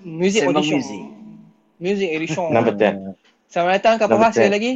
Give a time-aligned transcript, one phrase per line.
[0.00, 0.80] Music Sembang audition.
[0.80, 1.02] Music.
[1.80, 2.44] Music edition.
[2.56, 3.14] Number 10.
[3.52, 4.56] Selamat datang Number Fahas sekali 10.
[4.56, 4.72] lagi.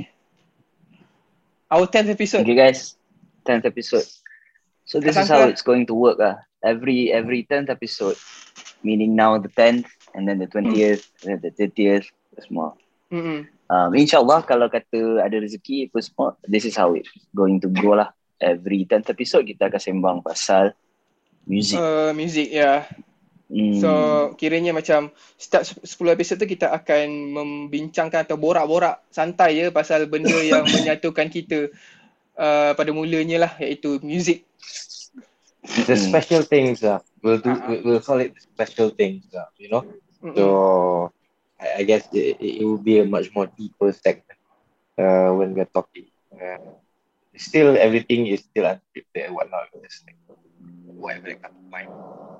[1.72, 2.42] Our 10th episode.
[2.44, 2.94] Okay guys,
[3.48, 4.06] 10th episode.
[4.84, 5.32] So this is Kasangka.
[5.32, 6.44] how it's going to work ah.
[6.60, 8.16] Every every 10th episode,
[8.84, 12.08] meaning now the 10th and then the 20th and then the 30th,
[12.40, 12.76] semua.
[13.12, 13.48] Mm-mm.
[13.68, 17.96] Um, InsyaAllah kalau kata ada rezeki apa semua, this is how it's going to go
[17.96, 18.12] lah.
[18.40, 20.76] Every 10th episode kita akan sembang pasal
[21.48, 21.80] music.
[21.80, 22.84] Uh, music, ya.
[23.54, 23.78] Hmm.
[23.78, 23.90] So,
[24.34, 27.06] kiranya macam start 10 episod tu kita akan
[27.38, 31.70] membincangkan atau borak-borak santai je pasal benda yang menyatukan kita
[32.38, 34.42] uh, pada mulanya lah iaitu music.
[35.86, 35.96] The Hmm.
[35.96, 37.50] special things, uh, we'll do.
[37.50, 37.68] Ah.
[37.68, 39.84] We'll, we'll call it special things, uh, you know.
[40.22, 40.36] Mm-mm.
[40.36, 41.12] So
[41.60, 44.38] I, I guess it, it will be a much more deeper segment
[44.98, 46.06] uh, when we're talking.
[46.32, 46.58] Uh,
[47.36, 49.68] still, everything is still unscripted and whatnot.
[49.82, 50.16] Just like
[50.98, 51.90] whatever that comes to mind.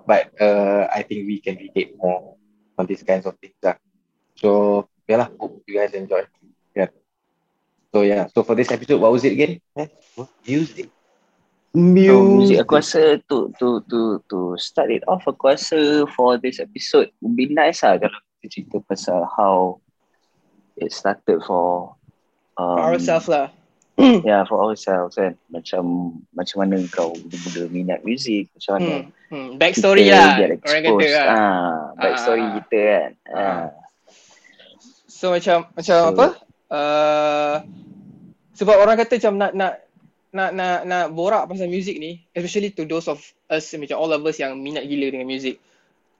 [0.07, 2.37] But uh, I think we can relate more
[2.79, 3.57] on these kinds of things.
[3.65, 3.81] Uh.
[4.37, 6.29] So yeah, lah, hope you guys enjoy.
[6.77, 6.93] Yeah.
[7.93, 8.29] So yeah.
[8.33, 9.61] So for this episode, what was it again?
[9.77, 9.89] Eh?
[10.15, 10.29] What?
[10.47, 10.91] Music.
[11.75, 12.57] So, music Music.
[12.63, 17.35] aku rasa to to to to start it off aku rasa for this episode would
[17.35, 19.83] be nice lah kalau kita cerita pasal how
[20.79, 21.99] it started for
[22.55, 23.51] um, For ourselves lah.
[23.97, 25.83] Yeah for ourselves kan macam
[26.31, 29.11] macam mana kau mula-mula minat music macam mana Hmm.
[29.51, 29.51] Hmm.
[29.59, 30.36] Backstory kita lah.
[30.62, 31.11] Orang kata exposed.
[31.11, 31.27] lah.
[31.27, 32.53] ah backstory Ah.
[32.55, 33.39] kita kan Ah.
[33.41, 33.67] ah.
[35.06, 36.27] So macam macam So- apa?
[36.64, 37.56] Uh,
[38.53, 39.73] sebab orang kata macam nak nak
[40.30, 44.23] nak nak nak borak pasal muzik ni, especially to those of us macam all of
[44.23, 45.63] us yang minat gila dengan muzik.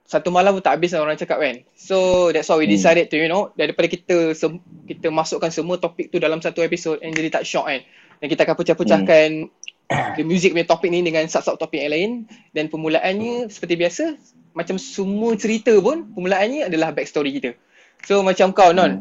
[0.05, 1.65] Satu malam pun tak habis lah orang cakap kan.
[1.75, 2.77] So that's why we Hmm.
[2.77, 7.01] decided to you know daripada kita sem- kita masukkan semua topik tu dalam satu episod
[7.01, 7.81] and jadi tak shock kan.
[8.21, 9.29] Dan kita akan pecah-pecahkan
[10.17, 12.11] the music punya topik ni dengan sub-sub topik yang lain
[12.53, 14.05] dan permulaannya seperti biasa
[14.55, 17.51] macam semua cerita pun permulaannya adalah backstory kita.
[18.05, 19.01] So macam kau Non,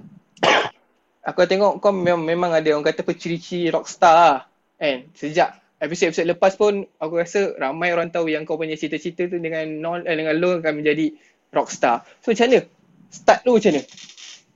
[1.24, 4.38] aku tengok kau memang, memang ada orang kata apa ciri-ciri rockstar lah
[4.75, 5.08] kan.
[5.16, 9.68] Sejak episod-episod lepas pun aku rasa ramai orang tahu yang kau punya cita-cita tu dengan
[9.68, 11.12] non eh, dengan lo akan menjadi
[11.52, 12.08] rockstar.
[12.24, 12.60] So macam mana?
[13.12, 13.84] Start lu macam mana?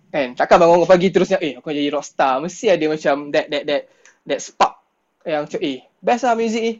[0.07, 2.39] Kan, takkan bangun pagi terusnya eh aku jadi rockstar.
[2.39, 3.81] Mesti ada macam that that that
[4.23, 4.79] that spark
[5.27, 6.73] yang macam eh best lah music ni.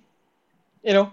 [0.88, 1.08] You know?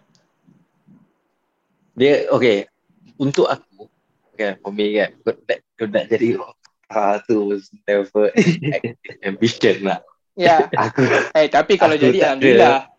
[1.99, 2.71] Dia okay
[3.19, 3.91] untuk aku
[4.35, 5.59] kan for me kan kau nak,
[5.91, 8.95] nak jadi rockstar tu was never an
[9.35, 9.99] ambition lah.
[10.39, 10.71] Ya.
[10.71, 11.03] Aku
[11.35, 12.94] Eh tapi kalau Aku jadi tak ada.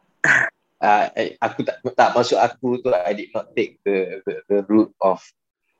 [0.81, 1.05] Uh,
[1.41, 5.21] aku tak tak masuk aku tu I did not take the the, the route of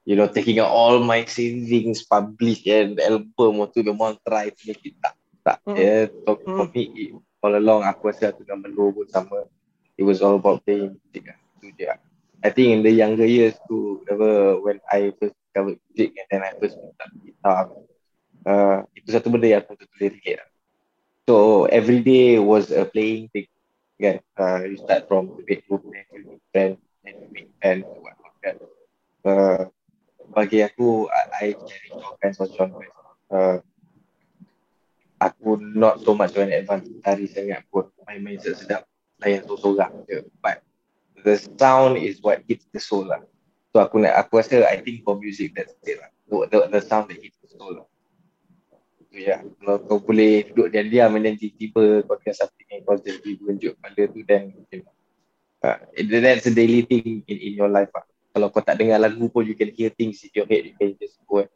[0.05, 4.61] you know taking out all my savings publish and album waktu the one try to
[4.69, 5.77] make it tak tak Mm.
[5.77, 6.57] yeah so Mm.
[6.57, 7.09] for me it,
[7.41, 9.45] all along aku rasa aku dengan Melo pun sama
[9.93, 12.01] it was all about playing music lah tu je lah.
[12.45, 16.41] I think in the younger years tu whatever when I first discovered music and then
[16.45, 17.61] I first start guitar
[18.45, 20.49] uh, itu satu benda yang aku betul-betul relate lah.
[21.25, 23.49] So every day was a playing thing
[23.99, 24.17] kan?
[24.35, 28.35] Uh, you start from bedroom then you meet friends then you meet friends and whatnot
[28.43, 28.55] kan?
[29.25, 29.63] Uh,
[30.33, 31.45] bagi aku I, I
[31.95, 32.93] all kinds of genres
[33.31, 33.57] uh,
[35.21, 37.87] aku not so much an advanced tari sangat pun.
[38.05, 38.85] Main-main sedap.
[39.23, 40.21] Layan sorang je.
[40.43, 40.61] But
[41.23, 43.23] the sound is what hits the soul lah.
[43.71, 46.11] So aku nak aku rasa I think for music that's it lah.
[46.27, 47.87] The, the, the sound that hits the soul lah
[49.15, 49.41] tu je lah.
[49.63, 54.01] kalau kau boleh duduk diam-diam then tiba-tiba kau dengar something yang kau jadi berunjuk kepala
[54.11, 54.93] tu you know,
[55.63, 58.03] uh, that's a daily thing in, in your life lah
[58.35, 60.91] kalau kau tak dengar lagu pun you can hear things in your head you can
[60.99, 61.47] just go and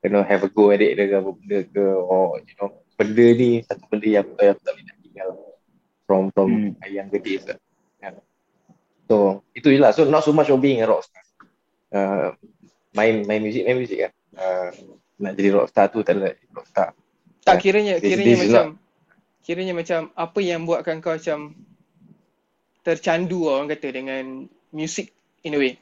[0.00, 3.26] you know have a go at it dengan apa benda ke or you know benda
[3.36, 5.28] ni satu benda yang aku, aku tak boleh nak tinggal
[6.08, 6.72] from from Hmm.
[6.88, 7.58] younger days lah.
[8.00, 8.20] Yeah.
[9.08, 9.92] So itu je lah.
[9.96, 11.24] So not so much of being a rockstar.
[11.92, 12.36] Uh,
[12.92, 14.12] main main music main music kan.
[14.36, 14.70] Uh,
[15.24, 16.92] nak jadi rockstar tu tak ada rockstar.
[17.44, 17.60] Tak Yeah.
[17.60, 18.66] kiranya This- kiranya this is macam
[19.44, 21.56] kiranya macam apa yang buatkan kau macam
[22.84, 25.12] tercandu orang kata dengan music
[25.42, 25.74] in a way.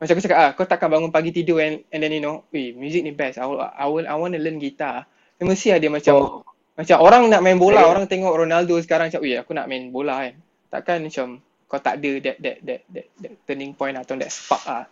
[0.00, 2.72] Macam aku cakap ah, kau takkan bangun pagi tidur and, and then you know, eh
[2.72, 3.36] music ni best.
[3.36, 5.04] I will, I will, I want to learn guitar.
[5.36, 6.44] Dia mesti ada macam So
[6.80, 9.92] macam orang nak main bola, Saya- orang tengok Ronaldo sekarang macam, "Weh, aku nak main
[9.92, 10.34] bola kan."
[10.72, 11.26] Takkan macam
[11.68, 14.84] kau tak ada that that that that, that turning point atau that spark ah.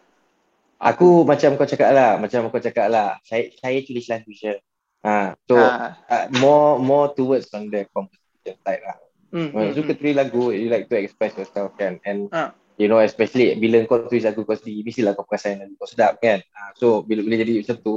[0.79, 3.19] Aku macam kau cakap lah, macam kau cakap lah.
[3.27, 4.55] Saya saya tulis lagu je.
[5.03, 5.99] Ha, so Ah.
[6.07, 8.99] uh, more more towards on the composition side lah.
[9.31, 11.99] When hmm, you suka tulis lagu, you like to express yourself kan.
[12.07, 12.55] And Ah.
[12.79, 16.23] you know, especially bila kau tulis lagu kau sendiri, mestilah kau perasan lagu kau sedap
[16.23, 16.39] kan.
[16.55, 17.95] Uh, so bila bila jadi macam tu,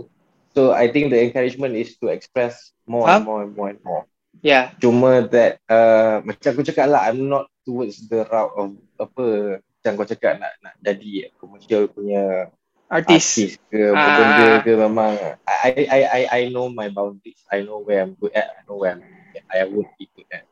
[0.57, 3.21] so I think the encouragement is to express more Faham?
[3.21, 4.03] and more and more and more.
[4.41, 4.73] Yeah.
[4.81, 9.25] Cuma that uh, macam aku cakap lah, I'm not towards the route of apa
[9.61, 12.49] macam kau cakap nak nak jadi commercial punya
[12.91, 13.25] Artis.
[13.39, 14.11] artis ke Ah.
[14.19, 15.15] benda ke memang
[15.47, 17.39] I, I I I know my boundaries.
[17.47, 18.51] I know where I'm good at.
[18.51, 19.03] I know where I'm
[19.47, 20.43] I won't be good at.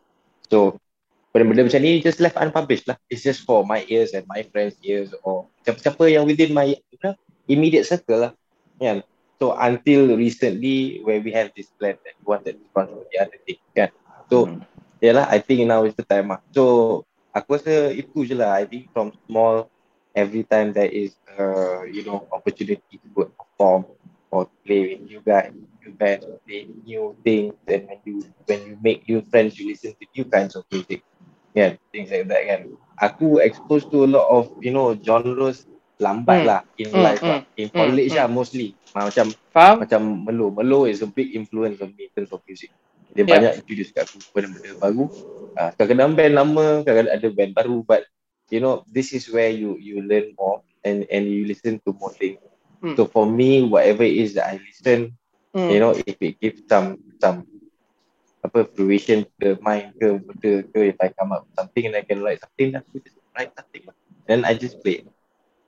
[0.47, 0.79] So
[1.35, 2.97] benda-benda macam ni just left unpublished lah.
[3.11, 6.99] It's just for my ears and my friends' ears or siapa-siapa yang within my you
[7.03, 7.13] know,
[7.45, 8.33] immediate circle lah.
[8.79, 9.03] Kan?
[9.39, 13.39] So until recently where we have this plan that we wanted to control the other
[13.43, 13.91] thing kan.
[14.31, 14.63] So Hmm.
[15.03, 16.39] yalah I think now is the time lah.
[16.55, 17.03] So
[17.35, 18.55] aku rasa itu je lah.
[18.59, 19.67] I think from small
[20.19, 23.81] every time there is uh, you know opportunity to go and perform
[24.31, 28.15] or play with new guys, new bands, play new things and when you
[28.47, 31.01] when you make new friends you listen to new kinds of music.
[31.55, 32.61] Yeah, things like that kan.
[32.99, 35.65] Aku exposed to a lot of you know genres
[35.99, 36.47] lambat Hmm.
[36.47, 37.39] lah in Hmm, life lah.
[37.39, 38.19] hmm, In hmm, college hmm.
[38.19, 38.77] lah mostly.
[38.95, 39.79] Macam Faham?
[39.79, 40.51] macam Melo.
[40.53, 42.71] Melo is a big influence on me in terms of music.
[43.15, 43.39] Dia Yeah.
[43.39, 45.05] banyak introduce kat aku benda-benda baru.
[45.57, 48.01] Uh, kadang-kadang band lama, kadang-kadang ada band baru but
[48.49, 52.13] you know this is where you you learn more and and you listen to more
[52.13, 52.41] things.
[52.81, 52.95] Hmm.
[52.95, 55.15] So for me whatever it is that I listen,
[55.49, 55.69] Hmm.
[55.73, 57.41] you know if it gives some some
[58.45, 62.05] apa fruition to mind ke benda ke if I come up with something and I
[62.05, 63.97] can write something aku just write something lah.
[64.29, 65.09] Then I just play.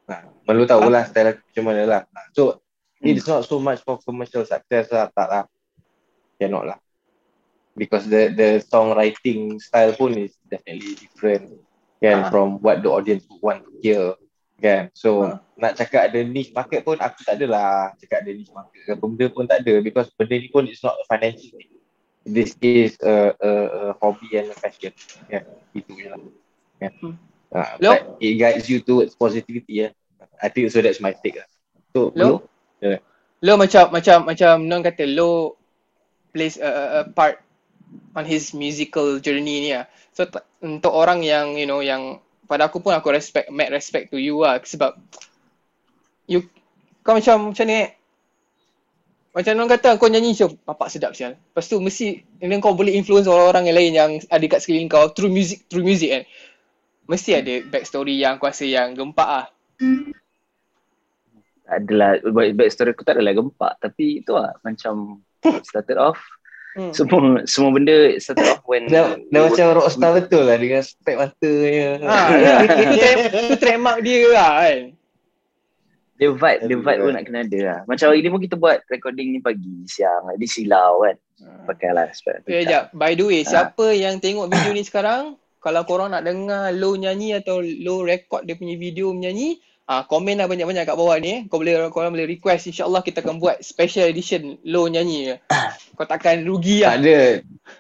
[0.05, 2.01] Nah, Melo tahu lah style aku macam mana lah.
[2.13, 2.61] Nah, so
[3.01, 5.43] it's not so much for commercial success lah tak lah.
[6.37, 6.79] Cannot lah.
[7.73, 11.57] Because the the songwriting style pun is definitely different
[12.01, 12.29] kan Ah.
[12.33, 14.03] from what the audience want to hear
[14.57, 14.89] kan.
[14.97, 15.39] So Ah.
[15.55, 19.25] nak cakap ada niche market pun aku tak adalah cakap ada niche market ke benda
[19.29, 21.69] pun tak ada because benda ni pun it's not a financial thing.
[22.21, 24.93] This is a, a, a hobby and a passion.
[25.25, 26.21] Yeah, itu je lah.
[26.77, 26.93] Yeah.
[27.01, 27.17] Hmm.
[27.49, 29.85] Uh, but it guides you towards positivity.
[29.85, 29.93] Yeah.
[30.37, 30.85] I think so.
[30.85, 31.41] That's my take.
[31.41, 31.49] Lah.
[31.97, 32.45] So, Lo?
[32.81, 32.97] Lo?
[33.41, 35.57] Lo macam macam macam Non kata Lo
[36.29, 37.41] plays a, a, a part
[38.15, 39.87] on his musical journey ni lah.
[40.11, 44.11] So t- untuk orang yang you know yang pada aku pun aku respect mad respect
[44.11, 44.99] to you lah sebab
[46.27, 46.45] you
[47.01, 47.87] kau macam macam ni.
[49.31, 51.39] Macam Non kata kau nyanyi macam bapak sedap sial.
[51.39, 55.07] Lepas tu mesti and kau boleh influence orang-orang yang lain yang ada kat sekeliling kau
[55.15, 56.23] through music through music kan.
[57.07, 59.45] Mesti ada backstory yang aku rasa yang gempak ah.
[61.71, 65.23] adalah back back story aku tak adalah gempak tapi itu lah macam
[65.63, 66.19] started off
[66.71, 66.95] Hmm.
[66.95, 71.99] semua semua benda started off when Dah, dah macam rockstar betul lah dengan spek matanya.
[72.01, 74.79] Ah, ya, itu, track, itu trademark dia lah kan.
[76.15, 77.15] dia vibe dia vibe pun right.
[77.17, 80.45] nak kena ada lah macam hari ni pun kita buat recording ni pagi siang di
[80.45, 81.17] silau kan
[81.65, 82.93] pakai lah spek Eh, jap.
[82.93, 83.49] By the way, Ah.
[83.67, 88.45] siapa yang tengok video ni sekarang, kalau korang nak dengar Lo nyanyi atau Lo record
[88.45, 91.39] dia punya video menyanyi, ah komen lah banyak-banyak kat bawah ni eh.
[91.45, 95.35] Kau boleh korang boleh request insya-Allah kita akan buat special edition Lo nyanyi.
[95.97, 96.95] Kau takkan rugi Tak lah.
[97.01, 97.19] ada.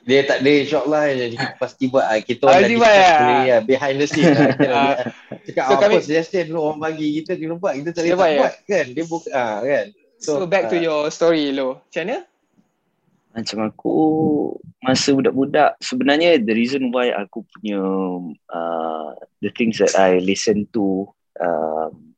[0.03, 2.05] Dia tak ada insyaAllah jadi kita pasti buat.
[2.05, 3.15] Ah, Kita Ah, orang dah pasti discuss buat, ah.
[3.15, 3.61] sendiri lah.
[3.63, 4.49] Behind the scene lah.
[4.71, 4.95] Ah.
[5.41, 7.73] Cakap So apa kami- suggestion lu orang bagi kita kena buat.
[7.79, 8.69] Kita tak boleh tak buat, ya?
[8.69, 8.85] kan.
[8.91, 9.85] Dia buka ah, kan.
[10.21, 11.81] So, back to ah, your story Lo.
[11.87, 12.17] Macam mana?
[13.31, 13.95] macam aku
[14.83, 17.79] masa budak-budak sebenarnya the reason why aku punya
[18.51, 21.07] uh, the things that I listen to
[21.41, 22.13] um,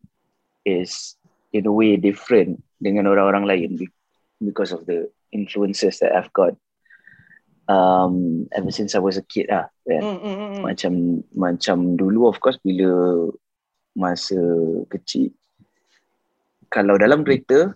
[0.68, 1.16] is
[1.56, 3.96] in a way different dengan orang-orang lain be-
[4.44, 6.54] because of the influences that I've got
[7.68, 10.04] um, ever since I was a kid lah kan?
[10.04, 10.62] Hmm, hmm, hmm, hmm.
[10.64, 10.94] macam
[11.34, 12.92] macam dulu of course bila
[13.94, 14.38] masa
[14.90, 15.32] kecil
[16.68, 17.74] kalau dalam kereta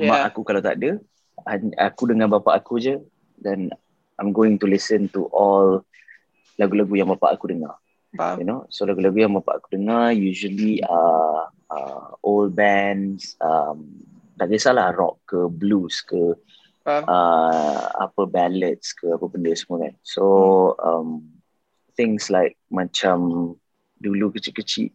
[0.00, 0.16] Yeah.
[0.16, 0.96] mak aku kalau tak ada
[1.76, 2.96] aku dengan bapa aku je
[3.36, 3.68] dan
[4.16, 5.84] I'm going to listen to all
[6.56, 7.76] lagu-lagu yang bapa aku dengar
[8.16, 8.42] Faham?
[8.42, 13.86] you know so lagu-lagu yang bapa aku dengar usually uh, uh, old bands um,
[14.34, 16.34] tak kisahlah rock ke blues ke
[16.82, 17.04] Faham?
[17.06, 20.24] uh, apa ballads ke apa benda semua kan so
[20.82, 21.22] um,
[21.94, 23.52] things like macam
[24.00, 24.90] dulu kecil-kecil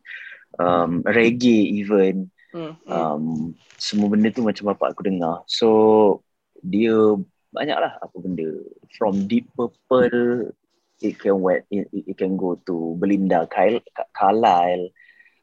[0.59, 2.87] um, reggae even Hmm, hmm.
[2.87, 3.23] um,
[3.75, 5.67] semua benda tu macam bapak aku dengar so
[6.63, 6.95] dia
[7.51, 8.47] banyak lah apa benda
[8.95, 10.55] from Deep Purple
[11.01, 13.79] it can wet it, it can go to Belinda Kyle,
[14.15, 14.91] Carlisle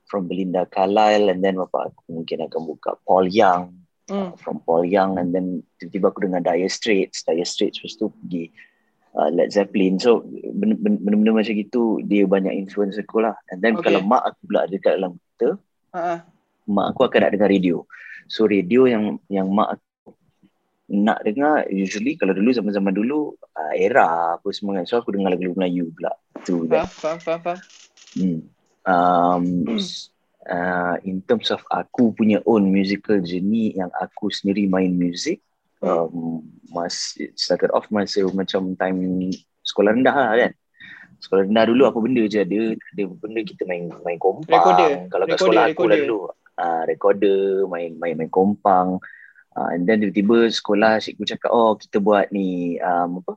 [0.08, 3.80] from Belinda Carlisle and then aku mungkin akan buka Paul Young
[4.10, 4.34] Hmm.
[4.34, 8.10] uh, from Paul Young and then tiba-tiba aku dengar Dire Straits Dire Straits lepas tu
[8.10, 8.50] pergi
[9.14, 10.26] uh, Led Zeppelin so
[10.58, 13.94] benda- benda- benda-benda macam gitu dia banyak influence aku lah and then Okay.
[13.94, 15.54] kalau mak aku pula ada kat dalam kita
[15.94, 16.18] ah.
[16.66, 17.86] mak aku akan nak dengar radio.
[18.26, 19.86] So radio yang yang mak aku
[20.92, 24.84] nak dengar usually kalau dulu zaman-zaman dulu uh, era apa semua kan.
[24.84, 26.12] So aku dengar lagu Melayu pula.
[26.44, 26.84] Tu Faham, kan.
[26.92, 27.60] faham, faham, faham.
[28.12, 28.40] Hmm.
[28.82, 29.44] Um,
[29.80, 30.12] s-
[30.44, 35.38] uh, in terms of aku punya own musical journey yang aku sendiri main music
[35.80, 39.30] um, mas it started off masa macam time
[39.62, 40.52] sekolah rendah lah kan
[41.22, 44.90] sekolah rendah dulu apa benda je ada ada benda kita main main kompang Recorder.
[45.08, 46.00] kalau kat Recorder, sekolah aku lah recorder.
[46.02, 46.18] dulu
[46.58, 47.38] uh, recorder
[47.70, 48.98] main main main kompang
[49.56, 53.32] uh, and then tiba-tiba sekolah cikgu cakap oh kita buat ni um, apa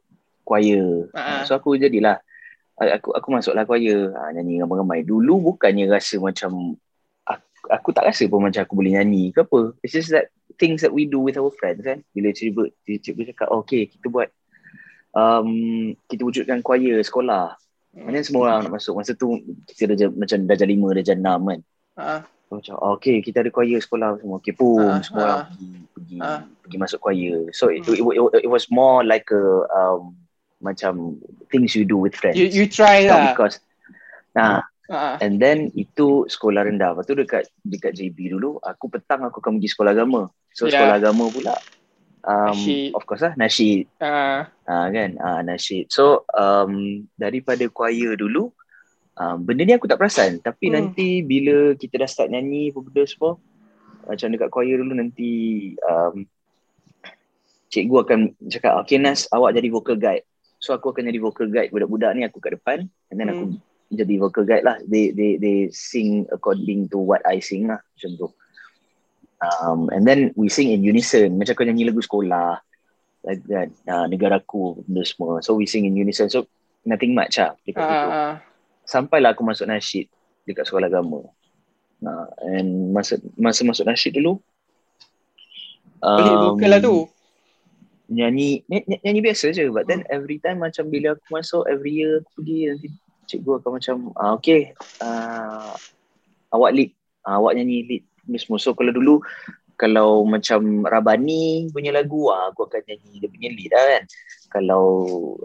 [0.45, 1.09] choir.
[1.17, 1.41] Ah.
[1.43, 2.21] so aku jadilah
[2.77, 4.13] aku aku masuklah choir.
[4.13, 5.01] Ha, nyanyi ramai-ramai.
[5.01, 6.77] Dulu bukannya rasa macam
[7.25, 9.73] aku, aku tak rasa pun macam aku boleh nyanyi ke apa.
[9.81, 10.29] It's just that
[10.61, 12.05] things that we do with our friends kan.
[12.13, 14.29] Bila cikgu cikgu cakap oh, okay kita buat
[15.17, 15.49] um,
[16.07, 17.57] kita wujudkan choir sekolah.
[17.95, 18.99] Maknanya semua orang nak masuk.
[18.99, 19.39] Masa tu
[19.71, 21.59] kita dah macam darjah lima darjah enam kan.
[21.95, 25.27] So, macam oh, okay kita ada choir sekolah semua okay pun Ah, semua ah.
[25.27, 26.39] orang pergi pergi, Ah.
[26.61, 27.93] pergi masuk choir so it, Hmm.
[27.93, 30.13] it, it, it was more like a um,
[30.57, 33.33] macam things you do with friends you, you try lah.
[33.33, 33.59] because
[34.31, 35.17] nah Ah, ah.
[35.19, 39.57] and then itu sekolah rendah lepas tu dekat dekat JB dulu aku petang aku akan
[39.57, 40.79] pergi sekolah agama so Yeah.
[40.79, 41.55] sekolah agama pula
[42.23, 42.93] um, Nasyid.
[42.93, 45.89] of course lah nasyid Ah, Ah kan ah nasyid.
[45.89, 48.49] So um daripada choir dulu
[49.19, 50.75] um, benda ni aku tak perasan tapi Hmm.
[50.79, 53.39] nanti bila kita dah start nyanyi apa benda semua
[54.05, 55.31] macam dekat choir dulu nanti
[55.81, 56.29] um,
[57.73, 60.23] cikgu akan cakap okay Nas awak jadi vocal guide.
[60.61, 63.57] So aku akan jadi vocal guide budak-budak ni aku kat depan and then aku
[63.91, 64.77] jadi vocal guide lah.
[64.85, 68.27] They they they sing according to what I sing lah macam tu.
[69.41, 72.61] Um, and then we sing in unison macam kau nyanyi lagu sekolah
[73.27, 76.47] like that uh, negaraku benda semua so we sing in unison so
[76.87, 78.33] nothing much lah dekat ah, situ ah.
[78.85, 80.07] Sampailah aku masuk nasyid
[80.45, 81.25] dekat sekolah agama.
[82.05, 84.37] Uh, and masa masa masuk nasyid dulu
[86.05, 87.09] Pelik vokal lah tu.
[88.05, 89.65] nyanyi ny- ny- nyanyi biasa je.
[89.73, 92.87] But then every time macam bila aku masuk every year aku pergi nanti
[93.25, 95.73] cikgu akan macam ah, okay uh,
[96.53, 96.93] awak lead
[97.25, 99.17] ah, awak nyanyi lead ni semua so kalau dulu
[99.75, 104.03] kalau macam Rabani punya lagu ah, aku akan nyanyi dia punya lead lah kan
[104.49, 104.85] kalau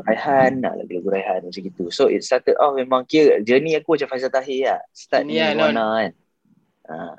[0.07, 4.07] Raihan nak lagu-lagu Raihan macam gitu so it started off memang kira journey aku macam
[4.07, 6.13] Faizal Tahir lah start Ini ni lah, mana kan
[6.91, 7.17] ah,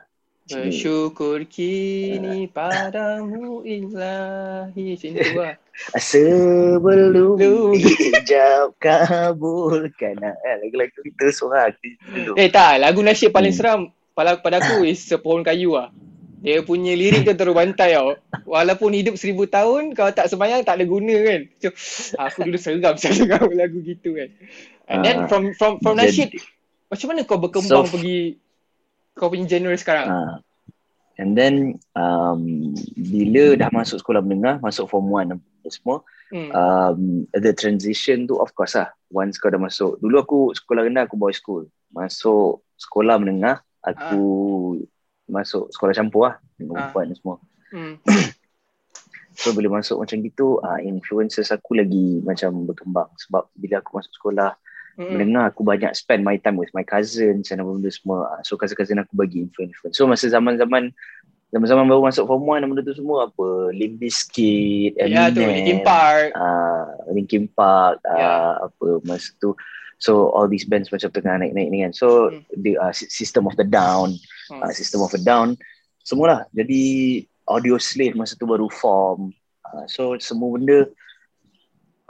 [0.48, 0.68] sini.
[0.68, 5.00] Bersyukur kini padamu ilahi.
[5.00, 5.56] Macam tu lah.
[6.12, 7.72] Sebelum Belum.
[7.80, 12.32] dijawab kabulkan ah, lagu-lagu itu semua aku dulu.
[12.36, 13.60] Eh tak, lagu nasyid paling Hmm.
[13.60, 15.88] seram pada, pada aku is Sepohon Kayu lah.
[16.42, 18.18] Dia punya lirik tu terus bantai tau.
[18.50, 21.42] Walaupun hidup seribu tahun, kalau tak sembahyang tak ada guna kan.
[21.62, 21.70] So,
[22.18, 24.30] aku dulu seram saya dengar lagu gitu kan.
[24.90, 25.28] And then Ah.
[25.30, 26.30] from from from Jadi- nasyid,
[26.90, 28.42] macam mana kau berkembang So- pergi
[29.14, 30.08] kau punya genre sekarang?
[30.10, 30.36] Ah.
[31.22, 36.02] And then um, bila dah masuk sekolah menengah, masuk form 1 apa semua,
[36.34, 36.50] Hmm.
[36.50, 37.00] um,
[37.38, 38.90] the transition tu of course lah.
[39.14, 40.02] Once kau dah masuk.
[40.02, 41.70] Dulu aku sekolah rendah aku boys school.
[41.94, 44.24] Masuk sekolah menengah, aku
[45.32, 46.36] masuk sekolah campur lah.
[46.54, 46.78] Dengan Ah.
[46.86, 47.36] perempuan dan semua.
[47.72, 47.96] Hmm.
[49.34, 53.10] So bila masuk macam gitu, uh, influences aku lagi macam berkembang.
[53.18, 54.54] Sebab bila aku masuk sekolah
[54.92, 55.08] Hmm.
[55.08, 58.28] mendengar aku banyak spend my time with my cousins dan apa benda semua.
[58.30, 59.80] Ah, So cousin-cousin aku bagi influence.
[59.96, 60.92] So masa zaman-zaman
[61.48, 65.80] zaman-zaman baru masuk form 1 dan benda tu semua apa Limp Bizkit, Ya tu, Linkin
[65.82, 66.36] Park.
[66.36, 68.32] uh, Linkin Park, uh, Ya.
[68.62, 69.56] apa masa tu.
[69.96, 71.96] So all these bands macam tengah naik-naik ni kan.
[71.96, 72.44] So Hmm.
[72.54, 74.12] the uh, System of the Down,
[74.50, 74.64] Hmm.
[74.64, 75.60] uh, System of a Down,
[76.02, 76.50] semualah.
[76.56, 76.82] Jadi
[77.46, 79.36] Audio Slave masa tu baru form.
[79.62, 80.90] Uh, so semua benda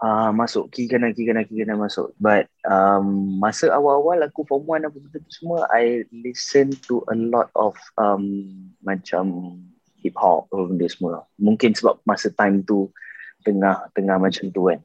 [0.01, 2.13] uh, masuk kiri kanan kiri kanan kiri kanan masuk.
[2.21, 7.15] But um, masa awal-awal aku form 1 apa benda tu semua I listen to a
[7.15, 9.57] lot of um, macam
[10.01, 11.25] hip hop apa benda semua.
[11.37, 12.89] Mungkin sebab masa time tu
[13.45, 14.79] tengah tengah macam tu kan.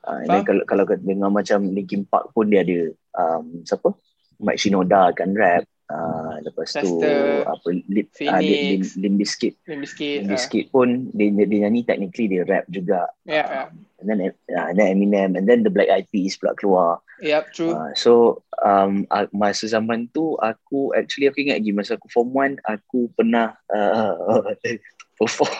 [0.00, 0.42] Uh, Faham.
[0.48, 2.88] kalau kalau dengar macam Linkin Park pun dia ada
[3.20, 3.92] um, siapa?
[4.40, 5.68] Mike Shinoda kan rap.
[5.90, 7.02] Uh, lepas tu
[7.42, 8.82] apa lip uh, Lim, Phoenix.
[8.94, 10.22] Lim Bizkit Limp Bizkit.
[10.22, 10.30] Limp ah.
[10.38, 13.62] Bizkit pun dia, dia, nyanyi technically dia rap juga Ya, Uh, ya.
[13.98, 14.18] and then
[14.54, 17.74] uh, and then Eminem and then the Black Eyed Peas pula keluar Yep, true.
[17.74, 22.30] uh, so um, uh, masa zaman tu aku actually aku ingat lagi masa aku form
[22.32, 24.46] 1 aku pernah uh,
[25.18, 25.58] perform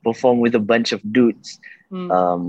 [0.00, 1.58] perform with a bunch of dudes
[1.90, 2.08] Hmm.
[2.08, 2.44] um,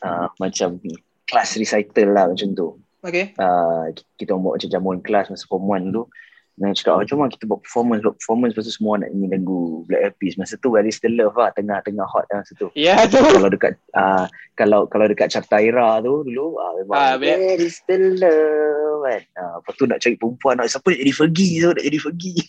[0.00, 0.82] uh, macam
[1.30, 2.74] class recital lah macam tu
[3.04, 3.36] Okay.
[3.36, 6.08] uh, kita buat macam jamuan kelas masa form 1 dulu
[6.54, 8.54] Dan cakap, oh, jom kita buat performance, buat performance.
[8.54, 10.38] Lepas tu semua nak nyanyi lagu Black Eyed Peas.
[10.38, 12.70] Masa tu, Where is the Love lah, tengah-tengah hot lah masa tu.
[12.78, 13.18] Ya tu.
[13.18, 17.82] kalau dekat uh, kalau kalau dekat Cartaira tu dulu ah memang Ah, Black- where is
[17.90, 19.22] the love kan.
[19.34, 22.40] Ah, lepas tu nak cari perempuan nak siapa nak jadi Fergie tu nak jadi Fergie.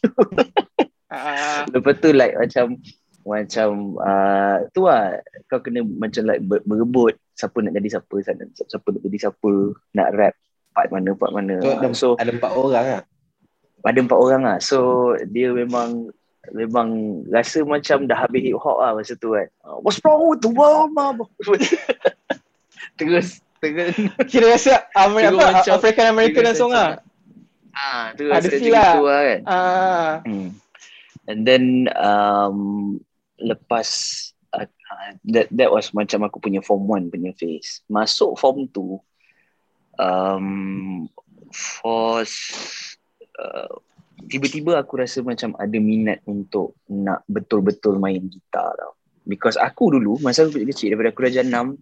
[1.10, 2.66] Ah, lepas tu like macam
[3.25, 5.17] macam uh, tu lah
[5.50, 9.51] kau kena macam like ber- berebut siapa nak jadi siapa siapa, siapa nak jadi siapa
[9.98, 10.34] nak rap
[10.72, 11.55] part mana part mana.
[11.58, 13.03] So, ada, So, ada empat orang lah.
[13.82, 14.58] ada empat orang lah.
[14.62, 14.77] So
[15.25, 16.13] dia memang
[16.53, 16.88] memang
[17.34, 19.50] rasa macam dah habis hip hop lah masa tu kan.
[19.65, 21.25] Uh, What's wrong with the world, mama?
[23.00, 23.98] terus terus
[24.29, 26.89] kira rasa Amer- apa, macam- African American dan lah.
[27.75, 28.86] Ah, terus Ada rasa macam lah.
[28.94, 29.39] gitu lah kan.
[29.50, 30.12] Ah.
[30.24, 30.50] Hmm.
[31.25, 31.63] And then
[31.98, 32.58] um,
[33.39, 33.88] lepas
[34.56, 34.68] uh,
[35.27, 37.84] that that was macam aku punya form 1 punya phase.
[37.92, 39.00] Masuk form 2
[40.00, 41.08] um,
[41.51, 42.24] for
[43.39, 43.74] uh,
[44.32, 48.96] tiba-tiba aku rasa macam ada minat untuk nak betul-betul main gitar tau.
[49.25, 51.82] Because aku dulu masa aku kecil daripada aku darjah 6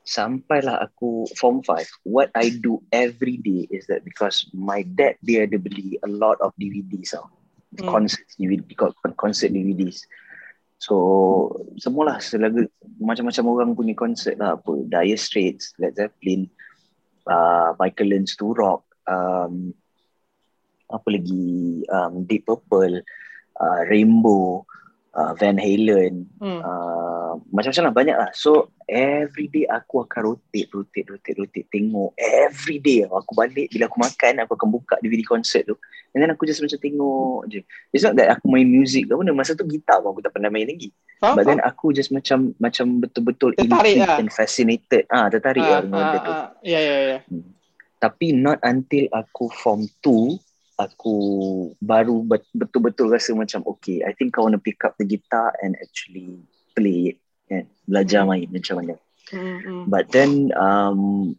[0.00, 5.44] sampailah aku form 5 what I do every day is that because my dad dia
[5.44, 7.28] ada beli a lot of DVDs tau
[7.78, 7.86] Hmm.
[7.86, 10.02] concert DVD con- concert DVDs
[10.80, 10.96] so
[11.76, 12.64] semualah selagu
[12.96, 16.48] macam-macam orang punya concert lah apa Dire Straits Led Zeppelin
[17.28, 19.76] uh, Michael Learns to Rock um,
[20.88, 23.04] apa lagi um, Deep Purple
[23.60, 24.64] uh, Rainbow
[25.12, 26.60] uh, Van Halen Hmm.
[26.60, 28.50] uh, macam-macam lah banyak lah so
[28.84, 33.98] every day aku akan rotate rotate rotate rotate tengok every day aku balik bila aku
[33.98, 35.78] makan aku akan buka DVD concert tu
[36.10, 39.30] and then aku just macam tengok je it's not that aku main music ke mana
[39.30, 41.34] masa tu gitar pun aku tak pernah main lagi Faham?
[41.34, 41.70] but then faham?
[41.70, 44.18] aku just macam macam betul-betul Tertarik intrigued lah.
[44.18, 46.46] and fascinated ah tertarik Ah, lah dengan benda ah, tu ah.
[46.62, 47.18] Ya, ya, ya.
[47.96, 50.34] tapi not until aku form 2
[50.80, 51.16] aku
[51.76, 55.52] baru bet- betul-betul rasa macam okay I think I want to pick up the guitar
[55.60, 56.40] and actually
[56.72, 57.16] play it
[57.50, 58.94] kan belajar main macam mana.
[59.30, 59.82] Hmm, hmm.
[59.86, 61.34] but then um,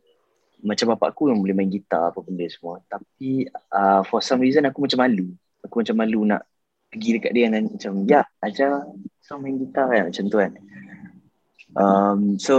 [0.62, 2.80] macam bapak aku yang boleh main gitar apa benda semua.
[2.86, 5.34] Tapi uh, for some reason aku macam malu.
[5.66, 6.46] Aku macam malu nak
[6.92, 8.84] pergi dekat dia dan macam ya ajar
[9.24, 10.52] so main gitar kan macam tu kan.
[11.72, 12.58] Um, so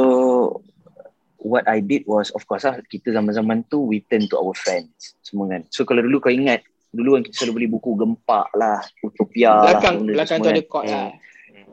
[1.37, 5.15] what I did was of course lah kita zaman-zaman tu we turn to our friends
[5.21, 5.63] semua kan.
[5.69, 9.95] So kalau dulu kau ingat dulu kan kita selalu beli buku gempak lah Utopia Belakang,
[9.97, 10.69] lah tu belakang tu semua ada kan.
[10.69, 11.09] chord lah.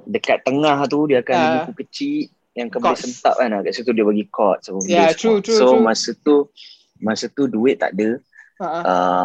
[0.05, 1.53] dekat tengah tu dia akan ada Ah.
[1.61, 2.17] buku kecil
[2.51, 5.65] yang kau boleh sentap kan kat situ dia bagi chord so, Ya, true, true, so
[5.69, 5.81] true.
[5.81, 6.35] masa tu
[6.97, 8.19] masa tu duit tak ada
[8.57, 8.67] ha.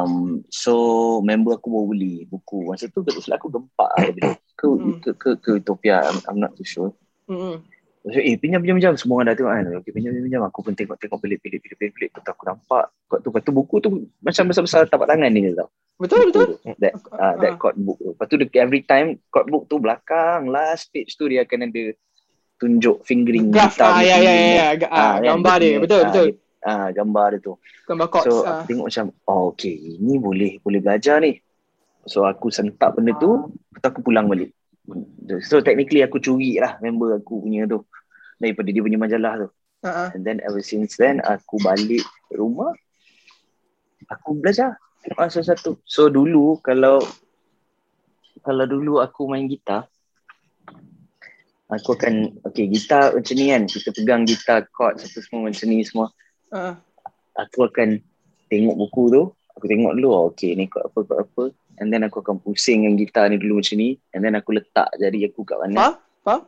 [0.02, 0.12] um,
[0.46, 0.74] so
[1.20, 4.98] member aku baru beli buku masa tu silap aku gempak lah dia ke, Hmm.
[4.98, 6.90] ke, ke, ke Utopia I'm, I'm not too sure
[7.24, 7.64] Hmm.
[8.04, 9.64] So, eh pinjam pinjam pinjam semua orang dah tengok kan.
[9.80, 12.44] Okay, pinjam pinjam pinjam aku pun tengok tengok pelik pelik pelik pelik pelik tu aku
[12.44, 13.32] nampak kod tu.
[13.32, 13.88] Tu buku tu
[14.20, 15.72] macam besar-besar tapak tangan ni tau.
[15.94, 16.58] Betul, betul.
[16.82, 17.58] That uh, that Ah.
[17.58, 18.10] code book tu.
[18.10, 21.94] Lepas tu every time code book tu belakang last page tu dia akan ada
[22.58, 23.78] tunjuk fingering Graph.
[23.78, 24.68] gitar Ah, ya, ya, ya.
[24.74, 25.76] Ga- ah, kan, Gambar dia.
[25.78, 26.28] Betul, ah, betul.
[26.64, 27.52] Ah, gambar dia tu.
[27.86, 28.26] Gambar chords.
[28.26, 28.58] So ah.
[28.58, 31.38] aku tengok macam oh okay ini boleh boleh belajar ni.
[32.10, 34.50] So aku sentap benda tu, lepas tu aku pulang balik.
[35.46, 37.86] So technically aku curi lah member aku punya tu
[38.36, 39.48] daripada dia punya majalah tu.
[39.84, 40.16] Ha.
[40.16, 42.02] And then ever since then aku balik
[42.32, 42.72] rumah
[44.08, 44.76] aku belajar
[45.14, 45.76] ah, satu-satu.
[45.84, 47.00] So dulu kalau
[48.40, 49.88] kalau dulu aku main gitar
[51.66, 55.82] aku akan okay gitar macam ni kan kita pegang gitar chord satu semua macam ni
[55.82, 56.08] semua
[56.54, 56.78] Ha.
[57.34, 57.98] aku akan
[58.46, 61.44] tengok buku tu aku tengok dulu oh, okay ni chord apa chord apa
[61.82, 64.86] and then aku akan pusing dengan gitar ni dulu macam ni and then aku letak
[64.94, 65.94] jari aku kat mana Faham?
[66.22, 66.40] Faham?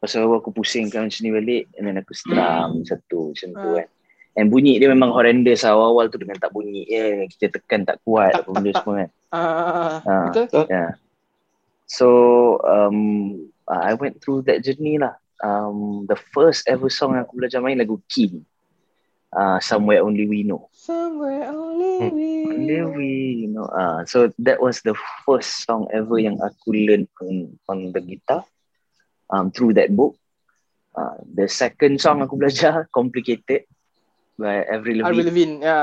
[0.00, 3.74] Pasal aku pusingkan macam ni balik and then aku strum satu macam tu Ah.
[3.76, 3.88] kan.
[4.32, 5.76] And bunyi dia memang horrendous lah.
[5.76, 7.28] Awal-awal tu dengan tak bunyi je.
[7.36, 9.10] Kita tekan tak kuat Tak, apa benda tak, semua kan.
[9.32, 10.24] Ah, Ah.
[10.32, 10.64] betul?
[10.72, 10.90] Yeah.
[11.84, 12.06] So
[12.64, 12.98] um,
[13.68, 15.20] I went through that journey lah.
[15.44, 18.46] Um, the first ever song yang aku belajar main lagu King.
[19.32, 20.68] Uh, Somewhere Only We Know.
[20.76, 23.10] Somewhere only we Only We
[23.48, 23.64] Know.
[23.64, 24.92] Uh, so that was the
[25.24, 28.44] first song ever yang aku learn on, on the guitar
[29.32, 30.16] um, through that book.
[30.92, 33.64] Uh, the second song aku belajar Complicated
[34.36, 35.58] by Avril Avril Lavigne.
[35.58, 35.80] Lavigne, ya.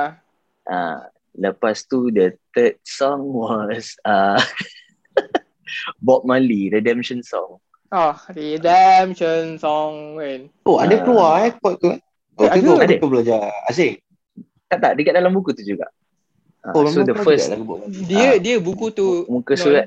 [0.63, 0.99] Uh,
[1.33, 4.37] lepas tu the third song was uh,
[6.05, 7.61] Bob Marley Redemption song.
[7.89, 10.39] Oh, Redemption Song kan.
[10.61, 11.01] Oh, ada Ah.
[11.01, 11.89] keluar eh chord tu.
[11.89, 11.99] eh?
[12.37, 12.85] Oh, tu ada.
[12.85, 13.97] tu aku belajar asing.
[14.69, 15.89] Tak tak dekat dalam buku tu juga.
[16.61, 17.49] Uh, Oh, so the first.
[18.05, 18.37] Dia Ah.
[18.37, 19.85] dia buku tu muka no, surat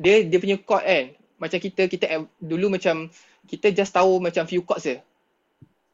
[0.00, 1.04] dia dia punya chord kan.
[1.36, 3.12] Macam kita kita eh, dulu macam
[3.44, 4.96] kita just tahu macam few chords je.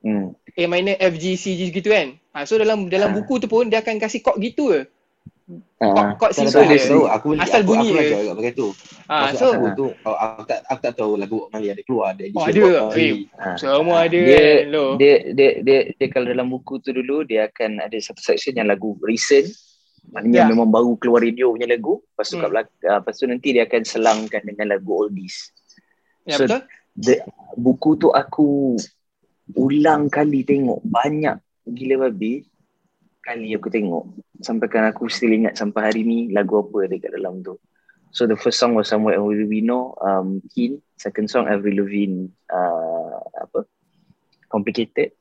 [0.04, 0.26] Hmm.
[0.54, 2.14] A minor F G C G gitu kan.
[2.30, 3.14] Ha, so dalam dalam Ah.
[3.16, 4.82] buku tu pun dia akan kasih chord gitu je.
[5.76, 6.88] Ah, Chord Kan simple aku je.
[6.88, 8.68] tahu, aku Asal aku, bunyi aku belajar juga pakai tu.
[9.04, 12.22] Maksud so aku tu oh, aku tak aku tak tahu lagu Marley ada keluar ada
[12.24, 12.60] edition ada.
[12.64, 13.10] Bob Marley.
[13.12, 13.56] Eh, ah.
[13.60, 14.84] semua ada dia, kan lo.
[14.96, 18.72] dia, dia, dia, dia, kalau dalam buku tu dulu dia akan ada satu section yang
[18.72, 19.52] lagu recent
[20.08, 20.48] maknanya Ya.
[20.48, 22.52] memang baru keluar radio punya lagu lepas tu kat Hmm.
[22.52, 25.52] belakang uh, lepas tu nanti dia akan selangkan dengan lagu oldies
[26.24, 26.60] Ya so- betul.
[26.96, 27.14] the,
[27.54, 28.80] buku tu aku
[29.52, 30.80] ulang kali tengok.
[30.80, 31.36] Banyak
[31.68, 32.44] gila babi.
[33.24, 34.04] Kali aku tengok.
[34.40, 37.56] Sampai kan aku still ingat sampai hari ni lagu apa ada kat dalam tu.
[38.14, 40.80] So the first song was somewhere only we know um Keen.
[40.96, 43.68] Second song Avril Lavigne uh, apa?
[44.48, 45.16] Complicated.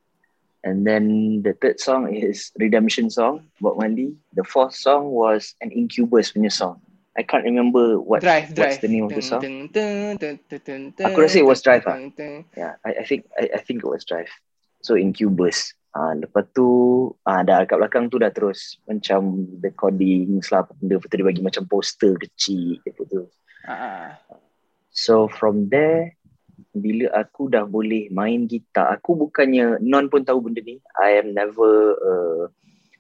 [0.64, 4.16] And then the third song is Redemption song Bob Marley.
[4.32, 6.80] The fourth song was an Incubus punya song
[7.13, 8.82] I can't remember what Drive, what's drive.
[8.82, 11.62] the name of the song Dun, dun, dun, dun, dun, dun, Aku rasa it was
[11.62, 12.45] Drive, dun.
[12.58, 14.34] Yeah, I, I think I, I think it was Drive.
[14.82, 15.78] So Incubus.
[15.93, 16.65] Ah, lepas tu
[17.21, 20.97] ah, dah kat belakang tu dah terus macam recording lah apa benda.
[20.97, 23.21] Tu dia bagi macam poster kecil apa tu.
[23.69, 24.17] Ah,
[24.89, 26.17] So from there
[26.73, 30.82] bila aku dah boleh main gitar, aku bukannya non pun tahu benda ni.
[30.97, 32.43] I am never uh,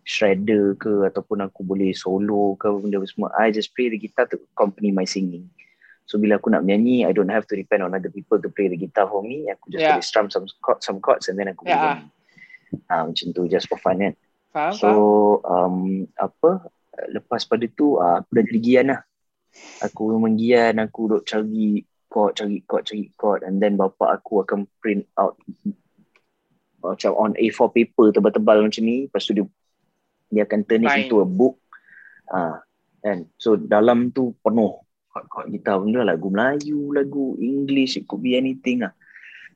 [0.03, 3.31] shredder ke ataupun aku boleh solo ke benda semua.
[3.39, 5.47] I just play the guitar to accompany my singing.
[6.03, 8.67] So bila aku nak menyanyi, I don't have to depend on other people to play
[8.67, 9.47] the guitar for me.
[9.47, 9.95] Aku just Yeah.
[9.95, 11.95] boleh strum some chords, some chords and then aku boleh Yeah.
[12.03, 12.07] nyanyi.
[12.91, 14.13] Ah, macam tu just for fun kan.
[14.51, 14.89] Faham, So
[15.41, 15.47] faham.
[15.47, 15.75] um,
[16.19, 16.67] apa
[17.09, 19.01] lepas pada tu uh, aku dah jadi gian lah.
[19.79, 24.43] Aku memang gian, aku duk cari chord, cari chord, cari chord and then bapak aku
[24.43, 25.39] akan print out
[26.83, 29.07] macam on A4 paper tebal-tebal macam ni.
[29.07, 29.47] Lepas tu dia
[30.33, 31.61] dia akan turn it into a book.
[32.27, 32.65] Ah,
[33.05, 33.29] kan?
[33.37, 34.81] So dalam tu penuh
[35.13, 38.93] chord-chord gitar benda lagu Melayu, lagu English, it could be anything lah.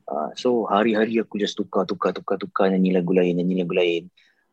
[0.08, 4.02] Uh, so hari-hari aku just tukar tukar tukar tukar nyanyi lagu lain nyanyi lagu lain.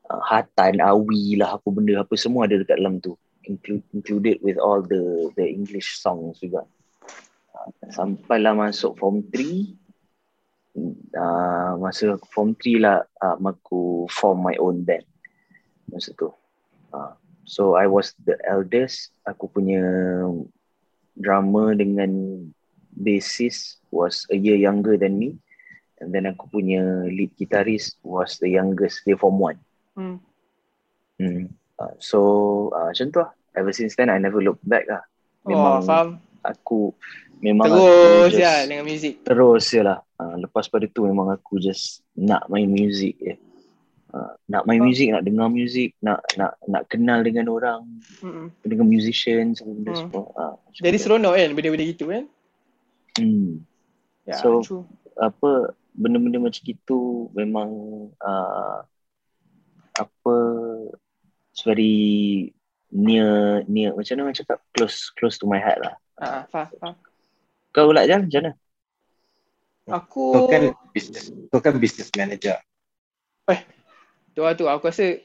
[0.09, 3.15] Uh, Hatan, Awi lah apa benda apa semua ada dekat dalam tu.
[3.45, 6.65] Include included with all the the English songs juga.
[7.53, 9.85] Uh, sampailah masuk form 3
[11.15, 15.07] uh, masa aku form 3 lah uh, aku form my own band
[15.87, 16.29] masa tu
[16.91, 19.81] uh, so I was the eldest aku punya
[21.15, 22.11] drummer dengan
[22.95, 25.35] bassist was a year younger than me
[25.99, 29.55] and then aku punya lead guitarist was the youngest dia form 1
[29.95, 30.19] Hmm.
[31.15, 31.47] Hmm.
[31.79, 32.19] Uh, so
[32.75, 33.31] uh, macam tu lah.
[33.55, 35.07] Ever since then I never look back lah.
[35.47, 36.07] Oh, Memang faham.
[36.43, 36.91] aku
[37.39, 39.13] memang Terus aku je just, dengan muzik.
[39.23, 40.03] terus je lah.
[40.19, 43.39] Uh, lepas pada tu memang aku just nak main music je.
[44.15, 47.83] Uh, nak main music, nak dengar music, nak nak nak kenal dengan orang,
[48.23, 48.47] Mm-mm.
[48.63, 50.01] dengan musician semua benda Hmm.
[50.07, 50.23] semua.
[50.31, 52.23] Uh, Jadi seronok kan benda-benda gitu kan?
[53.19, 53.67] Hmm.
[54.23, 54.87] Ya, So- true.
[55.19, 57.69] apa benda-benda macam gitu memang
[58.19, 58.87] uh,
[59.95, 60.35] apa
[61.51, 62.55] it's very
[62.87, 65.95] near near macam mana cakap close close to my heart lah.
[66.15, 66.95] Ah, faham, faham.
[67.71, 68.51] Kau pula Jal macam mana?
[69.91, 72.55] Aku Kau kan business kau kan business manager.
[73.43, 73.74] tu
[74.43, 75.21] lah tu aku rasa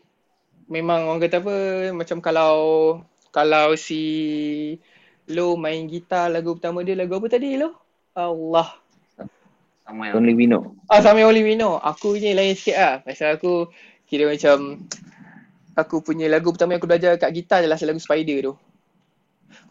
[0.71, 1.55] memang orang kata apa
[1.91, 2.55] macam kalau
[3.35, 4.03] kalau si
[5.31, 7.75] Lo main gitar lagu pertama dia lagu apa tadi Lo?
[8.15, 8.75] Allah.
[9.87, 10.75] Sama Only we know.
[10.87, 11.79] Ah sama Only We Know.
[11.83, 12.95] Aku punya lain sikit lah.
[13.03, 13.71] Pasal aku
[14.07, 14.87] kira macam
[15.75, 18.55] aku punya lagu pertama yang aku belajar kat gitar adalah lagu Spider tu.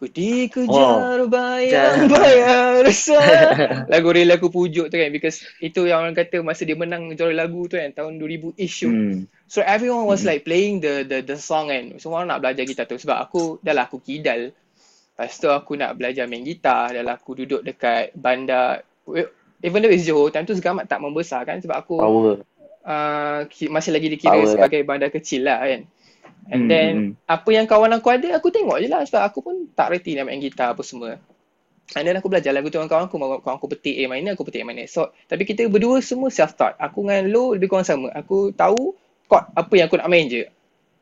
[0.00, 3.20] Ku dikejar bayang bayang rasa.
[3.84, 7.36] lagu real aku pujuk tu kan because itu yang orang kata masa dia menang juara
[7.36, 8.88] lagu tu kan tahun 2000-ish tu.
[8.88, 9.28] Hmm.
[9.44, 10.32] So everyone was Hmm.
[10.32, 12.00] like playing the the the song kan.
[12.00, 14.56] Semua orang nak belajar gitar tu sebab aku dah lah aku kidal.
[15.12, 16.96] Lepas tu aku nak belajar main gitar.
[16.96, 18.80] Dah lah aku duduk dekat bandar
[19.60, 22.40] even though it's Johor, time tu Segamat tak membesar kan sebab aku Power.
[22.82, 24.48] uh, masih lagi dikira Power.
[24.48, 25.84] sebagai bandar kecil lah kan.
[26.50, 29.38] And Hmm, then hmm, apa yang kawan aku ada, aku tengok je lah sebab aku
[29.46, 31.16] pun tak reti nak main gitar apa semua.
[31.94, 34.46] And then aku belajar lagu tu dengan kawan aku, kawan aku petik A minor, aku
[34.46, 34.86] petik A minor.
[34.86, 36.78] So, tapi kita berdua semua self-taught.
[36.78, 38.14] Aku dengan Lo lebih kurang sama.
[38.14, 38.94] Aku tahu
[39.26, 40.46] chord apa yang aku nak main je.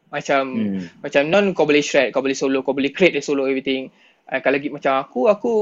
[0.09, 0.89] Macam Hmm.
[1.05, 3.93] macam non kau boleh shred, kau boleh solo, kau boleh create the solo everything.
[4.25, 5.53] Uh, kalau lagi macam aku, aku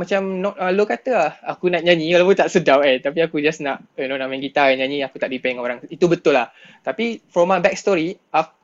[0.00, 3.04] macam not, uh, lo kata lah, aku nak nyanyi walaupun tak sedap eh.
[3.04, 5.78] Tapi aku just nak, you know, nak main gitar, nyanyi, aku tak depend dengan orang.
[5.92, 6.48] Itu betul lah.
[6.80, 8.63] Tapi from my backstory, aku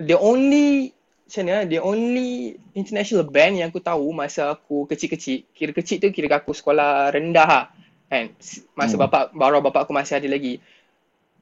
[0.00, 0.92] the only
[1.30, 6.10] macam mana, the only international band yang aku tahu masa aku kecil-kecil, kira kecil tu
[6.10, 7.64] kira aku sekolah rendah lah.
[8.10, 8.34] Kan?
[8.74, 9.06] Masa Hmm.
[9.06, 10.58] bapak, baru bapak aku masih ada lagi.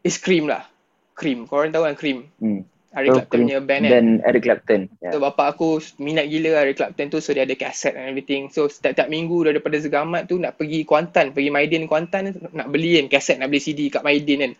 [0.04, 0.68] Is Cream lah.
[1.16, 1.48] Cream.
[1.48, 2.28] Korang tahu kan Cream?
[2.36, 2.68] Hmm.
[2.88, 3.92] Eric Tahu Clapton punya band kan?
[3.92, 4.80] Dan Eric Clapton.
[5.00, 5.12] Yeah.
[5.12, 8.48] So bapak aku minat gila Eric Clapton tu so dia ada kaset and everything.
[8.48, 13.12] So setiap-tiap minggu daripada Segamat tu nak pergi Kuantan, pergi Maidin Kuantan nak beli kan
[13.12, 14.52] kaset, nak beli CD kat Maidin kan.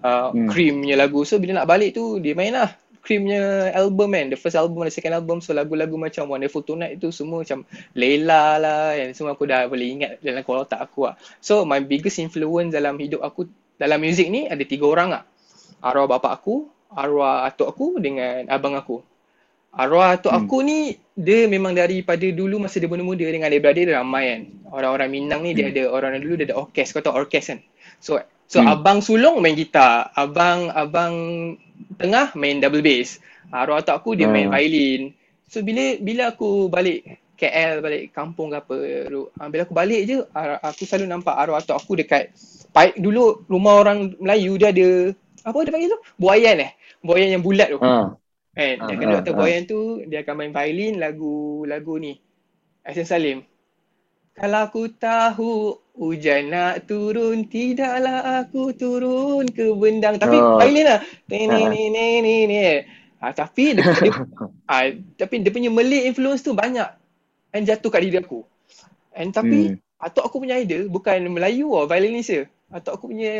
[0.00, 0.48] Uh, Hmm.
[0.48, 1.20] Cream punya lagu.
[1.28, 4.92] So bila nak balik tu dia main lah Creamnya album kan, the first album the
[4.92, 7.64] second album, so lagu-lagu macam Wonderful Tonight itu semua macam
[7.96, 11.16] Leila lah and semua aku dah boleh ingat dalam kepala otak aku lah.
[11.40, 13.48] So my biggest influence dalam hidup aku
[13.80, 15.22] dalam muzik ni ada tiga orang lah.
[15.80, 19.00] Arwah bapak aku, arwah atuk aku dengan abang aku.
[19.72, 20.44] Arwah atuk Hmm.
[20.44, 24.40] aku ni dia memang daripada dulu masa dia muda-muda dengan adik-beradik dia ramai kan.
[24.76, 25.72] Orang-orang Minang ni dia Hmm.
[25.72, 27.64] ada orang dulu dia ada orkes, kau tahu orkes kan.
[27.96, 28.74] So so Hmm.
[28.74, 31.14] abang sulung main gitar, abang abang
[31.94, 33.22] tengah main double bass.
[33.54, 34.54] Arwah atuk aku dia main Hmm.
[34.54, 35.14] violin.
[35.46, 37.06] So bila bila aku balik
[37.38, 38.76] KL balik kampung ke apa
[39.38, 42.34] ah, bila aku balik je ah, aku selalu nampak arwah atuk aku dekat
[42.70, 45.10] Pai, dulu rumah orang Melayu dia ada
[45.42, 46.00] apa dia panggil tu?
[46.22, 46.70] Buayan eh.
[47.02, 47.82] Buayan yang bulat tu.
[47.82, 48.14] Ha.
[48.54, 48.76] Kan?
[48.78, 49.34] Ah, Dia ah, kena ah.
[49.34, 52.14] Boyan tu, dia akan main violin lagu lagu ni.
[52.86, 53.38] Ahsan Salim.
[54.38, 60.16] Kalau aku tahu hujan nak turun, tidaklah aku turun ke bendang.
[60.16, 60.56] Tapi Oh.
[60.56, 61.00] violin lah.
[61.28, 61.68] Ni ni Ah.
[61.68, 62.60] ni ni ni ni.
[63.20, 64.16] Ah, tapi dia, dia,
[64.64, 64.88] ah,
[65.20, 66.88] tapi dia punya Malay influence tu banyak
[67.52, 68.48] and jatuh kat diri aku.
[69.12, 70.00] And tapi Hmm.
[70.00, 72.48] atuk aku punya idol bukan Melayu lah, violinis dia.
[72.72, 73.32] Atuk aku punya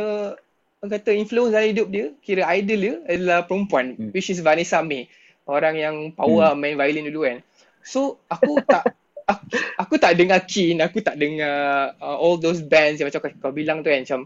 [0.85, 4.13] orang kata influence dalam hidup dia, kira idol dia adalah perempuan Hmm.
[4.13, 5.09] which is Vanessa May.
[5.49, 7.41] Orang yang power main violin dulu kan.
[7.81, 8.93] So aku tak
[9.31, 9.45] aku,
[9.79, 13.53] aku tak dengar Keen, aku tak dengar uh, all those bands yang macam kau, kau
[13.55, 14.21] bilang tu kan macam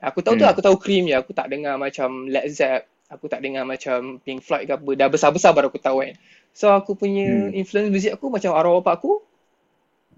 [0.00, 0.52] aku tahu tu Hmm.
[0.52, 4.40] aku tahu Cream je, aku tak dengar macam Led Zepp, aku tak dengar macam Pink
[4.44, 4.90] Floyd ke apa.
[4.98, 6.14] Dah besar-besar baru aku tahu kan.
[6.56, 7.52] So aku punya Hmm.
[7.52, 9.12] influence muzik aku macam arwah bapak aku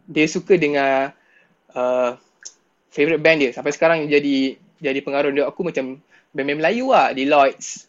[0.09, 1.12] dia suka dengar
[1.77, 2.16] uh,
[2.88, 6.01] favorite band dia sampai sekarang jadi jadi pengaruh dia aku macam
[6.33, 7.85] band-band Melayu lah Deloitte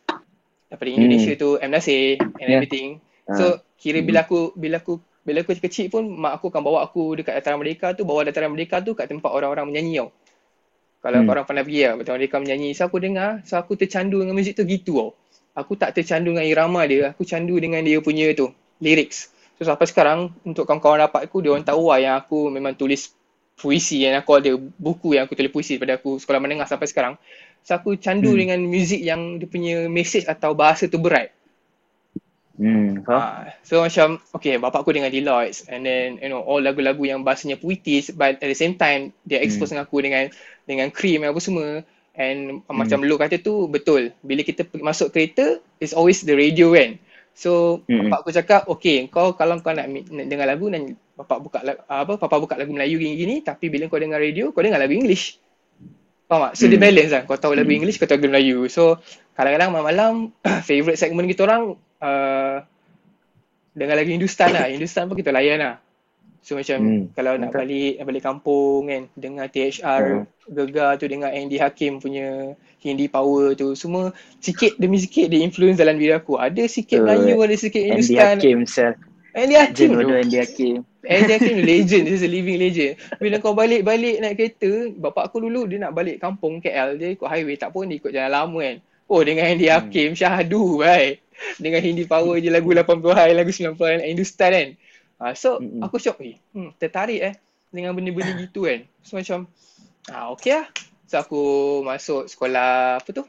[0.68, 2.60] daripada Indonesia tu M Nasir and Yeah.
[2.60, 3.36] everything Ah.
[3.38, 3.44] so
[3.80, 5.00] kira bila aku bila aku
[5.30, 8.50] bila aku kecil pun mak aku akan bawa aku dekat dataran merdeka tu bawa dataran
[8.50, 10.10] merdeka tu kat tempat orang-orang menyanyi tau.
[11.06, 11.30] Kalau Hmm.
[11.30, 12.70] korang pernah pergi lah dataran merdeka menyanyi.
[12.74, 15.10] So aku dengar so aku tercandu dengan muzik tu gitu tau.
[15.54, 18.50] Aku tak tercandu dengan irama dia aku candu dengan dia punya tu
[18.82, 19.30] lyrics.
[19.62, 23.14] So sampai sekarang untuk kawan-kawan rapat aku dia orang tahu lah yang aku memang tulis
[23.60, 27.14] puisi yang aku ada buku yang aku tulis puisi daripada aku sekolah menengah sampai sekarang.
[27.62, 28.40] So aku candu Hmm.
[28.42, 31.30] dengan muzik yang dia punya message atau bahasa tu berat
[32.60, 33.08] Hmm.
[33.08, 33.24] Faham?
[33.24, 37.24] Ah, so macam okay bapak aku dengan Deloitte and then you know all lagu-lagu yang
[37.24, 40.28] bahasanya puitis but at the same time dia expose dengan aku dengan
[40.68, 41.88] dengan cream apa semua
[42.20, 42.76] and Hmm.
[42.76, 47.00] macam lu kata tu betul bila kita masuk kereta it's always the radio kan
[47.32, 48.12] so Mm-mm.
[48.12, 52.20] bapak aku cakap okay kau kalau kau nak, nak dengar lagu dan bapak buka apa
[52.20, 55.40] papa buka lagu Melayu gini-gini tapi bila kau dengar radio kau dengar lagu English
[56.30, 56.62] Faham tak?
[56.62, 56.86] So dia Hmm.
[56.86, 57.22] balance lah.
[57.26, 57.82] Kau tahu lagu Hmm.
[57.82, 58.70] English, kau tahu lagu Melayu.
[58.70, 59.02] So
[59.34, 60.30] kadang-kadang malam-malam
[60.70, 62.64] favourite segmen kita orang uh,
[63.76, 64.68] dengan lagu Hindustan lah.
[64.68, 65.76] Hindustan pun kita layan lah.
[66.40, 71.30] So macam Hmm, kalau nak balik nak balik kampung kan, dengar THR, Gegar tu, dengar
[71.30, 73.78] Andy Hakim punya Hindi Power tu.
[73.78, 76.42] Semua sikit demi sikit dia influence dalam diri aku.
[76.42, 77.06] Ada sikit.
[77.06, 78.36] Melayu, ada sikit Andy Hindustan.
[78.40, 78.94] Hakim sel.
[79.38, 80.10] Andy Hakim tu.
[80.10, 80.76] Andy Hakim.
[81.06, 82.98] Andy Hakim legend, he's a living legend.
[83.22, 87.30] Bila kau balik-balik naik kereta, bapak aku dulu dia nak balik kampung KL, dia ikut
[87.30, 88.78] highway, tak pun dia ikut jalan lama kan.
[89.10, 89.86] Oh dengan Andy Hmm.
[89.86, 91.29] Hakim, syahdu baik.
[91.58, 94.70] Dengan Hindi Power je lagu 80-an, lagu 90-an, Hindustan kan.
[95.20, 95.84] Ah, so Mm-mm.
[95.84, 97.36] aku shock, eh, hmm, tertarik eh
[97.70, 98.88] dengan benda-benda gitu kan.
[99.04, 99.48] So macam,
[100.08, 100.66] ah okay lah.
[101.06, 101.42] So aku
[101.84, 103.24] masuk sekolah, apa tu?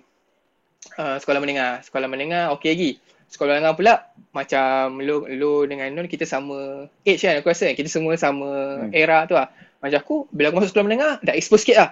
[0.96, 1.80] Uh, sekolah menengah.
[1.82, 2.90] Sekolah menengah, okay lagi.
[3.30, 3.94] Sekolah menengah pula,
[4.34, 7.74] macam lu, lu dengan Nun, kita sama age kan aku rasa kan.
[7.78, 8.48] Kita semua sama
[8.86, 8.90] Hmm.
[8.90, 9.48] era tu lah.
[9.80, 11.90] Macam aku, bila aku masuk sekolah menengah, dah expose sikit lah.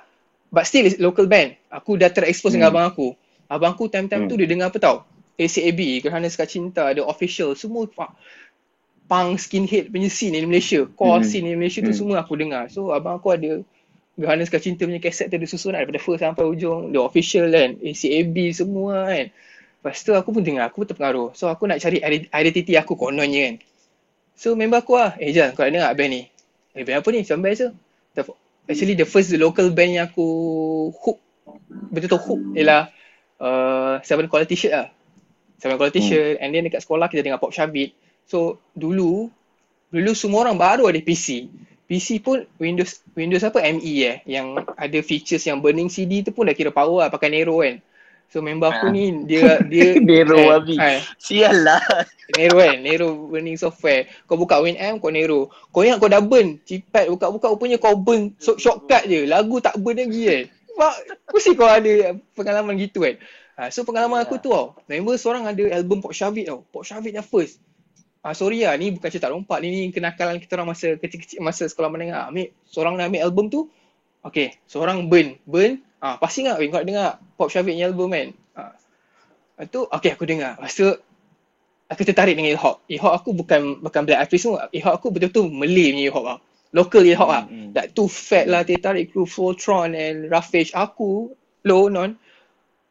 [0.48, 1.56] But still local band.
[1.68, 2.74] Aku dah terexpose dengan Hmm.
[2.80, 3.08] abang aku.
[3.48, 4.30] Abang aku time-time Hmm.
[4.30, 4.96] tu dia dengar apa tau?
[5.38, 8.12] ACAB, Gerhana Sekat Cinta, ada official, semua pa-
[9.08, 10.84] punk skinhead punya scene di Malaysia.
[10.84, 11.30] Core Hmm.
[11.30, 12.00] scene di Malaysia tu Hmm.
[12.04, 12.68] semua aku dengar.
[12.68, 13.62] So abang aku ada
[14.18, 16.90] Gerhana Sekat Cinta punya kaset tu dia susun lah, daripada first sampai ujung.
[16.90, 19.30] The official kan, ACAB semua kan.
[19.78, 21.32] Lepas tu aku pun dengar, aku pun terpengaruh.
[21.38, 23.54] So aku nak cari ident- identity aku kononnya kan.
[24.34, 26.22] So member aku lah, eh Jan kau nak dengar band ni?
[26.74, 27.22] Eh band apa ni?
[27.22, 27.70] Macam best tu.
[28.68, 30.26] Actually the first local band yang aku
[30.92, 31.18] hook,
[31.88, 32.92] betul-betul hook ialah
[33.40, 34.92] uh, Seven Quality Shirt lah.
[35.58, 36.38] Seven Quality Hmm.
[36.38, 37.90] And then dekat sekolah kita dengar Pop Shabit.
[38.24, 39.26] So dulu,
[39.88, 41.50] dulu semua orang baru ada PC.
[41.84, 46.44] PC pun Windows Windows apa ME eh yang ada features yang burning CD tu pun
[46.44, 47.80] dah kira power lah pakai Nero kan.
[48.28, 48.92] So member aku Ah.
[48.92, 50.76] ni dia dia Nero, eh, Abi.
[50.76, 51.80] eh, Sial lah.
[52.36, 54.04] Nero kan, Nero burning software.
[54.28, 55.48] Kau buka WinM, kau Nero.
[55.72, 59.24] Kau ingat kau dah burn, cipat buka-buka rupanya kau burn so, shortcut je.
[59.24, 60.42] Lagu tak burn lagi kan.
[60.76, 60.94] Mak,
[61.32, 61.92] mesti kau ada
[62.36, 63.16] pengalaman gitu kan.
[63.58, 64.78] Ha, so pengalaman aku tu tau.
[64.86, 66.62] Member seorang ada album Pop Shavit tau.
[66.70, 67.58] Pop Shavit yang first.
[68.22, 69.58] Ah sorry lah, ni bukan cerita rompak.
[69.58, 72.30] Ni, ni kenakalan kita orang masa kecil-kecil, masa sekolah menengah.
[72.30, 73.66] Ambil, seorang nak ambil album tu.
[74.22, 75.42] Okay, seorang burn.
[75.42, 75.82] Burn.
[75.98, 78.30] Ah, pasti ingat, kau dengar Pop Shavit ni album kan.
[78.54, 78.78] Ah.
[79.58, 80.54] Lepas tu, okay aku dengar.
[80.54, 80.86] Lepas tu,
[81.90, 82.86] aku tertarik dengan hip hop.
[82.86, 84.70] Hip hop aku bukan bukan Black Peas semua.
[84.70, 86.38] Hip hop aku betul-betul Malay punya hip hop lah.
[86.70, 87.42] Local hip hop lah.
[87.50, 87.74] Hmm.
[87.74, 90.70] Like Too Fat lah, Teh Tarik Crew, Voltron and Ravage.
[90.78, 91.34] Aku,
[91.66, 92.14] low non,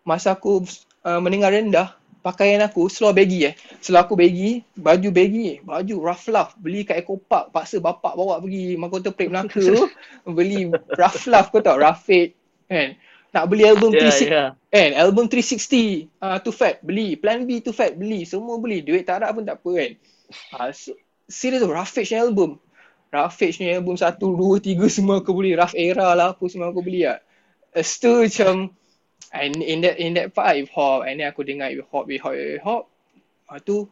[0.07, 0.63] masa aku
[1.03, 1.91] uh, mendengar rendah,
[2.23, 3.53] pakaian aku seluar baggy eh.
[3.83, 6.55] Seluar aku baggy, baju baggy, baju rough love.
[6.55, 9.63] Beli kat Eco Park, paksa bapak bawa pergi Makota Plate Melaka.
[10.37, 12.31] beli rough love kau tahu, Ravage.
[12.71, 12.95] Kan?
[13.35, 14.45] Nak beli album Ya, 360 ya.
[14.71, 19.03] Kan album 360 uh, Too Fat beli Plan B Too Fat beli Semua beli Duit
[19.03, 19.91] tak ada pun tak apa kan
[20.55, 20.95] uh, so,
[21.27, 22.55] Serius tu Ravage ni album
[23.11, 26.79] Ravage ni album 1, 2, 3 semua aku beli Rough Era lah apa semua aku
[26.79, 27.19] beli lah
[27.75, 28.71] Lepas tu macam
[29.33, 32.23] and in that in that part hip hop and then aku dengar hip hop hip
[32.23, 32.83] hop hip hop
[33.47, 33.87] Lepas tu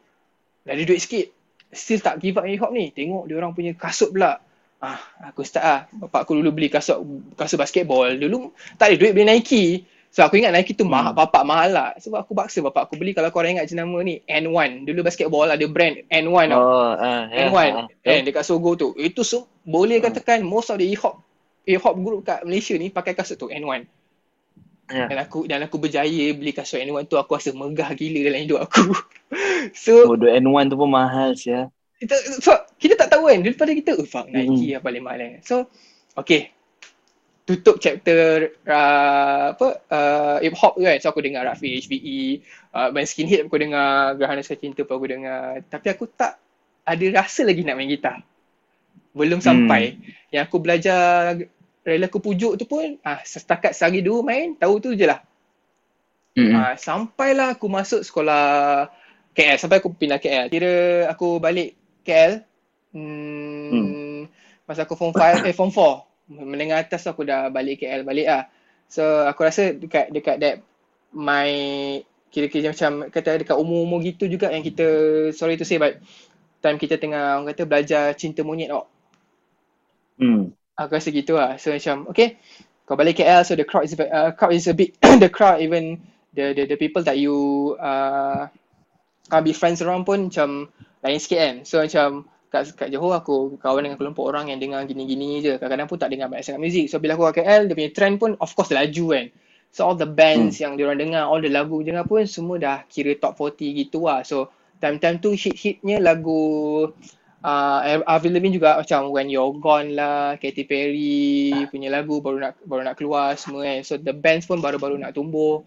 [0.68, 1.32] dah ada duit sikit
[1.72, 4.40] Still tak give up hip hop ni Tengok dia orang punya kasut pula
[4.86, 5.00] Ah,
[5.32, 5.80] aku start ah.
[5.90, 7.00] Bapak aku dulu beli kasut
[7.34, 8.12] kasut basketball.
[8.20, 9.88] Dulu tak ada duit beli Nike.
[10.14, 11.28] So aku ingat Nike tu mahal, Hmm.
[11.28, 11.90] bapak mahal lah.
[12.00, 14.88] Sebab aku paksa bapak aku beli kalau korang ingat jenama ni N1.
[14.88, 16.60] Dulu basketball ada brand N1 tau.
[16.62, 18.96] Oh, ah, ya, N1 ah, kan dekat Sogo tu.
[18.96, 21.20] Itu so, boleh katakan most of the hip hop
[21.66, 23.90] hip hop group kat Malaysia ni pakai kasut tu N1.
[24.86, 25.10] Ya.
[25.10, 28.60] Dan aku dan aku berjaya beli kasut N1 tu aku rasa megah gila dalam hidup
[28.70, 28.94] aku.
[29.74, 31.74] so Bodoh N1 tu pun mahal sia.
[31.98, 34.46] kita, so, kita tak tahu kan daripada kita oh fuck Mm-hmm.
[34.52, 35.42] Nike yang paling mahal kan.
[35.42, 35.56] So
[36.14, 36.54] okay
[37.46, 42.42] tutup chapter uh, apa uh, hip hop tu kan so aku dengar Rafi HVE
[42.74, 46.42] uh, main skinhead aku dengar Gerhana Cinta pun aku dengar tapi aku tak
[46.90, 48.26] ada rasa lagi nak main gitar
[49.14, 49.48] belum Hmm.
[49.48, 50.02] sampai
[50.34, 51.38] yang aku belajar
[51.86, 55.22] rela aku pujuk tu pun ah setakat sehari dua main tahu tu je lah
[56.36, 56.52] Hmm.
[56.52, 58.44] Ah, sampailah aku masuk sekolah
[59.32, 60.52] KL sampai aku pindah KL.
[60.52, 62.44] Kira aku balik KL
[62.92, 64.28] hmm,
[64.68, 68.44] masa aku form 5 eh form 4 menengah atas aku dah balik KL balik ah.
[68.92, 70.56] So aku rasa dekat dekat that
[71.16, 71.50] my
[72.36, 74.88] kira-kira macam kata dekat umur-umur gitu juga yang kita
[75.32, 76.04] sorry to say but
[76.60, 78.92] time kita tengah orang kata belajar cinta monyet tau.
[80.20, 80.52] Hmm.
[80.76, 81.56] Aku rasa gitu lah.
[81.56, 82.40] So macam okay
[82.86, 85.98] kau balik KL so the crowd is uh, crowd is a bit the crowd even
[86.38, 88.46] the the the people that you uh,
[89.32, 90.70] uh, be friends around pun macam
[91.02, 91.56] lain sikit kan.
[91.66, 95.54] So macam kat, kat Johor aku kawan dengan kelompok orang yang dengar gini-gini je.
[95.58, 96.86] Kadang-kadang pun tak dengar banyak sangat muzik.
[96.90, 99.26] So bila aku kat KL dia punya trend pun of course laju kan.
[99.76, 103.12] So all the bands yang diorang dengar, all the lagu dengar pun semua dah kira
[103.20, 104.24] top 40 gitu lah.
[104.24, 106.42] So time-time tu hit-hitnya lagu
[107.46, 112.58] uh, Avril Lavigne juga macam When You're Gone lah, Katy Perry punya lagu baru nak
[112.66, 113.86] baru nak keluar semua kan.
[113.86, 115.62] So the bands pun baru-baru nak tumbuh.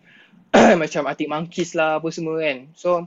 [0.80, 2.66] macam Arctic Monkeys lah apa semua kan.
[2.74, 3.06] So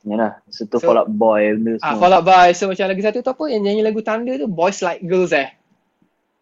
[0.00, 2.00] Yalah, satu So- Fall Out Boy benda ah semua.
[2.00, 2.48] Fall Out Boy.
[2.56, 5.48] So macam lagi satu tu apa yang nyanyi lagu Thunder tu Boys Like Girls eh.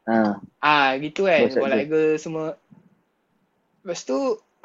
[0.08, 0.38] Ha.
[0.62, 1.46] Ah gitu kan.
[1.46, 2.46] Boys Like Boys Like Girls semua.
[3.82, 4.18] Lepas tu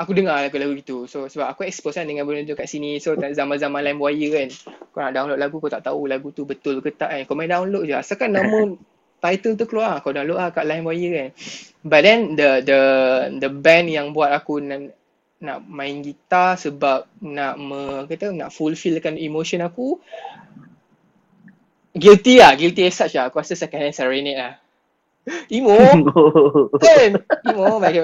[0.04, 1.08] aku dengar lagu-lagu gitu.
[1.08, 3.00] So sebab aku expose kan dengan benda tu kat sini.
[3.00, 4.48] So zaman-zaman LimeWire kan.
[4.92, 7.22] Kau nak download lagu kau tak tahu lagu tu betul ke tak kan.
[7.26, 7.96] Kau main download je.
[7.96, 8.76] Asalkan nama
[9.24, 11.30] title tu keluar kau download lah kat LimeWire kan.
[11.84, 12.82] But then the the
[13.40, 14.96] the band yang buat aku nak,
[15.44, 20.00] nak main gitar sebab nak me, kata nak fulfillkan emotion aku
[21.94, 23.30] guilty lah, guilty as such lah.
[23.30, 24.63] Aku rasa second hand serenade lah.
[25.56, 25.72] Emo
[26.80, 27.12] kan?
[27.46, 28.04] Emo make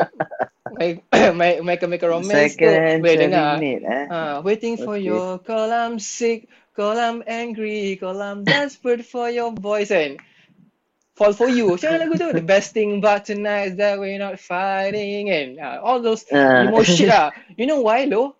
[0.71, 3.45] make make make, make a romance Second hand boleh dengar.
[3.59, 4.05] serenade eh.
[4.07, 5.09] Ah, waiting for Okay.
[5.11, 10.15] your call I'm sick, call I'm angry, call I'm desperate for your voice and
[11.13, 11.75] fall for you.
[11.75, 12.29] Macam mana lagu tu?
[12.31, 16.63] The best thing about tonight is that we're not fighting and ah, all those Ah.
[16.63, 17.35] emo shit lah.
[17.59, 18.39] You know why lo?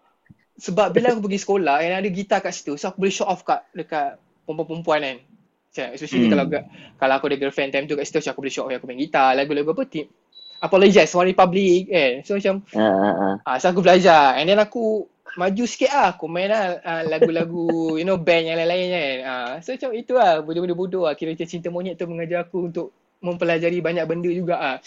[0.59, 3.47] Sebab bila aku pergi sekolah yang ada gitar kat situ, so aku boleh show off
[3.47, 5.17] kat dekat perempuan-perempuan kan.
[5.69, 6.33] Macam especially Hmm.
[6.33, 6.45] kalau
[6.97, 8.89] kalau aku ada girlfriend time tu kat situ, so aku boleh show off yang aku
[8.89, 10.09] main gitar, lagu-lagu apa tip.
[10.59, 12.13] Apologize, One Republic kan.
[12.25, 13.29] So macam Ha ha ha.
[13.45, 15.05] Ah, so aku belajar and then aku
[15.37, 16.17] maju sikit lah.
[16.17, 19.15] Aku main lah ah, lagu-lagu, you know, band yang lain-lain kan.
[19.23, 21.13] Ah, so macam itu lah, benda-benda bodoh lah.
[21.13, 22.87] Kira macam cinta monyet tu mengajar aku untuk
[23.21, 24.77] mempelajari banyak benda juga ah.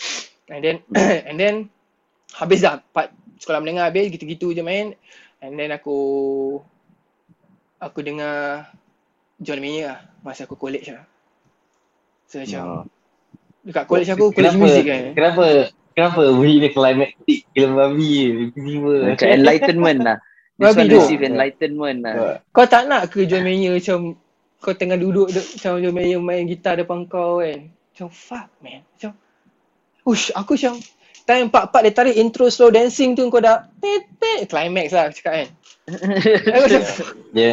[0.51, 0.77] And then,
[1.31, 1.55] and then,
[2.37, 4.99] habis dah part sekolah menengah habis, gitu-gitu je main.
[5.41, 5.97] And then aku,
[7.79, 8.67] aku dengar
[9.43, 11.05] John Mayer lah, masa aku college lah.
[12.25, 12.83] So macam, Oh.
[13.63, 15.03] dekat college aku, college kenapa, music kan.
[15.13, 15.45] Kenapa
[15.93, 18.13] Kenapa bunyi dia climactic gila babi
[18.49, 19.13] tiba-tiba.
[19.13, 20.17] Macam enlightenment lah.
[20.57, 20.97] This Babi one tu.
[20.97, 22.15] receive enlightenment lah.
[22.49, 24.17] Kau tak nak ke John Mayer macam
[24.57, 27.69] kau tengah duduk de- macam John Mayer main gitar depan kau kan.
[27.69, 28.81] Macam fuck man.
[28.89, 29.13] Macam
[30.03, 30.81] Ush, aku macam
[31.23, 35.15] time part-part dia tarik intro slow dancing tu kau dah tet tet climax lah aku
[35.15, 35.49] cakap kan.
[36.57, 36.83] aku macam
[37.37, 37.53] Dia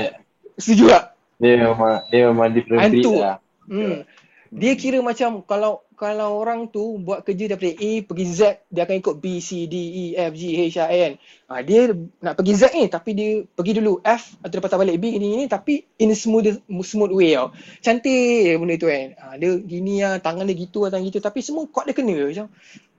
[0.55, 1.03] setuju tak?
[1.39, 3.39] Dia memang dia memang different breed lah.
[3.65, 4.03] Hmm.
[4.49, 8.95] Dia kira macam kalau kalau orang tu buat kerja daripada A pergi Z, dia akan
[9.03, 11.13] ikut B, C, D, E, F, G, H, I, N.
[11.51, 11.91] Ha, dia
[12.23, 15.43] nak pergi Z ni tapi dia pergi dulu F atau dia patah balik B ni
[15.43, 17.53] ni tapi in a smooth smooth way tau.
[17.83, 19.07] Cantik benda tu kan.
[19.21, 22.15] Ha, dia gini lah, tangan dia gitu lah, tangan gitu tapi semua chord dia kena
[22.17, 22.47] macam.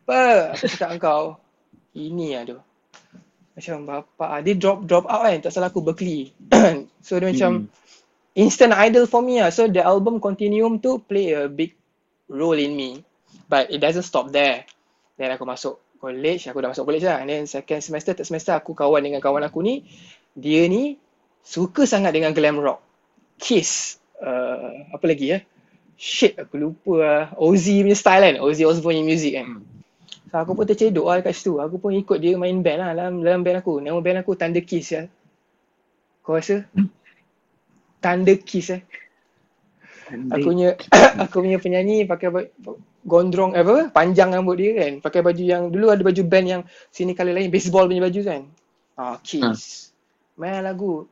[0.06, 0.20] Apa?
[0.54, 1.24] Aku cakap dengan kau.
[1.96, 2.58] Ini lah tu.
[3.58, 6.30] Macam bapak ah, dia drop drop out kan tak salah aku Berkeley.
[7.04, 7.66] so dia macam
[8.40, 9.52] instant idol for me lah.
[9.52, 11.76] So the album Continuum tu play a big
[12.26, 13.04] role in me.
[13.50, 14.64] But it doesn't stop there.
[15.20, 17.20] Then aku masuk college, aku dah masuk college lah.
[17.20, 19.84] And then second semester, third semester aku kawan dengan kawan aku ni.
[20.32, 20.96] Dia ni
[21.44, 22.80] suka sangat dengan glam rock.
[23.36, 24.00] Kiss.
[24.16, 25.38] Uh, apa lagi ya?
[26.00, 27.24] Shit aku lupa lah.
[27.36, 28.36] Ozzy punya style kan.
[28.40, 29.60] Ozzy Osbourne punya music kan.
[30.30, 31.58] So aku pun tercedok lah kat situ.
[31.58, 33.82] Aku pun ikut dia main band lah dalam, dalam band aku.
[33.82, 35.10] Nama band aku Thunder Kiss ya.
[36.22, 36.70] Kau rasa?
[38.00, 38.82] Thunder Kiss eh.
[40.10, 40.74] Aku punya
[41.22, 42.50] aku punya penyanyi pakai
[43.06, 44.92] gondrong eh, apa panjang rambut dia kan.
[44.98, 48.42] Pakai baju yang dulu ada baju band yang sini kali lain baseball punya baju kan.
[48.98, 49.94] Ah Kiss.
[50.34, 51.06] Main lagu.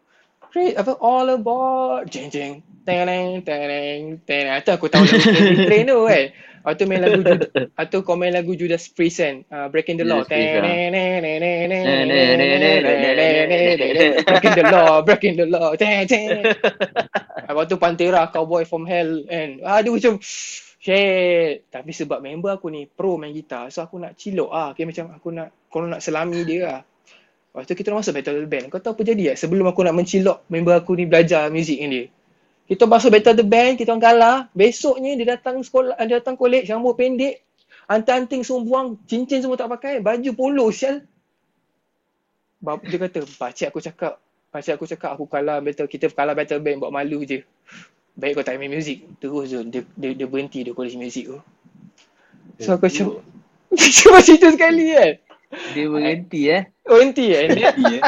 [0.48, 5.20] Great, apa all about jeng jeng teneng teneng teneng itu aku tahu lagu
[5.68, 6.24] Train tu kan
[6.68, 7.24] atau main lagu
[7.82, 9.42] atau kau main lagu Judas Priest kan?
[9.48, 10.20] Uh, Breaking the Law.
[10.20, 10.28] Ah.
[14.28, 15.72] Breaking the Law Breaking the Law.
[17.48, 19.64] Lepas tu Pantera Cowboy from Hell kan?
[19.64, 20.20] Ah, dia macam
[20.78, 21.66] Shit.
[21.74, 24.70] Tapi sebab member aku ni Pro main gitar So aku nak cilok ah.
[24.76, 26.80] Okay, macam aku nak Kalau nak selami dia lah
[27.48, 28.70] Lepas tu kita masuk battle band.
[28.70, 31.90] Kau tahu apa jadi tak Sebelum aku nak mencilok Member aku ni belajar muzik dengan
[31.96, 32.04] dia
[32.68, 36.68] Kita masuk battle the band Kita orang kalah Besoknya dia datang sekolah Dia datang college
[36.68, 37.40] Rambut pendek
[37.88, 41.00] Anting-anting semua buang Cincin semua tak pakai Baju polo sial.
[42.60, 44.20] Bap- Dia kata Pakcik aku cakap
[44.52, 47.40] Pakcik aku cakap Aku kalah battle Kita kalah battle band Buat malu je.
[48.12, 51.38] Baik kau tak main muzik Terus tu dia, dia, dia berhenti Dia college muzik tu.
[52.60, 53.06] So aku macam
[53.96, 55.12] Cuma cerita sekali kan
[55.72, 56.62] Dia berhenti eh.
[56.84, 58.04] Berhenti kan dia Yeah.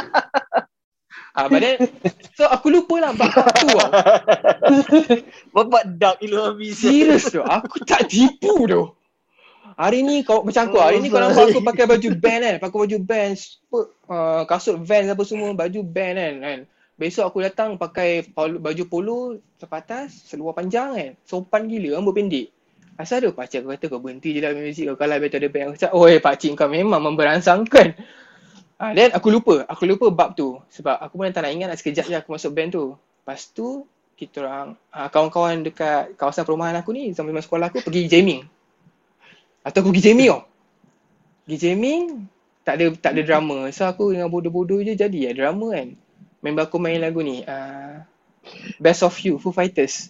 [1.31, 1.79] Ah, but then,
[2.39, 3.79] so aku lupa lah bab tu tau.
[5.55, 6.83] Bapak dark habis.
[6.83, 7.39] Serius tu.
[7.43, 8.83] Aku tak tipu tu.
[9.81, 12.79] Hari ni kau macam aku, hari ni kau nampak aku pakai baju band kan, pakai
[12.85, 13.33] baju band,
[13.73, 16.59] uh, kasut Vans apa semua, baju band kan, kan.
[17.01, 19.19] Besok aku datang pakai polo, baju polo,
[19.57, 21.11] sepatas, seluar panjang kan.
[21.25, 22.53] Sopan gila, rambut pendek.
[23.01, 25.73] Asal tu pakcik aku kata kau berhenti je lah muzik kau kalah better the band.
[25.73, 27.97] Aku cakap, oi pakcik kau memang memberangsangkan.
[28.81, 30.57] Ah, then aku lupa, aku lupa bab tu.
[30.73, 32.97] Sebab aku pun tak nak ingat nak sekejap je aku masuk band tu.
[32.97, 33.85] Lepas tu,
[34.17, 38.49] kita orang, ah, kawan-kawan dekat kawasan perumahan aku ni, zaman sekolah aku pergi jamming.
[39.61, 40.49] Atau aku pergi jamming tau.
[41.45, 42.25] Pergi jamming,
[42.65, 43.69] tak ada tak ada drama.
[43.69, 45.93] So aku dengan bodoh-bodoh je jadi ya drama kan.
[46.41, 48.01] Member aku main lagu ni, uh,
[48.81, 50.09] Best of You, Foo Fighters.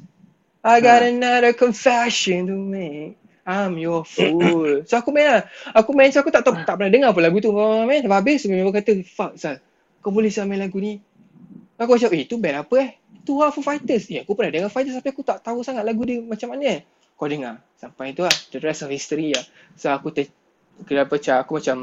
[0.63, 3.19] I got another confession to make.
[3.51, 4.87] I'm your fool.
[4.87, 5.43] So aku main lah.
[5.75, 7.51] Aku main so aku tak tahu tak pernah dengar pun lagu tu.
[7.51, 9.59] Main habis member kata, "Fuck Sal.
[9.99, 11.03] Kau boleh Sal main lagu ni?"
[11.75, 12.91] Aku macam, "Eh, tu band apa eh?"
[13.27, 14.07] Tu lah Foo Fighters.
[14.07, 16.81] Ya, aku pernah dengar Fighters tapi aku tak tahu sangat lagu dia macam mana eh.
[17.19, 17.61] Kau dengar.
[17.77, 18.33] Sampai tu lah.
[18.55, 19.45] The rest of history lah.
[19.75, 20.31] So aku ter
[20.87, 21.77] kenapa macam aku macam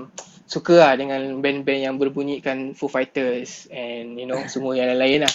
[0.47, 5.33] suka lah dengan band-band yang berbunyikan Foo Fighters and you know semua yang lain-lain lah.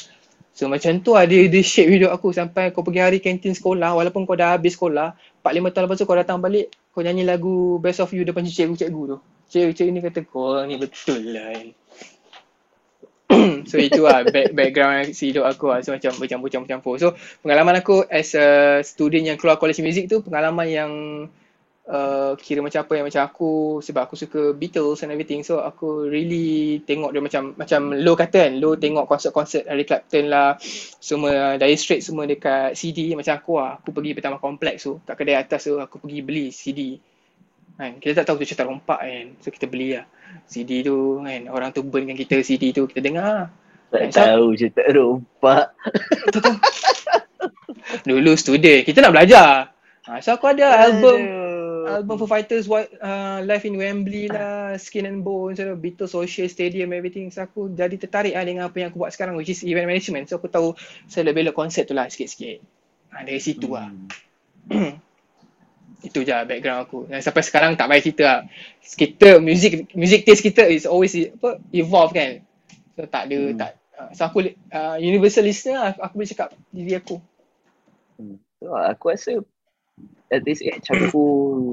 [0.53, 3.97] So macam tu lah dia, dia shape hidup aku sampai kau pergi hari kantin sekolah
[3.97, 7.81] walaupun kau dah habis sekolah 4-5 tahun lepas tu kau datang balik kau nyanyi lagu
[7.81, 9.17] Best of You depan cikgu-cikgu tu.
[9.49, 11.67] Cikgu-cikgu ni kata kau ni betul lah kan.
[13.71, 15.81] so itu lah back, background si hidup aku lah.
[15.81, 17.01] So macam bercampur-campur-campur.
[17.01, 20.93] So pengalaman aku as a student yang keluar college music tu pengalaman yang
[21.93, 23.53] uh, kira macam apa yang macam aku
[23.85, 28.49] sebab aku suka Beatles and everything so aku really tengok dia macam macam lo kata
[28.49, 30.57] kan lo tengok konsert-konsert Eric Clapton lah
[30.99, 35.15] semua Dire Straits semua dekat CD macam aku lah aku pergi pertama kompleks tu kat
[35.15, 36.97] kedai atas tu aku pergi beli CD
[37.77, 40.09] kan kita tak tahu tu cerita rompak kan so kita beli lah
[40.49, 43.49] CD tu kan orang tu burnkan kita CD tu kita dengar lah.
[43.93, 45.77] Tak So- tahu tak rompak.
[46.33, 46.57] Tak tahu.
[48.09, 49.75] dulu student kita nak belajar
[50.07, 51.19] ha, so aku ada album
[51.87, 56.47] album Foo Fighters uh, Live in Wembley lah, Skin and Bones, you know, Beatles Social
[56.47, 57.31] Stadium, everything.
[57.31, 60.31] So aku jadi tertarik lah dengan apa yang aku buat sekarang which is event management.
[60.31, 60.75] So aku tahu
[61.11, 62.63] saya lebih belok konsep tu lah sikit-sikit.
[63.13, 63.91] Ha, dari situ lah.
[64.69, 64.97] Hmm.
[66.07, 66.99] Itu je lah background aku.
[67.07, 68.41] Dan sampai sekarang tak payah cerita lah.
[68.83, 72.43] Kita, music, music taste kita is always apa, evolve kan.
[72.99, 73.59] So tak ada, Hmm.
[73.59, 73.71] tak.
[73.93, 77.17] Uh, so aku uh, universal listener lah, aku, aku boleh cakap diri aku.
[78.63, 79.43] So, aku rasa
[80.33, 81.25] at this age aku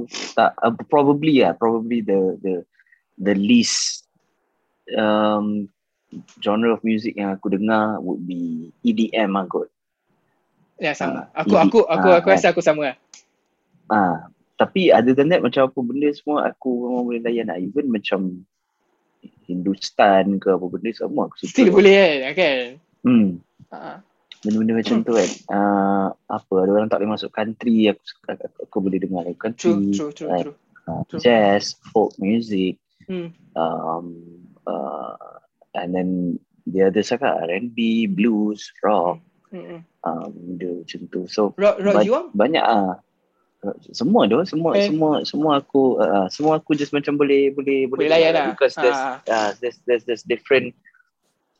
[0.37, 2.53] tak uh, probably lah probably the the
[3.17, 4.03] the least
[4.93, 5.71] um
[6.41, 9.69] genre of music yang aku dengar would be EDM lah kot.
[10.79, 11.29] Ya sama.
[11.35, 12.97] Ah, Aku ini- aku aku ah, aku rasa aku sama lah.
[13.89, 14.15] Ah,
[14.57, 17.57] tapi other than that macam apa benda semua aku memang boleh layan lah.
[17.61, 18.43] Even macam
[19.45, 21.51] Hindustan ke apa benda semua aku suka.
[21.51, 22.33] Still boleh kan?
[22.37, 22.57] kan?
[23.05, 23.29] Hmm.
[23.69, 24.01] Ha.
[24.39, 25.29] Benda-benda macam tu kan.
[25.47, 29.35] Uh, apa ada orang tak boleh masuk country aku, suka, aku, aku boleh dengar lagu
[29.35, 29.91] country.
[29.91, 30.55] True, true, true, like, true.
[30.87, 31.19] uh, true.
[31.19, 33.33] jazz, folk music, Hmm.
[33.53, 34.05] um,
[34.63, 35.17] uh,
[35.73, 36.09] and then
[36.63, 39.19] the other cakap R&B, blues, rock,
[39.49, 39.81] Hmm.
[40.03, 41.21] um, benda macam tu.
[41.25, 43.01] So Rock, rock Ba- banyak ah.
[43.91, 44.87] Semua tu, semua Eh.
[44.87, 48.51] semua semua aku uh, semua aku just macam boleh boleh Boleh layan dengar lah.
[48.55, 49.19] because there's Ah.
[49.27, 50.71] uh, there's there's there's different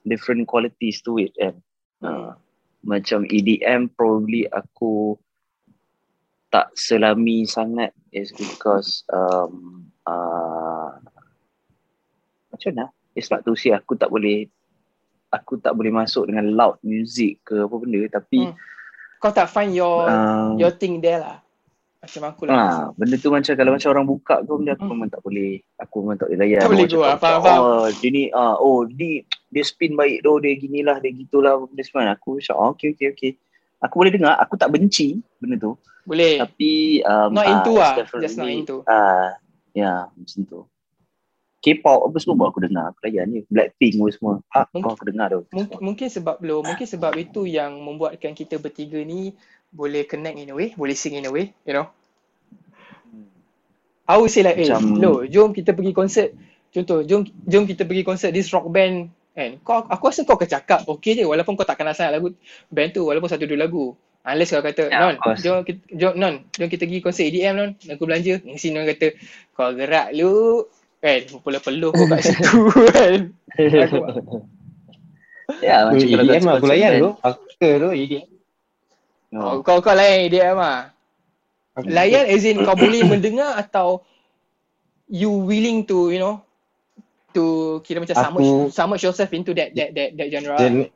[0.05, 1.59] different qualities to it kan.
[1.99, 2.39] Hmm.
[2.83, 5.19] Macam EDM probably aku
[6.49, 10.97] tak selami sangat is because um, uh,
[12.49, 12.85] macam mana?
[13.13, 14.49] Eh, sebab tu sih aku tak boleh
[15.29, 18.57] aku tak boleh masuk dengan loud music ke apa benda tapi Hmm.
[19.19, 21.43] Kau tak find your um, your thing there lah.
[21.99, 22.55] Macam aku lah.
[22.55, 25.59] Ah, benda tu macam kalau macam orang buka tu benda aku memang tak boleh.
[25.83, 26.61] Aku memang tak boleh layan.
[26.63, 27.59] Tak boleh faham, macam, faham.
[27.59, 29.09] Oh, dia ni ah oh ni
[29.51, 32.15] dia spin baik tu, dia ginilah, dia gitulah benda semua.
[32.15, 33.31] Aku macam oh, okey okey okey.
[33.83, 35.75] Aku boleh dengar, aku tak benci benda tu.
[36.07, 36.39] Boleh.
[36.39, 37.93] Tapi um, Not ah, into lah.
[37.99, 38.75] definitely- Just not into.
[38.87, 39.35] Ah,
[39.75, 40.59] ya, macam tu.
[41.59, 42.95] K-pop apa semua buat aku dengar.
[42.95, 43.43] Aku layan je.
[43.51, 44.33] Blackpink apa semua.
[44.55, 45.41] Ah, Mungkin- aku dengar tu.
[45.51, 49.35] Mungkin, mungkin sebab belum, mungkin sebab itu yang membuatkan kita bertiga ni
[49.69, 51.87] boleh connect in a way, boleh sing in a way, you know.
[54.09, 56.33] I would say like, eh, Macam- lo, jom kita pergi konsert.
[56.69, 59.61] Contoh, jom jom kita pergi konsert this rock band kan.
[59.61, 62.33] Kau aku rasa kau akan cakap okey je walaupun kau tak kenal sangat lagu
[62.67, 63.93] band tu walaupun satu dua lagu.
[64.19, 67.69] Unless kau kata, Yeah, Non, jom, kita, jom, Non, jom kita pergi konsert EDM, Non.
[67.87, 68.41] Aku belanja.
[68.41, 69.07] Mesti Non kata,
[69.53, 70.65] kau gerak lu.
[70.99, 72.59] Kan, peluh-peluh kau kat situ
[72.89, 73.19] kan.
[73.85, 74.43] Aku-
[75.61, 77.09] ya, macam kalau kat EDM aku layan tu.
[77.21, 78.25] Aku tu E EDM.
[79.29, 79.41] Oh.
[79.41, 80.89] Oh, kau kau layan EDM ah.
[81.77, 84.01] Aku Layan as in kau boleh mendengar atau
[85.05, 86.41] you willing to you know
[87.31, 90.57] to kira macam Aku- submerge, submerge yourself into that that that that genre.
[90.57, 90.89] Jen,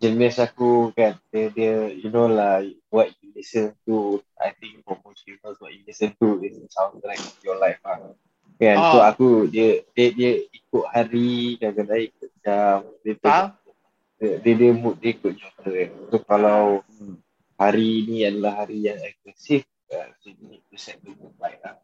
[0.00, 4.96] jenis aku kan dia, dia you know lah what you listen to I think for
[5.04, 8.00] most people what you listen to is soundtrack of your life lah
[8.56, 8.90] kan Ah.
[8.90, 13.46] so aku dia dia, dia ikut hari kadang-kadang ikut jam dia, Faham?
[14.16, 17.20] dia, dia, dia mood dia ikut genre so kalau Hmm.
[17.58, 21.58] Hari ni adalah hari yang agresif uh, so you need to set the mood right
[21.60, 21.76] lah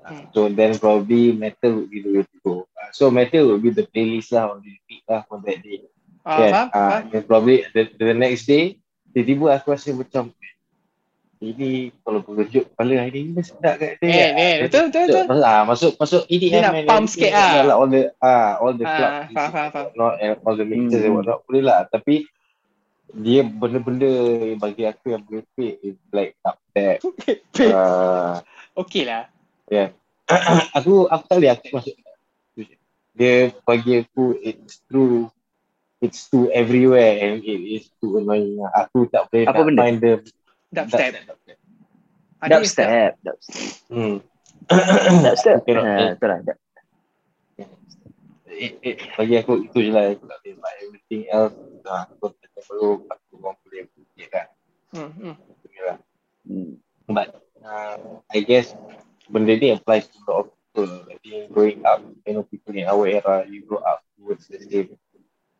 [0.00, 0.32] Hmm.
[0.32, 2.64] So then probably metal would be the way to go.
[2.72, 5.84] Uh, so metal would be the playlist lah on the repeat lah for that day.
[6.24, 6.48] Ah, Kan?
[6.48, 6.66] faham?
[6.72, 7.02] Ah, faham?
[7.12, 8.80] then probably the, the next day,
[9.12, 10.32] tiba-tiba aku rasa macam
[11.40, 14.08] ini kalau berkejut kepala hari ni sedap kat dia.
[14.08, 15.24] Eh, eh, betul betul betul.
[15.28, 17.52] Masuk, ah, masuk masuk EDM Dia nak and pump sikit lah.
[17.76, 19.84] All the ah all the Ah, club faham, faham, and faham.
[19.84, 21.16] whatnot, and all the mixers and Hmm.
[21.20, 22.24] whatnot boleh lah tapi
[23.12, 24.10] dia benda-benda
[24.56, 26.98] bagi aku yang merepek is like dubstep.
[27.66, 28.38] uh,
[28.76, 29.26] Okey lah.
[30.76, 31.94] aku aku tak boleh aku masuk
[33.10, 35.26] dia bagi aku it's true
[35.98, 39.80] it's too everywhere and it is too annoying aku tak boleh Apa nak benda?
[39.82, 40.12] find the
[40.70, 41.12] Dubstep.
[41.26, 41.58] dubstep.
[42.40, 42.88] Dubstep,
[43.26, 43.58] dubstep.
[43.90, 44.16] hmm.
[45.20, 45.56] Dubstep.
[45.66, 46.40] Cannot- Ah, betul lah.
[46.46, 46.62] Dub-
[48.46, 52.28] it, it, bagi aku itu je lah aku tak boleh but everything else nah, aku
[52.60, 54.46] tak perlu aku orang boleh fikir kan.
[54.92, 55.36] Hmm, hmm.
[56.44, 56.76] Hmm.
[57.08, 58.76] but uh, I guess
[59.32, 60.92] benda ni applies to a lot of people.
[61.08, 64.60] I think growing up you know people in our era you grow up towards the
[64.60, 65.00] same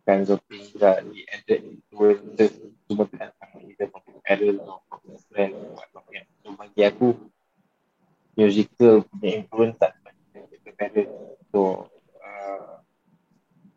[0.04, 2.52] kinds of things that we added influences
[2.84, 6.24] semua tu datang either from your parents or from your friends or whatnot kan.
[6.44, 7.08] So bagi aku
[8.34, 9.96] musical punya influence tak
[10.34, 11.14] dari parents
[11.52, 11.86] so
[12.24, 12.80] uh,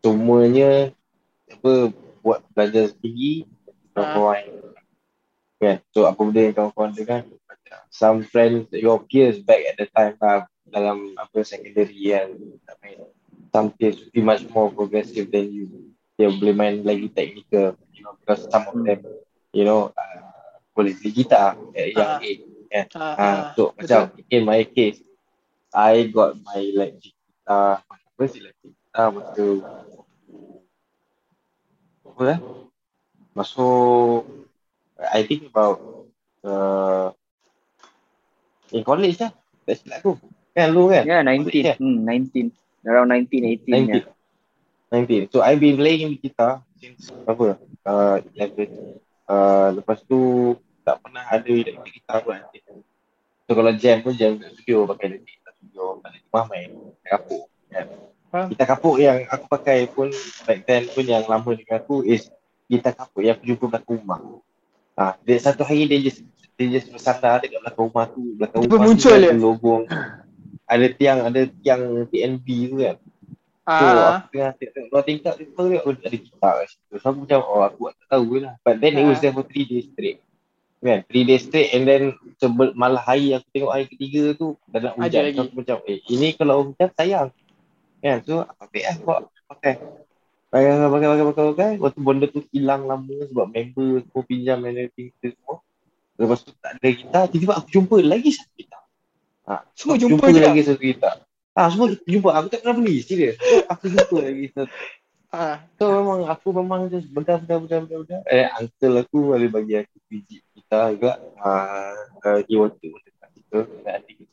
[0.02, 0.92] semuanya
[1.52, 1.94] apa
[2.24, 3.44] buat belajar sendiri
[3.92, 4.40] kawan
[5.60, 5.78] kan?
[5.92, 10.16] So apa benda yang kawan-kawan dengar macam some friends your peers back at the time
[10.20, 12.32] lah dalam apa secondary kan
[12.68, 13.00] tak main.
[13.54, 15.68] Some peers pretty much more progressive than you.
[16.18, 19.04] Dia boleh main lagi technical you know because some of them
[19.54, 20.20] you know uh,
[20.74, 22.20] boleh play gitar at a young Ah.
[22.20, 22.86] age kan?
[22.98, 25.00] Ah, Ah, ah, so macam in my case,
[25.70, 27.86] I got my electric guitar.
[27.86, 29.44] Apa sih electric guitar masa
[32.14, 32.40] apa lah?
[33.34, 34.30] Masuk
[35.02, 35.82] I think about
[36.46, 37.10] uh,
[38.70, 39.34] in college lah.
[39.66, 40.14] Tak silap aku.
[40.54, 41.02] Kan lu kan?
[41.02, 41.82] Ya, 19.
[41.82, 42.54] Hmm, 19.
[42.86, 43.90] Around 19, 18.
[43.90, 44.06] 19.
[44.06, 44.14] Ya.
[44.94, 45.34] 19.
[45.34, 47.58] So I've been playing guitar since apa?
[47.82, 48.70] Uh, 11.
[49.26, 50.54] Uh, lepas tu
[50.86, 52.62] tak pernah ada electric guitar pun nanti.
[53.50, 56.70] So kalau jam pun jam kat studio pakai electric guitar studio balik rumah main
[57.02, 57.50] kapuk.
[57.74, 58.13] Kan?
[58.34, 60.10] Gitar kapuk yang aku pakai pun
[60.44, 62.34] back then pun yang lama dengan aku is
[62.66, 64.20] gitar kapuk yang aku jumpa belakang rumah.
[64.98, 66.26] Ha, dia satu hari dia just
[66.58, 68.34] dia just bersandar dekat belakang rumah tu.
[68.34, 69.78] Belakang Tiba rumah muncul tu je.
[70.66, 72.98] ada tiang ada tiang TNB tu kan.
[73.64, 75.02] So Ah, aku tengah tengok
[75.56, 76.94] tu oh, ada gitar kat situ.
[77.00, 78.58] So aku macam oh aku tak tahu lah.
[78.66, 79.30] But then it was Ah.
[79.30, 80.20] there for 3 days straight.
[80.84, 82.04] Kan 3 days straight and then
[82.42, 85.32] sebel, malah hari aku tengok hari ketiga tu dah nak hujan.
[85.32, 87.30] So aku macam eh ini kalau hujan sayang
[88.04, 89.74] kan so aku ambil lah buat pakai.
[90.52, 91.72] Pakai pakai pakai pakai pakai pakai.
[91.80, 95.64] Lepas tu benda tu hilang lama sebab member semua pinjam and everything tu semua.
[96.20, 98.84] Lepas tu tak ada gitar tiba-tiba aku jumpa lagi satu gitar
[99.50, 100.54] ha, Semua jumpa lah.
[100.54, 101.16] lagi satu gitar
[101.54, 102.30] Ah semua jumpa.
[102.34, 103.38] Aku tak pernah beli serius.
[103.38, 104.74] So, aku jumpa lagi satu.
[105.34, 105.62] Ah.
[105.78, 108.20] So memang aku memang just bedah bedah bedah bedah bedah.
[108.30, 111.22] Eh uncle aku ada bagi aku biji kita juga.
[111.38, 113.60] Ah uh, waktu dekat situ.
[113.86, 114.33] Nanti kita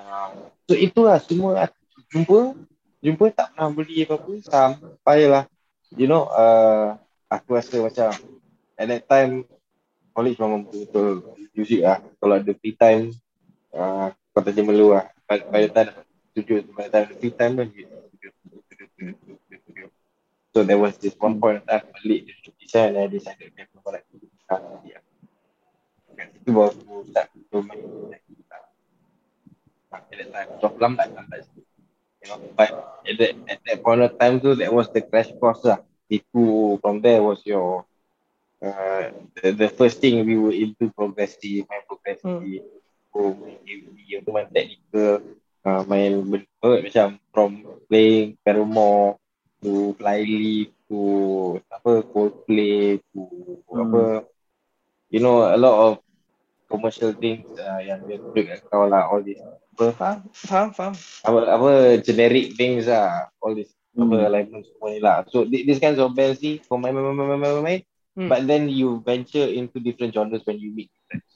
[0.00, 0.32] Ah,
[0.64, 1.76] so itulah semua aku
[2.08, 2.40] jumpa.
[3.00, 5.48] Jumpa tak pernah beli apa-apa sampai lah
[5.96, 7.00] you know uh,
[7.32, 8.12] aku rasa macam
[8.76, 9.48] at that time
[10.12, 11.24] college memang betul
[11.56, 12.04] music lah.
[12.20, 13.12] Kalau ada free time
[13.72, 15.08] uh, kau tak melu lah.
[15.24, 15.90] By, by the time
[16.32, 17.88] studio by the time free time kan you
[20.50, 23.54] So there was this one point of time balik dia cuti saya and I decided
[23.54, 24.98] okay, aku nak gitar dia.
[26.18, 28.19] Kat situ baru aku start to gitar.
[29.90, 31.08] At that time, so aku lambat.
[32.22, 32.70] You know, but
[33.08, 35.80] at that, at that point of time tu, that was the crash course lah.
[36.10, 37.84] Itu from there was your
[38.62, 39.10] uh,
[39.40, 42.62] the, the first thing we were into progressive, main progressive,
[43.14, 43.86] oh, main AV,
[44.22, 45.22] tu main technical,
[45.64, 47.50] uh, main benda macam from
[47.88, 49.16] playing Paramore
[49.64, 51.00] to Flyleaf to
[51.72, 53.20] apa Coldplay to
[53.70, 53.80] Hmm.
[53.86, 54.02] apa
[55.14, 55.92] you know a lot of
[56.66, 59.38] commercial things uh, yang dia break kat kau lah all this
[59.96, 60.18] Faham?
[60.34, 60.68] Faham?
[60.76, 60.94] Faham?
[61.20, 61.70] apa apa
[62.00, 64.06] generic things lah all this Hmm.
[64.06, 67.10] apa alignment semua ni lah so thi- this kinds of bands ni kau main main
[67.10, 67.80] main main main,
[68.14, 68.30] Hmm.
[68.30, 71.26] but then you venture into different genres when you meet friends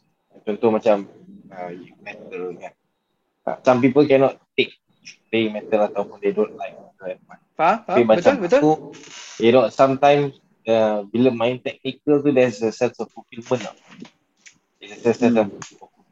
[0.47, 1.03] contoh macam
[1.51, 2.73] uh, metal kan
[3.47, 4.71] uh, some people cannot take
[5.29, 7.77] playing metal ataupun they don't like metal that much Faham?
[7.83, 8.07] Faham?
[8.07, 8.43] macam Betul?
[8.47, 8.61] Betul?
[8.63, 8.71] aku
[9.43, 10.31] you know sometimes
[10.71, 13.75] uh, bila main technical tu there's a sense of fulfillment tau
[14.79, 15.51] there's a sense of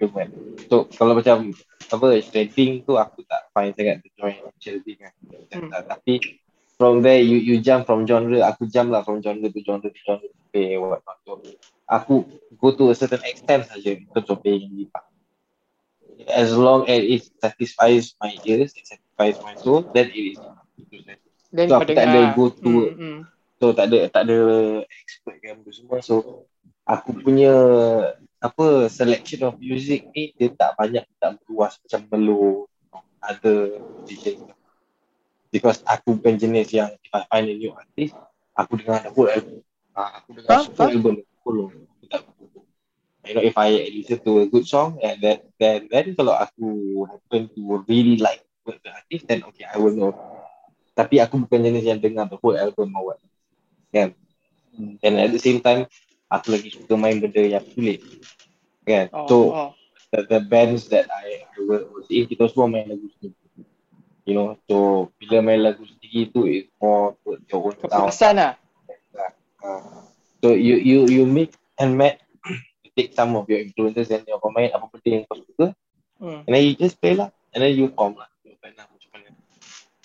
[0.03, 0.35] fulfillment
[0.67, 1.55] so kalau macam
[1.93, 5.15] apa shredding tu aku tak fine sangat to join shredding kan
[5.53, 5.69] Hmm.
[5.69, 6.17] tapi
[6.81, 10.01] from there you you jump from genre aku jump lah from genre to genre to
[10.01, 11.39] genre to play what not so
[11.87, 12.25] aku
[12.57, 15.05] go to a certain extent saja in terms of playing guitar
[16.33, 20.41] as long as it satisfies my ears it satisfies my soul then it is
[21.53, 23.19] Then So, aku tak ada go to Hmm, hmm.
[23.61, 24.39] So tak ada tak ada
[24.83, 26.01] expert kan semua.
[26.03, 26.49] So
[26.83, 27.55] aku punya
[28.43, 32.67] apa selection of music ni dia tak banyak tak luas macam Melo
[33.23, 34.43] other musicians.
[35.55, 38.19] Because aku bukan jenis yang if I find a new artist,
[38.59, 39.63] aku dengar the whole album.
[39.95, 40.93] Ah, aku dengar Faham, full faham.
[40.99, 41.15] album.
[41.39, 42.23] Aku tak
[43.23, 47.07] You know, if I listen to a good song and then then then kalau aku
[47.07, 50.11] happen to really like the artist, then okay, I will know.
[50.99, 53.23] Tapi aku bukan jenis yang dengar the whole album or what.
[53.95, 54.19] Kan?
[55.07, 55.87] And at the same time,
[56.33, 58.01] aku lagi suka main benda yang sulit.
[58.89, 59.13] Kan?
[59.13, 59.71] Oh, so, oh.
[60.11, 63.37] the, the bands that I, I was in, kita semua main lagu sendiri.
[64.23, 67.77] You know, so bila main lagu sendiri tu, it's more towards your own.
[67.77, 68.53] Kepuasan lah.
[69.63, 70.03] Uh,
[70.43, 72.19] so you you you make and match
[72.83, 75.71] you take some of your influences and your pemain apa benda yang kau suka
[76.23, 76.47] Hmm.
[76.47, 78.31] and then you just play lah and then you form lah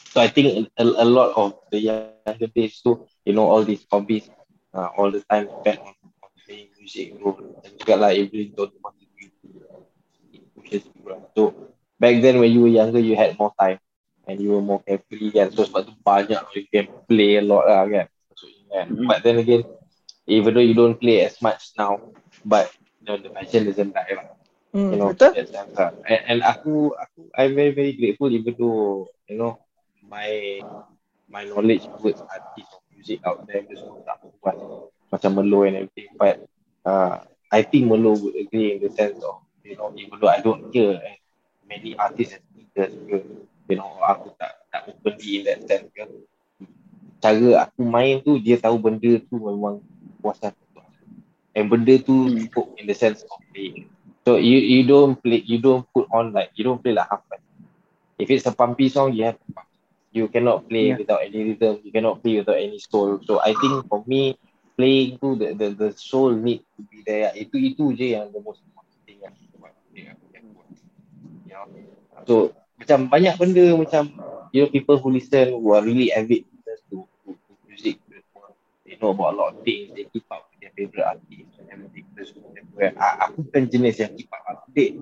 [0.09, 3.85] so I think a, a lot of the younger days tu you know all these
[3.85, 4.25] hobbies
[4.73, 5.93] uh, all the time spent on,
[6.87, 8.11] music tu dan juga lah
[8.55, 9.47] don't contribute to
[10.31, 11.51] it pushes you lah so
[11.99, 13.75] back then when you were younger you had more time
[14.27, 15.47] and you were more carefree kan.
[15.55, 18.05] So sebab tu banyak you can play a lot lah kan.
[18.07, 19.07] Maksudnya kan Mhm.
[19.07, 19.63] but then again
[20.27, 21.95] even though you don't play as much now
[22.43, 22.67] but
[22.99, 24.27] you know, the passion doesn't die lah.
[24.75, 25.31] Hmm, you know betul?
[25.31, 25.47] that
[26.11, 29.63] and, and aku aku I'm very very grateful even though you know
[30.03, 30.59] my
[31.31, 34.59] my knowledge towards artists of music out there tu semua tak kuat
[35.07, 36.35] macam Melo and everything but
[36.87, 37.17] uh,
[37.51, 40.63] I think Melo would agree in the sense of you know even though I don't
[40.73, 41.19] hear as
[41.71, 43.17] many artists as singers ke
[43.69, 46.03] you know aku tak tak openly in that sense ke
[47.23, 49.81] cara aku main tu dia tahu benda tu memang
[50.23, 50.79] untuk aku.
[51.57, 53.89] and benda tu cukup in the sense of playing
[54.25, 57.23] so you you don't play you don't put on like you don't play like half
[57.31, 57.43] time
[58.21, 59.67] if it's a pumpy song you have to pump.
[60.13, 60.97] you cannot play Yeah.
[60.97, 64.37] without any rhythm you cannot play without any soul so I think for me
[64.77, 68.41] playing tu the the, the soul need to be there itu itu je yang the
[68.45, 69.33] most important thing yang
[72.29, 74.03] so macam banyak benda macam
[74.53, 76.45] you know people who listen who are really avid
[76.87, 77.97] to, to, to music
[78.85, 81.67] they know about a lot of things they keep up with their favorite artists and
[81.73, 82.07] everything
[82.77, 84.95] where I, aku bukan jenis yang keep up up to date.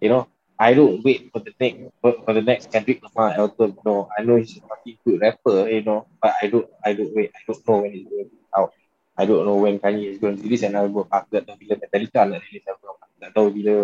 [0.00, 0.24] You know,
[0.56, 3.76] I don't wait for the next for, for the next Kendrick Lamar album.
[3.84, 7.12] No, I know he's a fucking good rapper, you know, but I don't I don't
[7.12, 7.30] wait.
[7.36, 8.72] I don't know when it's going out.
[9.18, 11.10] I don't know when Kanye is going to release an album.
[11.10, 12.94] Aku tak tahu bila Metallica nak release album.
[13.18, 13.74] Tak tahu bila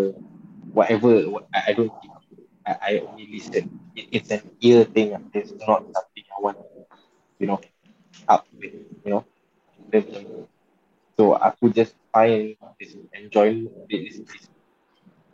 [0.71, 1.27] whatever.
[1.27, 2.23] What, I, I don't up.
[2.63, 3.67] I, I only listen.
[3.99, 5.13] It, it's an ear thing.
[5.35, 6.59] It's not something I want,
[7.43, 7.59] you know,
[8.31, 9.27] up with, you know.
[11.19, 14.47] So aku just find this enjoyment, this, this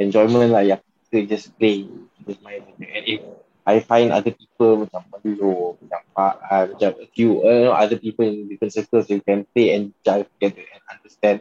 [0.00, 1.84] enjoyment lah yang kita just play
[2.24, 3.20] with my and if
[3.66, 8.24] I find other people macam Malu, macam Pak, uh, macam a few uh, other people
[8.24, 11.36] in different circles you can play and jive together and understand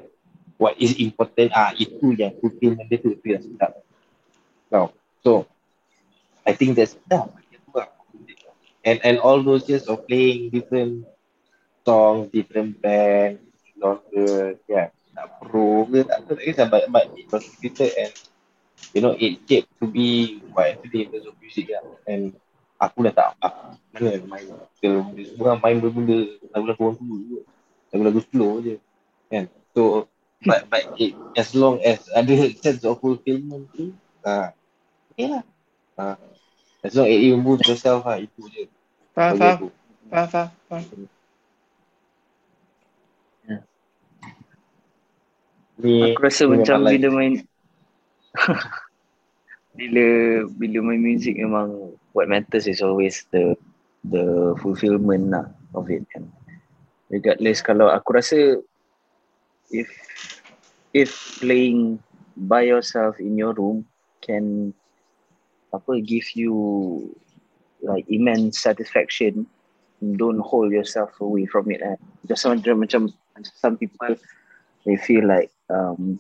[0.59, 3.79] what is important ah itu yang fulfillment dia tu tu yang sedap.
[4.67, 4.91] Now,
[5.23, 5.47] so
[6.43, 7.31] I think that's lah.
[8.83, 11.03] And and all those years of playing different
[11.83, 13.43] songs, different bands,
[13.75, 18.13] genre, yeah, tak pro ke tak tak kisah but, but it contributed and
[18.93, 22.33] you know it shaped to be what I today in terms of music lah and
[22.79, 24.47] aku dah tak ah, mana nak main.
[24.79, 26.19] Semua orang main benda
[26.55, 27.39] lagu-lagu orang tua je.
[27.91, 28.75] lagu-lagu slow je
[29.27, 29.45] kan?
[29.75, 30.07] So
[30.47, 33.91] but, but it, as long as ada sense of fulfillment tu
[34.23, 34.55] ah,
[35.13, 35.43] okay lah.
[35.99, 36.15] Ah,
[36.81, 38.63] as long as it moves yourself lah itu je.
[39.11, 39.57] Faham, faham,
[40.07, 41.09] faham, faham, faham.
[45.79, 47.33] Ni, Aku rasa ni macam bila main
[49.79, 50.05] bila
[50.59, 53.55] bila main music memang what matters is always the
[54.09, 55.45] the fulfillment lah
[55.77, 56.27] of it kan.
[57.09, 58.37] Regardless kalau aku rasa
[59.69, 59.89] if
[60.93, 61.11] if
[61.41, 62.01] playing
[62.49, 63.85] by yourself in your room
[64.25, 64.73] can
[65.69, 66.53] apa give you
[67.85, 69.45] like immense satisfaction
[70.17, 71.97] don't hold yourself away from it eh.
[72.25, 73.01] Just macam macam
[73.43, 74.15] some people
[74.87, 76.17] they feel like um,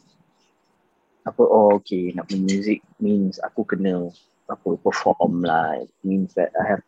[1.29, 4.09] apa oh okay nak main music means aku kena
[4.49, 6.83] apa perform lah it means that I have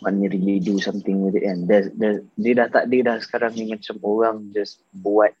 [0.00, 3.52] mana really do something with it and there's, there's, dia dah tak dia dah sekarang
[3.52, 5.36] ni macam orang just buat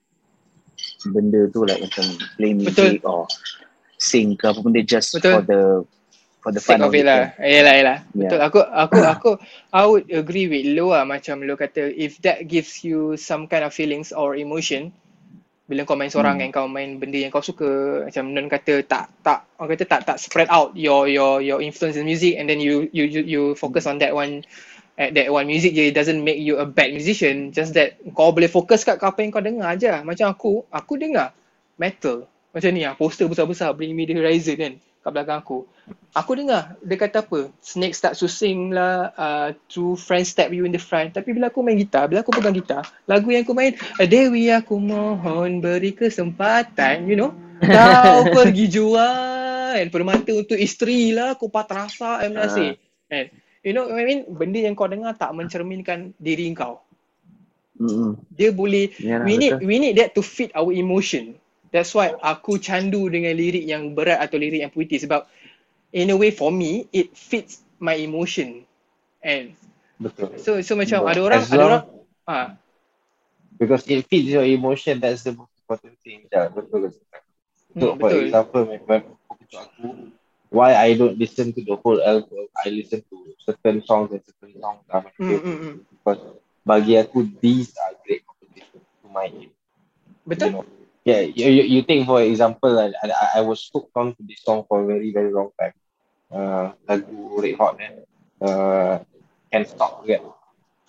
[1.08, 2.04] benda tu like macam
[2.36, 3.24] play music or
[3.96, 5.32] sing ke apa benda just Betul.
[5.32, 5.62] for the
[6.40, 7.36] for the fun of it lah.
[7.36, 7.44] kan.
[7.44, 7.98] Yelah, yelah.
[8.16, 8.32] Yeah.
[8.32, 8.40] Betul.
[8.40, 9.30] Aku, aku, aku,
[9.76, 11.04] I would agree with lo lah.
[11.04, 14.90] Macam lo kata, if that gives you some kind of feelings or emotion,
[15.70, 16.50] bila kau main seorang Hmm.
[16.50, 20.00] kan, kau main benda yang kau suka, macam non kata tak, tak, orang kata tak,
[20.02, 23.42] tak spread out your, your, your influence in music and then you, you, you, you
[23.54, 24.42] focus on that one,
[24.98, 27.54] at that one music je, it doesn't make you a bad musician.
[27.54, 29.94] Just that kau boleh fokus kat apa yang kau dengar je.
[30.02, 31.30] Macam aku, aku dengar
[31.78, 32.26] metal.
[32.50, 35.64] Macam ni lah, poster besar-besar, Bring Me The Horizon kan, kat belakang aku.
[36.10, 40.66] Aku dengar dia kata apa Snake start to sing lah uh, Two friends step you
[40.66, 43.54] in the front Tapi bila aku main gitar Bila aku pegang gitar Lagu yang aku
[43.54, 47.30] main Dewi aku mohon beri kesempatan You know
[47.62, 52.74] Kau pergi jual Permata untuk isteri lah Aku patah rasa I'm nasib
[53.06, 53.30] kan?
[53.62, 56.82] You know I mean Benda yang kau dengar Tak mencerminkan diri kau
[57.80, 58.12] Mm-mm.
[58.28, 59.64] Dia boleh Yalah, we need betul.
[59.64, 61.32] we need that to fit our emotion.
[61.70, 65.26] That's why aku candu dengan lirik yang berat atau lirik yang puitis sebab
[65.94, 68.66] in a way for me it fits my emotion.
[69.22, 69.54] And
[70.00, 70.32] Betul.
[70.40, 71.10] so so macam Betul.
[71.10, 71.82] ada orang As ada orang
[72.26, 72.48] ah
[73.58, 76.26] Because it fits your emotion, that's the most important thing.
[76.32, 76.90] Ya, betul.
[76.90, 76.98] betul.
[77.78, 78.24] So, Hmm, for betul.
[78.24, 78.62] example,
[79.54, 79.86] aku,
[80.50, 84.54] why I don't listen to the whole album, I listen to certain songs and certain
[84.60, 85.44] songs are my favorite.
[85.44, 85.76] hmm, hmm.
[85.92, 86.20] Because
[86.66, 89.52] bagi aku, these are great competition to my ear.
[90.34, 90.50] You Betul?
[90.50, 90.64] know?
[91.04, 94.42] Yeah, you, you, you think for example, I, I, I was hooked on to this
[94.42, 95.72] song for a very, very long time.
[96.30, 97.92] Uh, lagu Red Hot, eh?
[98.44, 98.98] uh,
[99.50, 100.22] Can't Stop Forget.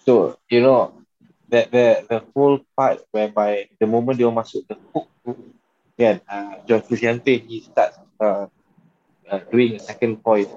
[0.06, 0.94] So, you know,
[1.50, 5.36] that the the whole part whereby the moment dia masuk the hook tu,
[6.00, 8.48] kan, uh, John Frusciante, he starts uh,
[9.30, 10.50] uh, doing a second voice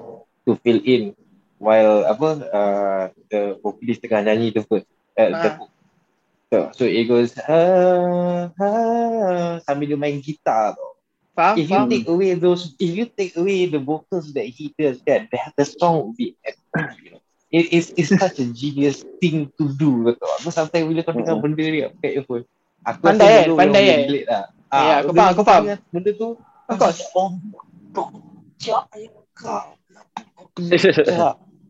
[0.47, 1.15] to fill in
[1.59, 4.87] while apa uh, the vocalist tengah nyanyi the first
[5.19, 5.57] uh, the Ah.
[5.59, 5.71] hook.
[6.55, 10.95] So, so it goes ah, ah, sambil dia main gitar tau.
[11.35, 11.59] Faham?
[11.59, 11.91] If you Faham?
[11.91, 15.67] take away those, if you take away the vocals that he does, kan, the, the
[15.67, 16.39] song will be
[17.03, 17.21] you know.
[17.51, 20.31] It, it's, it's such a genius thing to do, betul.
[20.39, 22.47] Aku sometimes bila kau dengar benda ni, aku kat earphone,
[22.87, 23.45] aku Pandai, eh?
[23.51, 23.99] Pandai, eh?
[24.31, 24.45] lah.
[24.71, 25.63] Ya, aku faham, tu aku faham.
[25.91, 26.29] Benda tu,
[26.71, 27.03] Of course.
[27.19, 27.35] Oh,
[27.91, 29.75] Dojak ya kau.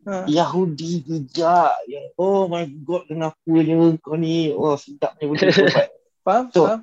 [0.05, 0.29] Ha.
[0.29, 1.73] Yahudi bijak.
[1.89, 4.53] Ya, oh my god, kenapanya kau ni?
[4.53, 5.65] Oh, sedapnya benda tu.
[6.25, 6.45] Faham?
[6.53, 6.81] So, Faham?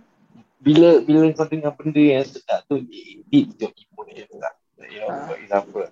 [0.62, 2.82] bila bila kau dengar benda yang sedap tu
[3.30, 4.54] it your emotion lah.
[4.82, 5.26] You know, Ah.
[5.30, 5.86] for example.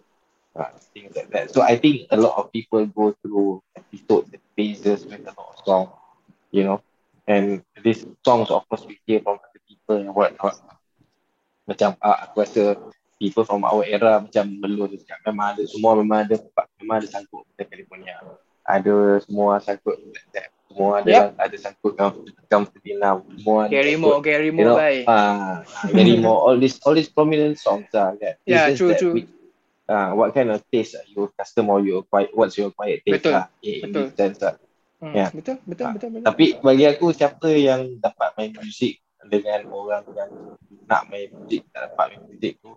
[0.50, 1.46] Uh, things like that.
[1.54, 5.54] So I think a lot of people go through episodes and phases with a lot
[5.54, 5.94] of songs,
[6.50, 6.82] you know.
[7.30, 10.58] And these songs of course we hear from other people and whatnot.
[11.70, 12.74] macam ah, aku rasa
[13.20, 16.34] people from our era macam belum tu cakap memang ada semua memang ada
[16.80, 18.16] memang ada sangkut kita California
[18.64, 19.96] ada semua sangkut
[20.32, 21.24] Tap semua ada Yep.
[21.36, 21.92] ada sangkut
[22.48, 25.04] Gam Ferdinand semua Gary Moore, Gary you Moore know bye.
[25.04, 28.98] ah Gary Moore all this all these prominent songs lah kan It's Yeah, true, that
[28.98, 29.14] true.
[29.14, 29.28] we-
[29.86, 33.20] ah what kind of taste are you custom or you acquired what's your acquired taste
[33.20, 34.04] Betul, lah in, in betul.
[34.06, 34.54] this sense lah
[35.00, 35.26] Hmm, Ya.
[35.32, 36.26] Betul, betul, Ah, betul, betul.
[36.28, 40.32] tapi bagi aku siapa yang dapat main muzik dengan orang yang
[40.88, 42.72] nak main muzik tak dapat main muzik tu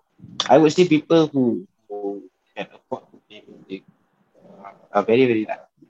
[0.50, 3.84] I would say people who who can afford to play music
[4.44, 5.88] uh, are very very lucky.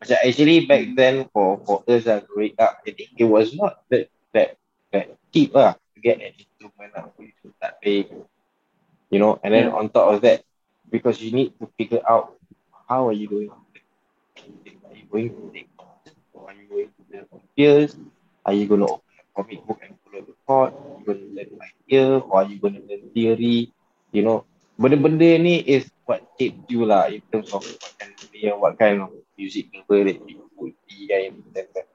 [0.00, 3.84] Macam actually back then for for us uh, growing up, I think it was not
[3.92, 4.56] that that
[4.92, 8.08] that cheap lah to get an instrument lah for you to start playing.
[9.12, 10.46] You know, and then on top of that,
[10.88, 12.38] because you need to figure out
[12.88, 13.84] how are you going to play.
[14.88, 15.68] Are you going to take?
[16.32, 17.40] Or are you going to from?
[18.46, 19.02] Are you going to
[19.34, 20.34] comic book and follow the?
[20.50, 21.50] Are you going to learn
[21.86, 22.10] ear?
[22.26, 23.70] Or you going to learn theory?
[24.10, 28.26] You know, benda-benda ni is what shaped you lah in terms of what kind of
[28.34, 31.30] player, what kind of music lover that you would be kan.
[31.54, 31.86] sense.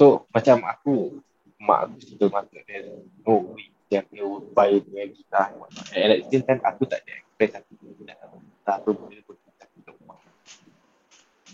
[0.00, 1.20] So macam aku,
[1.60, 2.88] mak aku still masuk dia,
[3.28, 5.50] oh, we yang dia would buy dengan gitar.
[5.52, 5.86] and whatnot.
[5.92, 7.74] And at the same time, aku tak ada express aku
[8.06, 9.98] tak tahu tak apa benda pun tak tahu.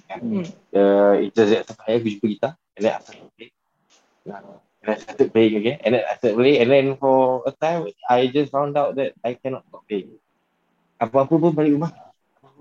[0.06, 0.46] Hmm.
[0.70, 3.50] Uh, it's just that sampai aku jumpa gitar and then started play.
[4.28, 7.50] Nah, and I started playing again and then I started playing and then for a
[7.50, 10.14] time I just found out that I cannot stop playing.
[11.02, 11.92] Apa-apa pun balik rumah.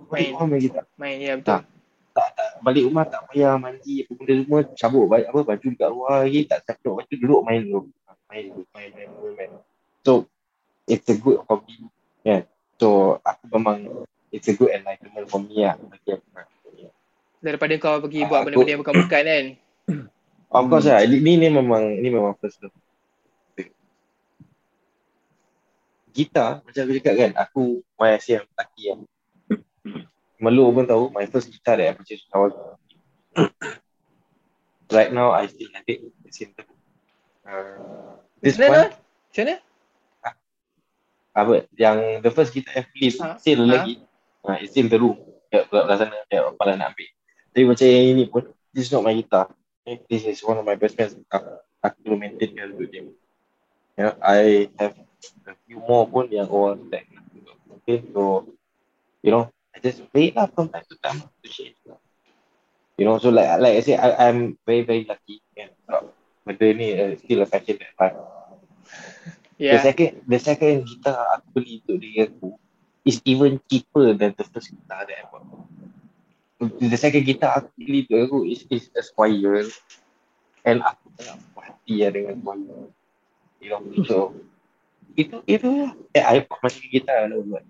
[0.10, 0.34] Balik Main.
[0.34, 0.86] rumah main gitar.
[0.98, 1.62] Main, ya betul.
[2.16, 5.90] Tak, tak, balik rumah tak payah mandi apa benda semua cabut balik apa baju dekat
[5.92, 7.80] luar lagi tak cabut lepas tu duduk main dulu.
[8.26, 9.52] Main dulu, main, main, main, main.
[10.02, 10.26] So
[10.90, 11.78] it's a good hobby.
[12.26, 12.50] Yeah.
[12.82, 15.78] So aku memang it's a good enlightenment for me lah.
[15.78, 16.26] Bagi aku.
[17.46, 19.46] Daripada kau pergi Ah, buat benda-benda yang bukan-bukan kan.
[20.56, 21.04] Of course lah.
[21.04, 22.72] Ni, ni memang ni memang first love.
[26.16, 27.64] Gitar, macam aku cakap kan, aku
[28.00, 29.00] masih yang lelaki kan.
[30.40, 32.56] Melu pun tahu, my first guitar that I purchased when I was
[34.96, 36.08] Right now, I still have it.
[37.44, 39.56] Uh, this Macam one, Macam mana?
[41.36, 43.84] apa, yang the first guitar I play tu, Ah, still ah.
[43.84, 44.00] lagi.
[44.40, 45.20] Uh, it's in the room.
[45.52, 47.12] Kat belah sana, kat kepala nak ambil.
[47.52, 49.52] Tapi macam yang ini pun, this is not my guitar.
[49.86, 51.14] This is one of my best friends.
[51.30, 53.06] Aku, aku maintain dia untuk dia.
[53.96, 54.98] You know, I have
[55.46, 57.06] a few more pun yang orang tag.
[57.82, 58.50] Okay, so,
[59.22, 61.78] you know, I just play lah from time to time to change.
[62.98, 65.44] You know, so like like I say, I, I'm very very lucky.
[65.54, 65.70] Kan?
[65.86, 66.02] Sebab
[66.48, 68.18] benda ni uh, still a passion that I have.
[69.60, 69.82] The Ya.
[69.82, 72.60] second, the second guitar aku beli untuk diri aku
[73.08, 75.48] is even cheaper than the first guitar that I bought.
[76.56, 79.68] The second guitar aku beli untuk aku is, is a Squire
[80.64, 82.80] and aku tak puas hati lah dengan Squire.
[83.60, 84.18] You know, so
[85.20, 85.92] itu itu lah.
[86.16, 87.64] Eh, I bought macam gitar lah buat.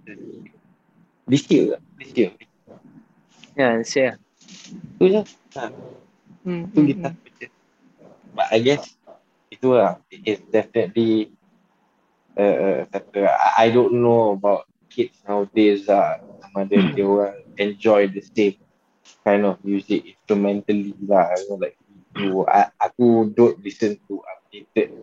[1.26, 2.30] This year, this year.
[3.58, 4.22] Ya, saya.
[5.02, 5.22] Tu je.
[5.58, 5.74] Ha,
[6.46, 6.70] Hmm.
[6.70, 7.18] tu gitar.
[8.38, 8.86] But I guess
[9.50, 9.98] itu lah.
[10.14, 11.34] It is definitely
[12.38, 16.22] uh, uh, kata, I, I don't know about kids nowadays lah.
[16.46, 18.62] Sama ada dia orang enjoy the same
[19.24, 21.34] kind of music instrumentally lah.
[21.38, 21.78] You know, like
[22.18, 24.96] you, I, aku don't listen to updated,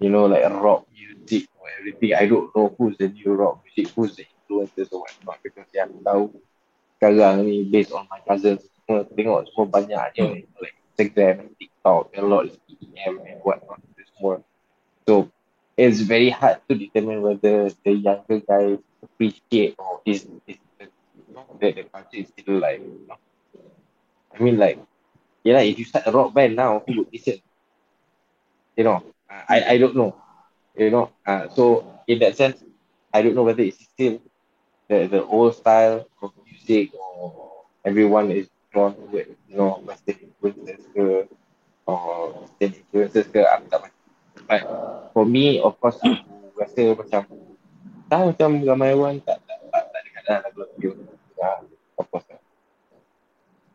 [0.00, 2.14] you know, like rock music or everything.
[2.14, 5.92] I don't know who's the new rock music, who's the influencers or whatnot because yang
[6.02, 6.30] tahu
[6.96, 12.22] sekarang ni based on my cousins semua tengok semua banyak je like Instagram, TikTok, a
[12.24, 14.40] lot is EDM and whatnot itu semua.
[15.04, 15.28] So
[15.76, 20.88] it's very hard to determine whether the younger guys appreciate or is is the,
[21.60, 22.80] that the culture is still alive.
[22.80, 23.20] You know?
[24.36, 24.78] I mean like
[25.44, 27.38] yeah, if you start a rock band now, who would listen?
[28.76, 30.14] You know, I I don't know.
[30.76, 32.60] You know, uh, so in that sense,
[33.12, 34.20] I don't know whether it's still
[34.88, 40.20] the the old style of music or everyone is drawn to it, you know, western
[40.20, 41.24] influences ke
[41.88, 44.00] or western influences ke aku tak pasti.
[44.44, 44.62] But
[45.16, 47.22] for me, of course, aku rasa macam
[48.12, 50.90] tahu macam ramai orang tak tak tak, tak dekat lah lagu-lagu.
[51.40, 51.48] Ya,
[51.96, 52.35] of course.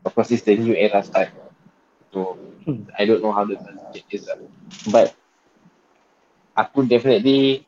[0.02, 0.10] Lah.
[0.10, 1.30] Of course, it's the new era style.
[2.14, 2.38] So,
[2.97, 4.38] I don't know how the transition is lah.
[4.89, 5.14] But,
[6.58, 7.64] aku definitely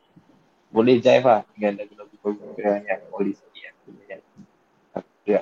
[0.74, 3.74] boleh jive lah dengan lagu-lagu baru yang all this yang
[5.24, 5.40] Ya.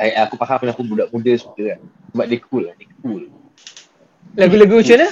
[0.00, 1.80] I, aku faham kenapa budak muda suka kan.
[2.16, 3.28] Sebab dia cool lah, dia cool.
[4.32, 5.08] Lagu-lagu macam mana?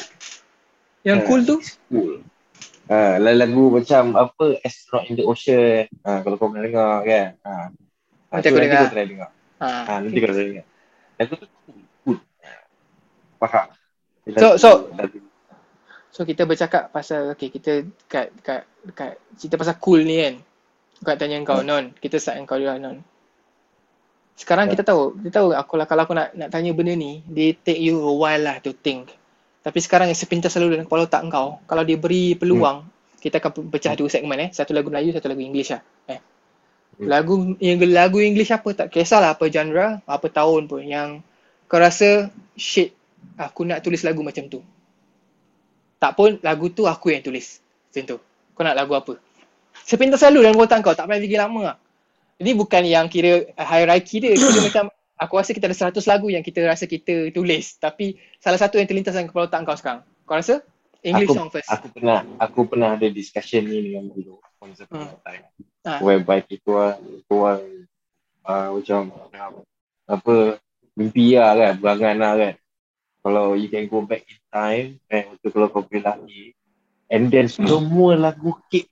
[1.05, 1.57] Yang Ah, cool tu?
[1.93, 2.15] Cool.
[2.89, 5.87] Ha, lagu macam apa Astronaut in the Ocean.
[6.09, 7.29] Ha, kalau kau pernah dengar kan.
[7.45, 7.53] Ha.
[8.33, 8.81] Nanti tu aku dengar.
[8.81, 9.31] kau try dengar.
[9.63, 9.71] Ha.
[9.87, 10.67] Ha, nanti kau try dengar.
[11.23, 11.47] Lagu tu
[12.03, 12.19] cool.
[12.19, 12.51] Ha.
[13.47, 13.67] Faham.
[14.35, 15.19] So- so- lagu,
[16.13, 20.35] So kita bercakap pasal okay kita kat kat kat cerita pasal cool ni kan.
[21.03, 23.01] Nak tanya kau Non, kita start dengan kau dulu lah Non.
[24.37, 27.57] Sekarang kita tahu, kita tahu aku lah kalau aku nak nak tanya benda ni, dia
[27.57, 29.09] take you a while lah to think.
[29.63, 32.85] Tapi sekarang yang sepintas selalu dalam kepala otak kau, kalau dia beri peluang,
[33.23, 34.51] kita akan pecah dua segmen eh.
[34.51, 35.81] Satu lagu Melayu, satu lagu English lah.
[36.11, 36.21] Eh.
[37.01, 37.09] Hmm.
[37.09, 41.25] Lagu yang lagu English apa tak kisahlah apa genre, apa tahun pun yang
[41.65, 42.93] kau rasa shit
[43.41, 44.61] aku nak tulis lagu macam tu.
[45.97, 47.63] Tak pun lagu tu aku yang tulis.
[47.89, 48.17] Macam tu.
[48.53, 49.17] Kau nak lagu apa?
[49.87, 51.77] Sepintas selalu dalam otak kau, tak payah fikir lama lah.
[52.43, 54.35] Ini bukan yang kira hierarchy dia.
[54.37, 54.85] Kira macam
[55.17, 57.81] aku rasa kita ada 100 lagu yang kita rasa kita tulis.
[57.81, 60.03] Tapi salah satu yang terlintas dalam kepala otak kau sekarang.
[60.29, 60.61] Kau rasa?
[61.03, 61.71] English aku, song first.
[61.71, 65.45] Aku pernah aku pernah ada discussion ni dengan dulu once upon a time.
[65.83, 65.99] Ah.
[65.99, 66.95] Whereby kita
[67.27, 67.91] orang
[68.47, 69.67] uh, macam uh,
[70.07, 70.35] apa
[70.95, 72.55] mimpi lah kan, berangan lah kan.
[73.23, 76.55] Kalau you can go back in time, eh, untuk kalau kau boleh lahir,
[77.11, 78.87] and then semua lagu hit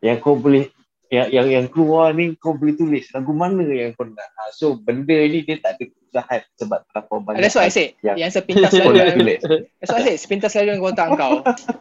[0.00, 0.68] yang kau boleh
[1.10, 4.30] yang yang yang keluar ni kau boleh tulis lagu mana yang kau nak.
[4.38, 7.40] Ah, So benda ni dia tak ada kesusahan sebab terlalu banyak.
[7.42, 7.98] That's what I said.
[7.98, 9.40] Yang Yang sepintas kau dalam tulis.
[9.82, 10.18] That's what I said.
[10.22, 11.34] Sepintas selalu dalam kepala otak kau.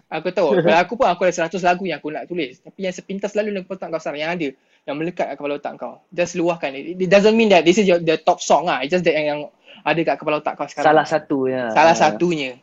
[0.10, 0.48] Aku tahu.
[0.66, 2.58] Kalau aku pun aku ada 100 lagu yang aku nak tulis.
[2.58, 4.48] Tapi yang sepintas selalu dalam kepala otak kau sekarang yang ada.
[4.90, 5.94] Yang melekat kat kepala otak kau.
[6.10, 6.74] Just luahkan.
[6.74, 8.82] It, it doesn't mean that this is your, the top song lah.
[8.82, 9.42] It's just that yang, yang
[9.86, 10.90] ada kat kepala otak kau sekarang.
[10.90, 11.70] Salah satu ya.
[11.70, 12.58] Salah satunya.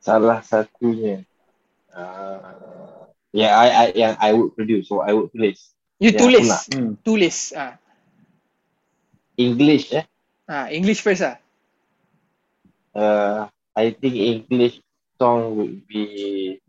[0.00, 1.28] Salah satunya.
[1.92, 3.01] Uh,
[3.32, 5.72] yeah, I, I yang I would produce, so I would tulis.
[5.98, 6.48] You Ya, tulis.
[6.72, 6.98] Hmm.
[7.02, 7.54] Tulis.
[7.54, 7.78] Ah.
[9.38, 10.04] English eh.
[10.50, 11.40] Ah, English first lah.
[12.92, 14.84] Uh, I think English
[15.16, 16.60] song would be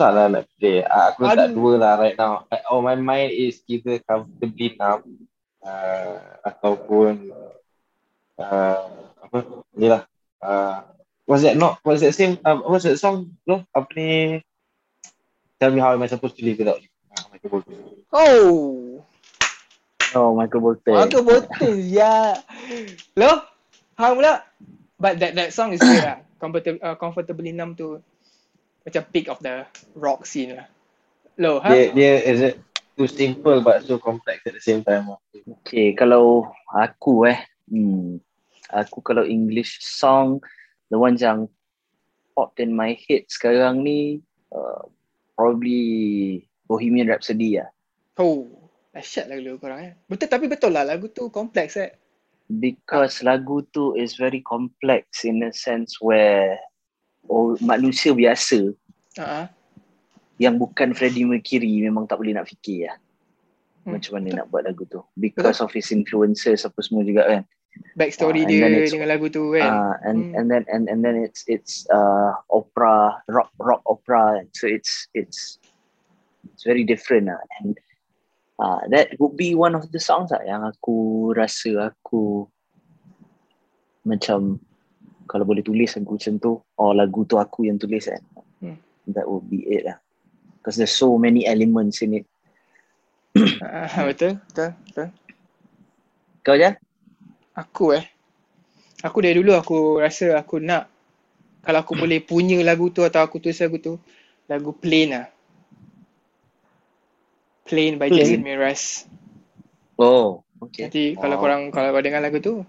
[0.00, 0.80] tak lah nak play.
[0.80, 1.52] Uh, aku Aduh.
[1.52, 2.48] dua lah right now.
[2.72, 5.28] Oh, my mind is either comfortably numb
[5.60, 7.28] uh, ataupun
[8.40, 8.88] uh,
[9.20, 9.38] apa
[9.76, 10.08] ni lah.
[10.40, 10.80] Uh,
[11.30, 11.78] what's that not?
[11.86, 12.42] What's that same?
[12.42, 13.38] Uh, what's that song?
[13.46, 14.42] No, apa ni?
[15.62, 16.90] Tell me how am I supposed to live without you?
[17.14, 17.74] Uh, Michael Bolton.
[18.10, 19.06] Oh.
[20.18, 20.98] Oh, Michael Bolton.
[20.98, 21.74] Michael Bolton.
[21.86, 22.34] ya.
[23.14, 23.46] Lo?
[23.94, 24.42] Hang pula?
[24.98, 26.18] But that that song is good lah.
[26.42, 28.02] Comfortable, uh, comfortably numb tu
[28.82, 30.66] macam peak of the rock scene lah.
[31.38, 31.70] Lo, ha?
[31.70, 32.56] Dia dia is it
[32.98, 35.14] too simple but so complex at the same time.
[35.14, 35.20] lah.
[35.62, 38.18] Okay, kalau aku eh, hmm,
[38.72, 40.40] aku kalau English song,
[40.90, 41.46] the ones yang
[42.34, 44.20] popped in my head sekarang ni,
[44.52, 44.84] uh,
[45.38, 47.70] probably Bohemian Rhapsody lah.
[48.20, 48.60] Oh.
[48.90, 49.92] Dahsyat lagu korang eh.
[50.10, 51.94] Betul tapi betul lah lagu tu kompleks eh.
[52.50, 56.58] Because lagu tu is very complex in a sense where
[57.30, 58.74] oh, manusia biasa
[59.18, 59.50] Ha.
[60.38, 62.98] yang bukan Freddie Mercury memang tak boleh nak fikir lah.
[63.86, 65.02] Hmm, Macam mana nak buat lagu tu.
[65.14, 67.42] Because of his influences apa semua juga kan.
[67.94, 69.66] Backstory and dia dengan lagu tu kan.
[69.66, 70.36] Uh, and Hmm.
[70.38, 75.58] and then and and then it's it's uh opera rock rock opera so it's it's
[76.50, 77.78] it's very different lah and
[78.58, 82.46] uh, that would be one of the songs lah yang aku rasa aku
[84.02, 84.58] macam
[85.30, 88.22] kalau boleh tulis lagu macam tu or lagu tu aku yang tulis kan
[88.60, 88.76] Hmm.
[89.08, 89.96] that would be it lah
[90.60, 92.26] because there's so many elements in it
[93.64, 95.08] Ah, betul, betul, betul.
[96.42, 96.70] kau je
[97.56, 98.06] Aku eh.
[99.02, 100.90] Aku dari dulu aku rasa aku nak
[101.64, 103.94] kalau aku boleh punya lagu tu atau aku tulis lagu tu,
[104.48, 105.26] lagu Plain lah.
[107.68, 108.14] Plain by Plain?
[108.14, 109.06] Jason Mraz.
[109.98, 111.42] oh okay Nanti kalau Wow.
[111.42, 112.64] korang kalau kau dengar lagu tu,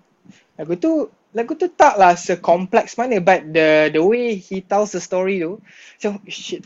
[0.59, 0.91] lagu tu
[1.31, 5.59] lagu tu taklah sekompleks mana but the the way he tells the story tu
[5.97, 6.63] macam shit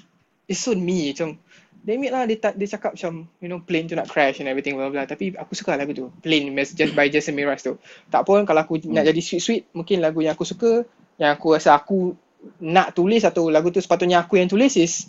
[0.49, 1.37] it's so me macam
[1.85, 4.49] damn it lah dia, tak, dia cakap macam you know plane tu nak crash and
[4.49, 6.09] everything blah blah tapi aku suka lagu tu.
[6.25, 7.77] Plane mas- just by Jason Mraz tu.
[8.09, 10.83] Tak pun kalau aku nak jadi sweet sweet mungkin lagu yang aku suka
[11.21, 12.17] yang aku rasa aku
[12.65, 15.05] nak tulis atau lagu tu sepatutnya aku yang tulis is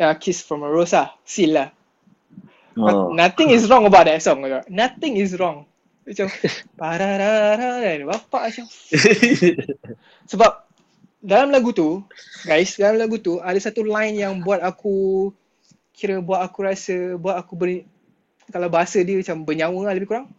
[0.00, 1.12] uh, Kiss from a Rose lah.
[1.28, 1.68] Seal lah.
[2.80, 3.12] Oh.
[3.12, 4.40] Nothing is wrong about that song.
[4.72, 5.68] Nothing is wrong.
[6.08, 6.26] Macam
[6.80, 8.66] pararara dan bapak macam.
[10.32, 10.50] Sebab
[11.20, 12.00] dalam lagu tu
[12.48, 15.28] guys dalam lagu tu ada satu line yang buat aku
[16.00, 17.84] kira buat aku rasa buat aku beri
[18.48, 20.32] kalau bahasa dia macam bernyawa lah lebih kurang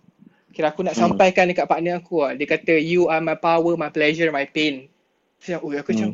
[0.52, 1.14] kira aku nak Hmm.
[1.14, 2.34] sampaikan dekat partner aku lah.
[2.34, 4.90] dia kata you are my power my pleasure my pain
[5.38, 6.10] macam oh aku macam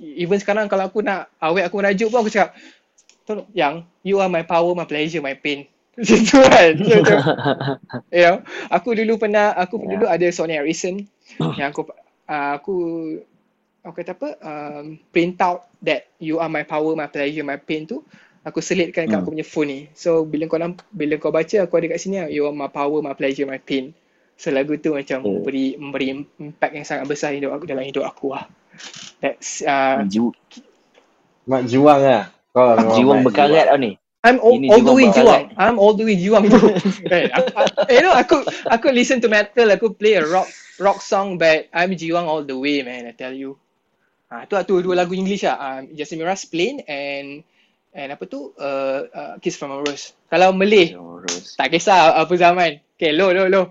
[0.00, 2.56] even sekarang kalau aku nak awet aku merajuk pun aku cakap
[3.28, 5.68] tolong yang you are my power my pleasure my pain
[6.00, 7.18] macam tu kan so, macam,
[8.16, 8.36] you know,
[8.72, 9.92] aku dulu pernah aku Ya.
[9.92, 11.04] dulu ada Sony Ericsson
[11.60, 11.84] yang aku
[12.26, 12.74] uh, aku
[13.80, 17.84] aku kata apa um, print out that you are my power my pleasure my pain
[17.84, 18.00] tu
[18.46, 19.22] aku selitkan kat Hmm.
[19.22, 22.16] aku punya phone ni so bila kau namp- bila kau baca aku ada kat sini
[22.24, 23.92] lah, you are my power my pleasure my pain
[24.40, 25.44] so lagu tu macam Oh.
[25.44, 26.06] memberi memberi
[26.40, 28.48] impact yang sangat besar hidup aku dalam hidup aku lah
[29.20, 30.32] That's uh, Ju,
[31.44, 32.24] Mak juang lah.
[32.56, 33.92] Kau memang jiwang mak berkarat tau ni.
[34.20, 35.08] I'm all, Ini all the way.
[35.08, 35.44] Jiwang.
[35.56, 36.60] I'm all the way Jiwang bro.
[37.14, 38.36] eh, aku, aku, you know, aku
[38.68, 42.56] aku listen to metal, aku play a rock rock song, but I'm Jiwang all the
[42.56, 43.08] way, man.
[43.08, 43.56] I tell you.
[44.28, 45.56] Ah, tu tu dua lagu English ah.
[45.80, 47.42] Um, Justin Miras Plain and
[47.92, 48.54] and apa tu?
[48.54, 50.14] Uh, uh, Kiss from a Rose.
[50.28, 51.54] Kalau Malay, Terus.
[51.54, 52.78] tak kisah apa zaman.
[52.94, 53.62] Okay, lo lo lo.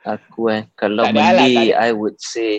[0.00, 1.76] Aku eh kalau Tak ada lah, Malay tak.
[1.76, 2.50] I would say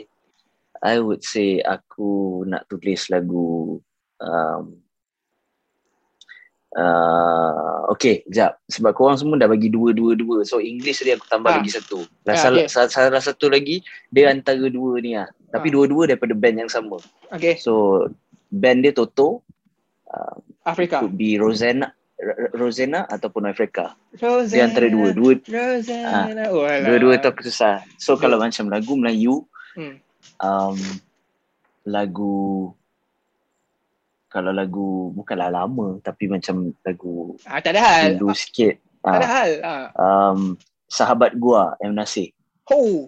[0.82, 3.78] I would say aku nak tulis lagu
[4.18, 4.64] um,
[6.74, 11.26] uh, okay jap sebab korang semua dah bagi dua dua dua so English tadi aku
[11.28, 11.58] tambah Ah.
[11.62, 12.70] lagi satu salah, okay.
[12.70, 15.74] salah, salah satu lagi dia antara dua ni lah tapi Ah.
[15.82, 16.98] dua-dua daripada band yang sama
[17.32, 18.06] Okay, so
[18.50, 19.46] band dia Toto
[20.12, 21.00] uh, Afrika.
[21.00, 24.52] could be Rosanna R- Rosanna ataupun Africa Rosanna.
[24.52, 26.46] dia antara dua dua Rosanna.
[26.50, 26.86] Oh, alah.
[26.86, 29.98] dua-dua tu aku susah so kalau macam lagu Melayu Hmm.
[30.38, 30.76] um,
[31.84, 32.70] lagu
[34.28, 38.10] kalau lagu bukanlah lama tapi macam lagu Ah, tak ada hal.
[38.16, 39.52] dulu sikit Tak ada uh, hal.
[39.62, 39.88] Ah.
[39.98, 40.40] um,
[40.86, 42.36] sahabat gua M Nasir
[42.68, 43.08] Oh,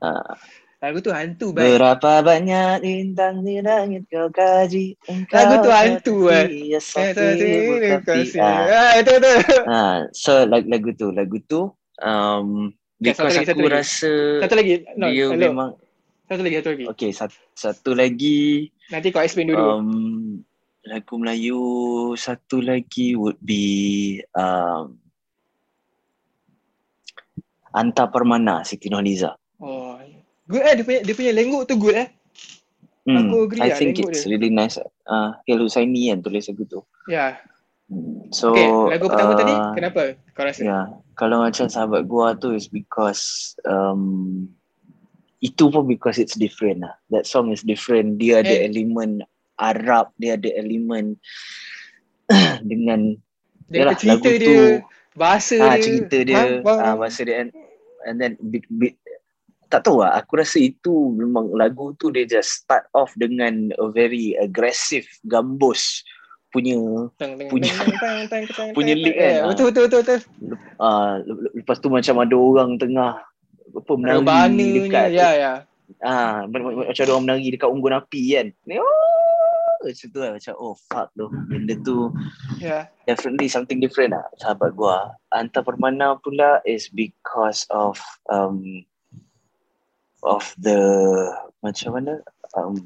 [0.00, 0.32] uh,
[0.80, 1.76] lagu tu hantu baik.
[1.76, 6.48] berapa banyak bintang di langit kau kaji engkau Lagu tu hantu, ya Eh.
[8.40, 9.34] Ah, Ah, itu tu.
[9.68, 11.68] ah, so lagu, lagu tu lagu tu
[12.00, 13.76] um, Okay, satu because lagi, satu aku lagi.
[13.76, 14.72] rasa Satu lagi.
[14.94, 15.44] No, dia hello.
[15.46, 15.70] memang
[16.24, 16.84] Satu lagi, satu lagi.
[16.86, 18.40] okay satu, satu lagi
[18.88, 19.60] Nanti kau explain dulu.
[19.60, 19.88] Um,
[20.82, 21.60] lagu Melayu
[22.14, 23.62] satu lagi would be
[24.32, 24.96] um,
[27.70, 29.36] Anta Permana Siti Nurhaliza.
[29.60, 30.00] oh.
[30.50, 32.08] Good eh dia punya dia punya lengguk tu good eh.
[33.06, 34.34] Aku agree I lah, think it's dia.
[34.34, 34.76] really nice.
[35.06, 36.80] Uh, Hil Husaini kan tulis lagu tu.
[37.06, 37.38] Ya.
[37.90, 38.30] Hmm.
[38.30, 40.60] So, Okay, lagu pertama uh, tadi kenapa kau rasa?
[40.62, 40.78] Ya,
[41.18, 44.46] kalau macam sahabat gua tu is because um,
[45.40, 46.94] itu pun because it's different lah.
[47.10, 48.20] That song is different.
[48.22, 48.68] Dia ada Eh.
[48.70, 49.26] elemen
[49.58, 51.18] Arab, dia ada elemen
[52.70, 53.16] dengan
[53.66, 54.62] Dia yalah, cerita lagu dia,
[55.14, 55.82] bahasa ah dia.
[55.82, 56.78] cerita dia Ha?
[56.78, 57.50] Ah bahasa dia and,
[58.06, 58.94] and then bit, bit,
[59.70, 63.86] tak tahu lah aku rasa itu memang lagu tu dia just start off dengan a
[63.88, 66.02] very aggressive gambus
[66.50, 66.74] punya
[67.14, 69.46] Teng, teng, punya- teng, teng, teng, teng, punya lick kan.
[69.46, 70.20] Betul betul betul betul.
[70.76, 73.22] ah le- lepas tu macam ada orang tengah
[73.70, 74.26] apa menari
[74.82, 75.52] dekat ya ya.
[76.02, 80.30] ah ma- ma- macam ada orang menari dekat unggun api kan oh macam tu lah
[80.34, 82.10] macam oh fuck tu benda tu
[82.58, 82.90] Ya.
[83.06, 87.94] definitely something different lah sahabat gua Anta Permana pula is because of
[88.26, 88.82] um
[90.22, 90.76] of the
[91.60, 92.12] macam mana
[92.54, 92.76] um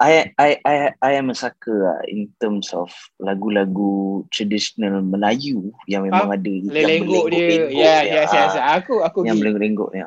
[0.00, 2.88] I I I I am a sucker lah in terms of
[3.20, 7.68] lagu-lagu traditional Melayu yang memang ada yang Lengguk dia.
[7.68, 8.22] Ya, dia.
[8.24, 8.54] yes, yes.
[8.54, 9.52] Ah, Aku aku yang agree.
[9.52, 10.00] berlengguk-lengguk ni.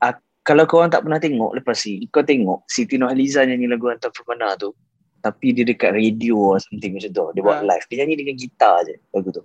[0.00, 4.08] Ah, kalau korang tak pernah tengok lepas ni, kau tengok Siti Nurhaliza nyanyi lagu Hantar
[4.10, 4.72] Permana tu.
[5.20, 7.24] Tapi dia dekat radio or something macam tu.
[7.36, 7.66] Dia buat Ah.
[7.66, 7.84] live.
[7.84, 9.42] Dia nyanyi dengan gitar je lagu tu.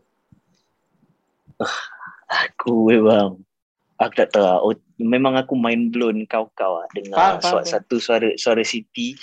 [1.59, 1.75] Ah,
[2.47, 3.41] aku memang
[3.97, 4.57] aku tak tahu lah.
[4.59, 7.73] Oh, memang aku mind blown kau-kau lah dengar Faham, faham, suara, faham.
[7.73, 9.15] satu suara suara Siti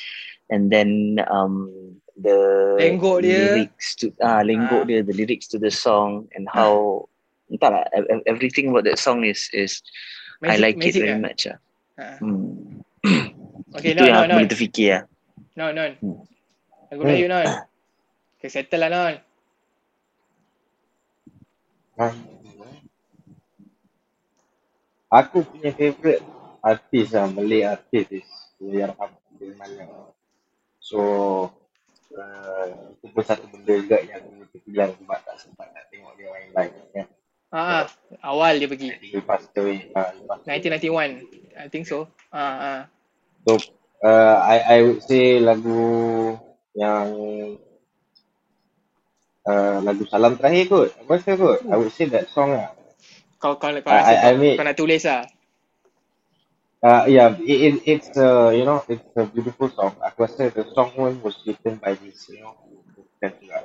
[0.49, 1.69] and then um
[2.15, 2.37] the
[2.77, 3.57] Lengguk dia.
[3.57, 4.87] lyrics to ah lengguk Ah.
[4.87, 7.05] dia the lyrics to the song and how
[7.49, 9.81] entahlah ev- ev- everything about that song is is
[10.41, 11.23] I like it very lah.
[11.23, 11.59] much lah.
[11.97, 12.07] Ha.
[12.19, 12.81] Hmm.
[13.73, 14.37] Okay, Itu non, yang non, aku non.
[14.37, 15.03] boleh terfikir lah.
[15.57, 15.91] Non, non.
[15.97, 16.19] Hmm.
[16.93, 17.47] Lagu Melayu, non.
[18.37, 19.15] Okay, settle lah, non.
[21.97, 22.13] Ah.
[25.13, 26.25] Aku punya favourite
[26.65, 28.29] artis lah, Malay artis is
[28.65, 29.53] yang Abdul.
[30.81, 30.99] So,
[32.17, 36.29] uh, itu pun satu benda juga yang aku terbilang sebab tak sempat nak tengok dia
[36.33, 37.07] main live kan.
[37.53, 37.85] Ha,
[38.25, 38.97] awal dia pergi.
[39.29, 39.93] Passed away.
[39.93, 40.49] Uh, lepas tu.
[40.49, 41.61] 1991.
[41.61, 42.09] I think so.
[42.33, 42.75] Ha, ha.
[43.45, 43.61] So,
[44.01, 46.41] uh, I I would say lagu
[46.73, 47.09] yang
[49.45, 50.89] uh, lagu Salam Terakhir kot.
[51.05, 51.61] Apa rasa kot?
[51.69, 52.73] I would say that song lah.
[53.43, 55.27] Kau kau kau I- rasa I- I kau, mean- kau nak tulis lah.
[56.83, 59.93] Uh, yeah, it, it, it's uh, you know, it's a beautiful song.
[60.01, 62.57] Aku rasa the song pun was written by this, you know,
[62.97, 63.61] bukan juga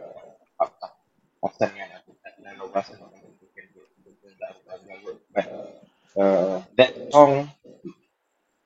[0.59, 0.99] apa
[1.39, 3.65] pasal yang aku tak tahu bahasa bukan
[5.33, 5.47] but
[6.19, 7.49] uh, that song,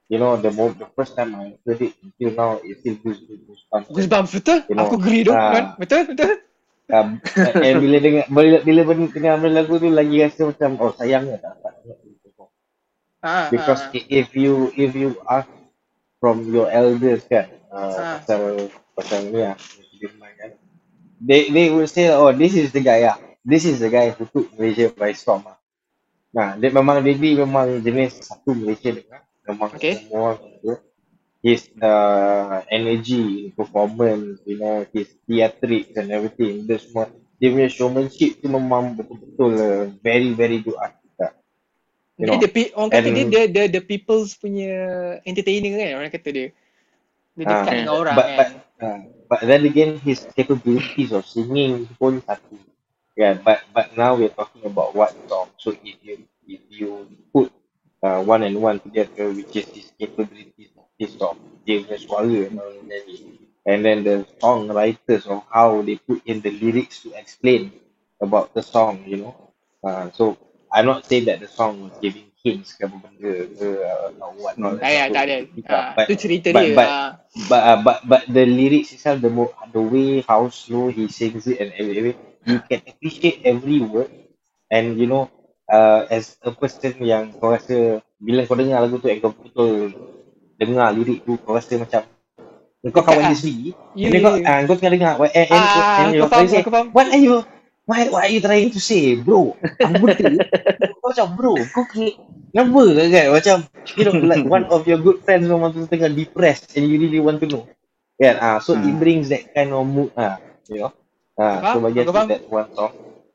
[0.10, 3.22] you know, the mo- the first time I heard it until now, it still gives
[3.28, 3.92] me goosebumps.
[3.92, 4.60] Goosebumps betul?
[4.70, 5.52] You know, Aku agree tu, ah.
[5.52, 5.76] non.
[5.80, 6.42] Betul, betul.
[6.92, 7.24] Um,
[7.64, 11.74] and bila dengar bila bila dengar lagu tu lagi rasa macam oh sayangnya tak dapat.
[13.24, 15.50] Ha, because i- if you if you ask
[16.22, 18.20] from your elders kan uh, Ah.
[18.20, 19.56] pasal pasal ni lah
[20.40, 20.52] kan
[21.22, 24.26] they they will say oh this is the guy ah this is the guy who
[24.30, 25.58] took Malaysia by storm ah
[26.32, 29.94] nah dia memang Debbie memang jenis satu Malaysia dengar among Okay.
[30.02, 30.38] semua
[31.44, 37.10] his uh, energy, performance, you know, his theatrics and everything, dia semua,
[37.42, 41.34] dia punya showmanship tu memang betul-betul uh, very very good artist lah.
[42.20, 44.72] You Dia know, the orang kata and- dia the, the the people's punya
[45.28, 46.48] entertainer kan orang kata dia.
[47.38, 48.50] Dia Ah, dekat dengan orang but, kan.
[48.82, 49.00] but, uh,
[49.30, 52.60] but then again, his capabilities of singing pun satu.
[53.18, 55.50] Yeah, but but now we're talking about what song.
[55.58, 57.50] So if you if you put
[58.06, 62.30] uh, one and one together, which is his capabilities of his song, dia punya suara
[62.30, 63.42] memang nyanyi.
[63.66, 67.74] And then the songwriters of how they put in the lyrics to explain
[68.22, 69.36] about the song, you know.
[69.84, 70.38] Uh, so
[70.72, 74.58] I'm not saying that the song was giving hints ke apa benda ke uh, what
[74.62, 74.80] not.
[74.82, 75.38] Ah, ya, tak ada.
[75.68, 76.78] Ah, But, tu cerita but, dia.
[76.78, 77.10] but, ah.
[77.50, 79.32] but uh, but but the lyrics itself, the
[79.74, 84.12] the way how slow he sings it and everything, you can appreciate every word.
[84.72, 85.30] And you know,
[85.72, 89.94] uh, as a person yang kau rasa bila kau dengar lagu tu, and kau betul
[90.68, 92.02] dengar lirik tu, kau rasa macam
[92.94, 93.72] kau kawan dia sendiri.
[93.94, 94.50] Ya, and then ya, kau, ya.
[94.50, 95.66] ah, kau tengah dengar, and, and,
[95.98, 96.64] Ah, and faham, say,
[96.94, 97.44] what are you,
[97.86, 99.56] what, what are you trying to say, bro?
[99.86, 100.26] Buta.
[101.02, 102.82] kau macam, bro, kau kenapa
[103.12, 103.28] kan?
[103.34, 103.58] Macam,
[103.98, 107.40] you know, like one of your good friends memang tengah depressed and you really want
[107.42, 107.64] to know.
[108.22, 108.38] Kan?
[108.40, 109.00] Ah, so it Hmm.
[109.00, 110.40] brings that kind of mood, ah,
[110.70, 110.94] you know.
[111.40, 111.82] Ah, so Faham?
[111.82, 112.94] bagi Aku that one song.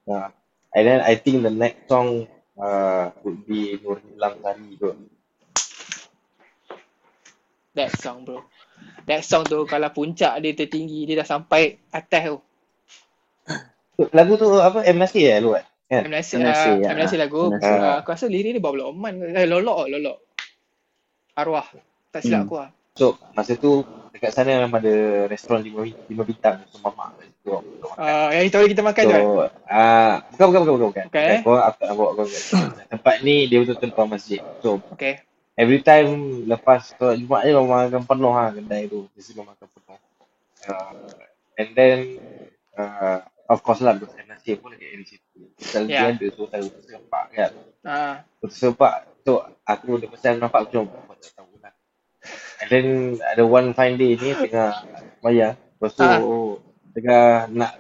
[0.08, 0.30] Ah,
[0.74, 2.26] and then I think the next song
[2.58, 4.90] uh, would be Nur Hilang Sari tu.
[7.76, 8.40] That song bro.
[9.04, 12.36] That song tu kalau puncak dia tertinggi dia dah sampai atas tu.
[14.12, 14.84] Lagu tu apa?
[14.84, 15.64] M Nasir eh lu kan?
[15.86, 16.02] Kan?
[16.04, 16.44] M Nasir, M.
[16.44, 16.88] Nasir, uh, ya.
[16.92, 17.42] M Nasir lagu.
[17.48, 17.56] M.
[17.56, 17.76] Nasir.
[17.76, 19.14] Uh, aku rasa lirik dia bawa Oman.
[19.32, 20.18] Eh, lolok lolok.
[21.36, 21.66] Arwah.
[22.10, 22.48] Tak silap Hmm.
[22.48, 22.70] aku lah.
[22.96, 23.84] So masa tu
[24.16, 24.96] dekat sana memang ada
[25.28, 27.52] restoran lima, lima bintang so mama kat situ.
[27.52, 28.00] untuk makan.
[28.00, 29.50] Uh, yang itu hari kita makan So tu kan?
[29.68, 31.04] ah bukan bukan bukan bukan.
[31.12, 31.38] bukan.
[31.44, 32.42] Kau aku bawa kau kat
[32.88, 34.40] tempat ni dia betul-betul depan masjid.
[34.64, 35.20] So Okay.
[35.56, 39.08] Every time lepas solat Jumaat je memang akan penuh lah kedai tu.
[39.12, 39.98] Mesti memang akan penuh.
[40.66, 40.92] Uh,
[41.56, 41.98] and then
[42.74, 44.24] uh, of course lah Dr.
[44.26, 45.48] Nasir pun ada di situ.
[45.58, 46.12] Selalu Yeah.
[46.12, 47.52] dia ada so selalu tersempak kan.
[47.82, 48.94] Ah, Tersempak.
[49.24, 51.72] So aku dah pasal nampak aku cuma "Oh, tak tahu lah.
[52.62, 52.86] And then
[53.22, 54.84] ada one fine day ni tengah
[55.20, 55.56] bayar.
[55.56, 56.20] Lepas tu Ah.
[56.92, 57.72] tengah nak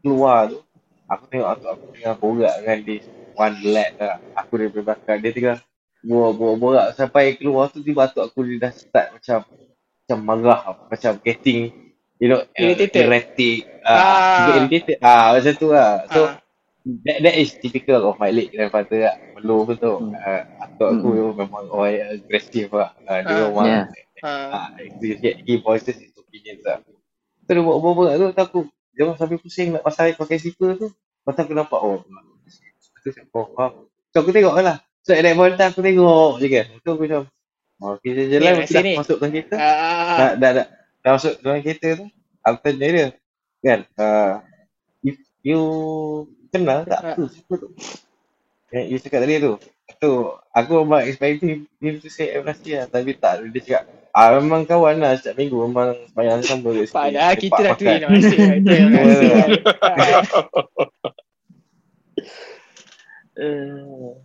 [0.00, 0.60] keluar tu.
[1.04, 2.98] Aku tengok aku, aku tengah borak dengan dia.
[3.34, 4.16] One lad lah.
[4.40, 5.18] Aku dari belakang.
[5.20, 5.56] Dia tengah
[6.04, 9.38] borak-borak sampai keluar tu tiba tu aku dia dah start macam
[10.04, 11.72] macam marah macam getting
[12.20, 13.08] you know uh, Irritated.
[13.08, 13.96] erratic Ah.
[13.96, 14.04] ah
[14.52, 16.36] uh, irritated ah macam tu lah so Ah.
[17.08, 20.12] that, that is typical of my late grandfather lah belum betul Hmm.
[20.12, 23.40] uh, atuk aku memang orang yang agresif lah uh, dia Ah.
[23.48, 23.84] memang Yeah.
[24.20, 24.68] ah ah.
[25.00, 26.92] he, he voices his opinions lah tu
[27.44, 28.60] dia buat borak tu tu aku
[28.92, 32.04] dia orang sampai pusing nak pasal pakai slipper tu lepas tu aku nampak oh
[33.00, 33.72] tu saya oh, ah.
[34.12, 37.22] so aku tengok lah so at that point aku tengok je kan tu aku macam
[37.84, 38.92] oh, okay je Ni, aku Messi dah ni.
[38.96, 39.56] masuk dalam kereta.
[39.60, 40.16] Ah.
[40.16, 40.66] dah, dah, dah,
[41.04, 42.06] dah masuk dalam kereta tu
[42.44, 43.08] aku tanya dia.
[43.64, 43.80] Kan?
[43.96, 44.44] Uh,
[45.00, 45.60] if you
[46.52, 47.00] kenal tak?
[47.00, 47.16] Ah.
[47.16, 47.68] tu siapa tu.
[48.72, 49.52] Yang you cakap tadi tu.
[50.00, 50.12] Tu
[50.52, 52.36] aku memang expecting him to say.
[52.40, 52.86] Nasir lah.
[52.92, 53.82] Tapi tak dia cakap
[54.14, 55.56] ah memang kawan lah setiap minggu.
[55.64, 58.60] Memang sembahyang sama kat situ Padahal kita dah tweet makan.
[58.64, 58.92] nama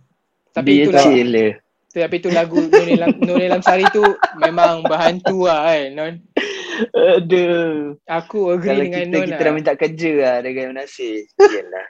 [0.52, 1.02] Tapi dia itulah.
[1.02, 1.48] chill dia.
[1.90, 4.02] Tapi tu lagu Nur Nilam, Nur Nilam Sari tu
[4.36, 6.14] memang berhantu lah kan Non.
[6.92, 7.98] Aduh.
[8.06, 9.42] Aku agree Kalau dengan kita, Non kita lah.
[9.42, 11.26] dah minta kerja lah dengan Nasir.
[11.36, 11.86] Yelah.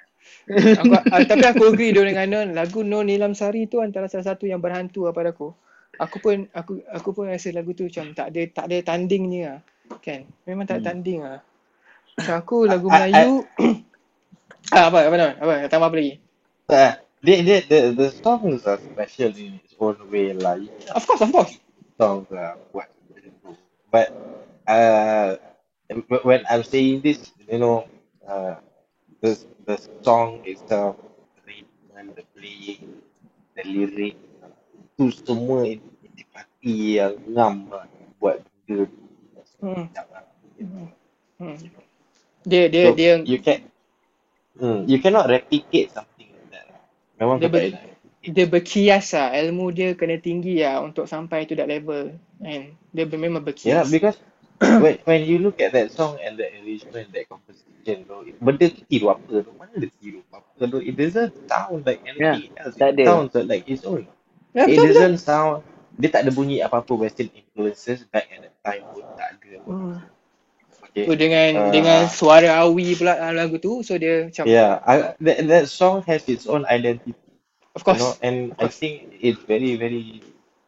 [0.81, 2.49] aku, ah, tapi aku agree dulu dengan Non.
[2.53, 5.53] Lagu Nur Nilam Sari tu antara salah satu yang berhantu lah pada aku.
[5.99, 9.61] Aku pun aku aku pun rasa lagu tu macam tak ada tak ada tandingnya lah.
[10.01, 10.25] Kan?
[10.45, 10.87] Memang tak Hmm.
[10.87, 11.45] tanding lah.
[12.17, 13.33] Macam aku lagu Ah, ah, Melayu
[14.77, 15.33] ah, apa apa Non?
[15.37, 15.53] Apa?
[15.69, 16.15] Tambah apa lagi?
[16.67, 20.57] Ah, dia dia the, the songs are special in its own way lah
[20.97, 21.53] Of course, of course.
[22.01, 23.57] songs are macam
[23.93, 24.09] but
[24.65, 25.37] uh,
[26.25, 27.85] when I'm saying this you know
[28.25, 28.57] uh,
[29.21, 29.37] the
[29.69, 30.97] the song itself
[31.37, 33.03] the rhythm the playing
[33.57, 34.17] the lyric
[34.97, 37.69] tu semua intisipasi yang ngam
[38.21, 38.85] buat benda.
[39.61, 39.89] Hmm.
[39.93, 40.09] Sedap.
[41.41, 41.57] Hmm.
[42.49, 43.61] Dia dia So, dia you can
[44.61, 46.10] hmm, you cannot replicate something like.
[47.21, 47.75] Memang Dia ber-
[48.21, 49.33] dia berkias lah.
[49.37, 52.17] Ilmu dia kena tinggi lah untuk sampai to that level.
[52.41, 52.77] Kan?
[52.93, 53.91] Dia ber- memang Yeah, berkias.
[53.93, 54.17] because
[54.83, 58.83] when when you look at that song and the arrangement, that composition, bro, benda tu
[58.89, 59.53] tiru apa tu?
[59.57, 60.79] Mana ada tiru apa tu?
[60.81, 62.77] It doesn't sound like anything else.
[62.77, 63.05] tak It ada.
[63.05, 64.05] sounds like its own.
[64.57, 65.11] Ya, It betul, betul.
[65.11, 65.65] doesn't sound.
[66.01, 69.61] Dia tak ada bunyi apa-apa Western influences back at that time pun tak ada.
[69.67, 69.97] Hmm.
[70.91, 71.07] Okay.
[71.07, 71.71] So dengan Ah.
[71.71, 76.03] dengan suara awi pula dalam lagu tu so dia macam Yeah, I, that that song
[76.11, 77.15] has its own identity,
[77.79, 78.77] of you course know, and of I course.
[78.83, 80.19] think it's very very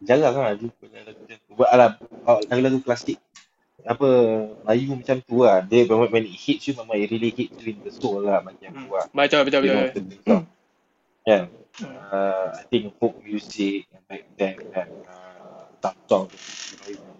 [0.06, 1.50] jarang lah jumpa lagu macam tu.
[1.58, 1.90] Buat alam
[2.46, 3.18] lagu-lagu klasik
[3.82, 4.06] apa
[4.62, 5.58] Melayu macam tu lah.
[5.66, 8.38] Dia when, when it hits you memang it really hits you in the soul lah
[8.46, 9.06] macam tu lah.
[9.10, 10.02] Betul betul You know, betul.
[10.06, 10.44] certain song.
[11.26, 11.42] Yeah.
[11.82, 16.28] Uh, I think folk music back then dan uh, you
[16.86, 17.11] you know,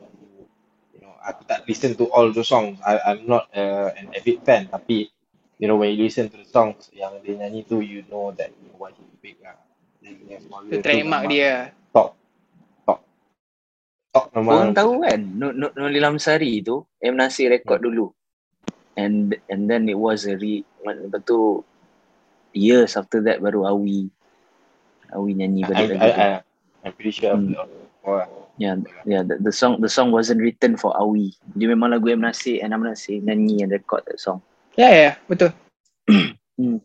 [1.22, 2.78] aku tak listen to all the songs.
[2.82, 5.10] I, I'm not uh, an avid fan tapi
[5.58, 8.50] you know when you listen to the songs yang dia nyanyi tu you know that
[8.50, 9.56] you know, what he big lah.
[10.02, 11.70] Itu tu trademark dia.
[11.94, 12.18] Top.
[12.82, 12.98] Top.
[14.10, 14.74] Top memang.
[14.74, 18.10] Korang tahu kan Nurul Lamsari tu M Nasir rekod dulu
[18.96, 21.64] and and then it was a re lepas tu
[22.52, 24.12] years after that baru Awi
[25.16, 26.28] Awi nyanyi I, balik I, lagu tu I,
[26.84, 27.56] I'm pretty sure Hmm.
[28.02, 28.18] Oh,
[28.58, 28.74] yeah
[29.06, 32.58] yeah the, the song the song wasn't written for Awi dia memang lagu M Nasir
[32.58, 34.42] and M Nasir nyanyi and record that song
[34.74, 35.52] Ya ya betul.
[36.52, 36.78] Hmm.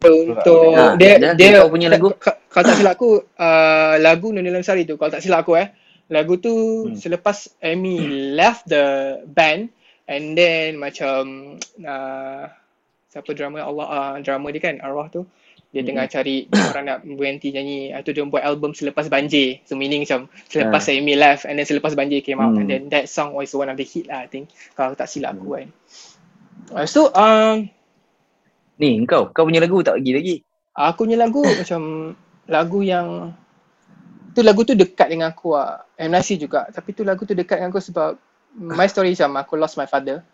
[0.00, 2.12] Untuk Ah, dia dan dia kau punya lagu?
[2.16, 5.68] ka- Kalau tak silap aku uh, lagu Noni Lamsari tu kalau tak silap aku eh
[6.08, 6.52] lagu tu
[6.86, 6.96] Hmm.
[6.96, 8.84] selepas Amy left the
[9.26, 9.72] band
[10.06, 12.44] and then macam uh,
[13.08, 15.24] siapa drama Allah uh, drama dia kan arwah tu
[15.74, 15.88] dia Hmm.
[15.90, 20.06] tengah cari orang nak berhenti nyanyi Lepas tu dia buat album selepas banjir so meaning
[20.06, 20.94] macam selepas Ah.
[20.94, 22.62] Amy left and then selepas banjir came out Hmm.
[22.62, 25.34] and then that song was one of the hit lah I think kalau tak silap
[25.34, 25.68] aku kan
[26.70, 27.66] Lepas tu um,
[28.78, 30.36] ni kau kau punya lagu tak bagi lagi
[30.74, 32.14] Aku punya lagu macam
[32.46, 33.34] lagu yang
[34.34, 35.86] tu lagu tu dekat dengan aku lah.
[35.94, 36.10] M.
[36.10, 36.66] Nasir juga.
[36.66, 38.18] Tapi tu lagu tu dekat dengan aku sebab
[38.58, 40.26] my story macam aku lost my father.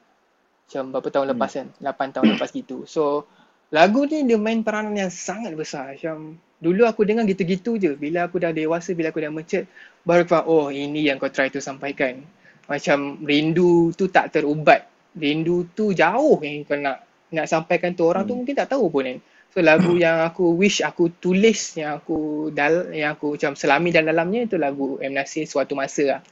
[0.64, 1.32] Macam berapa tahun Hmm.
[1.36, 1.66] lepas kan.
[1.76, 2.88] 8 tahun lepas gitu.
[2.88, 3.28] So
[3.70, 5.94] lagu ni dia main peranan yang sangat besar.
[5.94, 7.94] Macam dulu aku dengar gitu-gitu je.
[7.94, 9.66] Bila aku dah dewasa, bila aku dah mature,
[10.02, 12.22] baru aku faham, oh ini yang kau try to sampaikan.
[12.66, 14.86] Macam rindu tu tak terubat.
[15.14, 18.42] Rindu tu jauh yang kau nak nak sampaikan tu orang tu Hmm.
[18.42, 19.18] mungkin tak tahu pun kan.
[19.50, 24.14] So lagu yang aku wish aku tulis yang aku dal yang aku macam selami dalam
[24.14, 26.22] dalamnya itu lagu M Nasir suatu masa lah.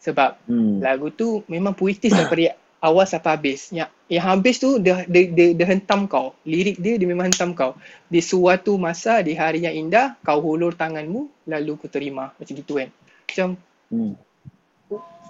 [0.00, 0.84] Sebab hmm.
[0.84, 3.70] lagu tu memang puitis daripada awal sampai habis.
[3.74, 6.34] Yang yang habis tu dia dia, dia, dia hentam kau.
[6.46, 7.74] Lirik dia dia memang hentam kau.
[8.08, 12.34] Di suatu masa di hari yang indah kau hulur tanganmu lalu ku terima.
[12.36, 12.88] Macam gitu kan.
[13.28, 13.48] Macam
[13.92, 14.14] hmm.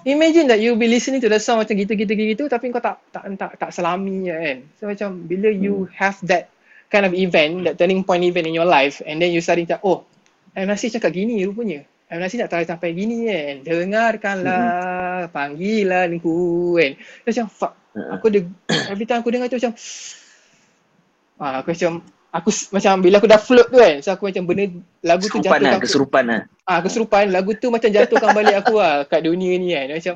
[0.06, 3.26] Imagine that you be listening to the song macam gitu-gitu gitu tapi kau tak tak
[3.34, 4.58] tak tak selami je kan.
[4.78, 6.48] So macam bila you have that
[6.88, 9.76] kind of event, that turning point event in your life and then you starting to
[9.82, 10.06] oh,
[10.54, 10.70] M.
[10.70, 11.82] Nasir cakap gini rupanya.
[12.09, 12.18] M.
[12.24, 13.55] Nasir nak tarik sampai gini kan.
[13.68, 16.93] Dengarkanlah panggilanku kan.
[16.97, 17.72] So, macam fuck.
[18.16, 18.48] Aku de-
[18.89, 19.74] every time aku dengar tu macam
[21.43, 21.93] ah, aku macam
[22.28, 23.94] aku macam bila aku dah float tu kan.
[24.01, 24.64] So aku macam benda
[25.05, 28.56] lagu tu kesurupan lah jatuhkan aku- kesurupan lah Ah, keserupan lagu tu macam jatuhkan balik
[28.60, 29.86] aku lah kat dunia ni kan.
[29.93, 30.14] Macam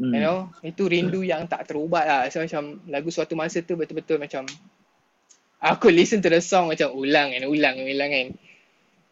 [0.00, 0.12] hmm.
[0.12, 2.20] you know, itu rindu yang tak terubat lah.
[2.28, 4.44] So macam lagu suatu masa tu betul-betul macam
[5.60, 8.26] aku listen to the song macam ulang kan, ulang ulang kan.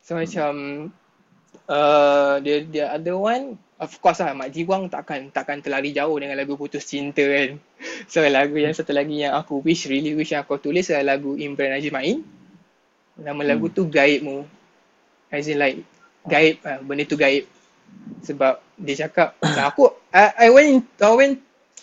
[0.03, 0.53] So macam
[1.69, 6.39] uh, dia dia other one of course lah Mak Jiwang takkan takkan terlari jauh dengan
[6.39, 7.59] lagu putus cinta kan.
[8.13, 11.35] So lagu yang satu lagi yang aku wish really wish yang aku tulis adalah lagu
[11.35, 12.23] Imran Najib Main.
[13.19, 14.47] Nama lagu tu Gaibmu.
[15.33, 15.83] As in like
[16.31, 17.51] gaib uh, benda tu gaib.
[18.23, 19.35] Sebab dia cakap
[19.69, 21.43] aku I, I went I went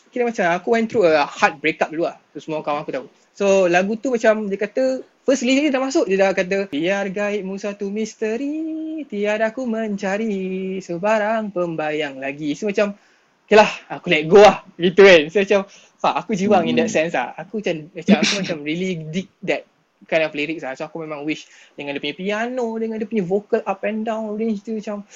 [0.09, 2.17] kira macam aku went through a hard breakup dulu lah.
[2.31, 3.07] Tu semua kawan aku tahu.
[3.39, 7.07] So lagu tu macam dia kata first lirik dia dah masuk dia dah kata biar
[7.07, 12.51] gaibmu satu misteri tiada aku mencari sebarang pembayang lagi.
[12.59, 12.99] So macam
[13.47, 15.31] okay lah aku let go lah gitu kan.
[15.31, 17.31] So macam fuck aku jiwang in that sense lah.
[17.39, 19.63] Aku macam macam aku macam really dig that
[20.11, 20.75] kind of lyrics lah.
[20.75, 21.47] So aku memang wish
[21.79, 25.07] dengan dia punya piano, dengan dia punya vocal up and down range tu macam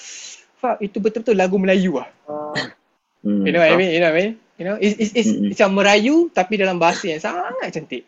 [0.55, 2.07] fuck itu betul-betul lagu Melayu lah.
[3.19, 3.43] Hmm.
[3.43, 3.91] You know what I mean?
[3.91, 4.33] You know what I mean?
[4.53, 5.49] You know, it's, it's, it's Mm-mm.
[5.49, 8.05] macam Merayu tapi dalam bahasa yang sangat cantik.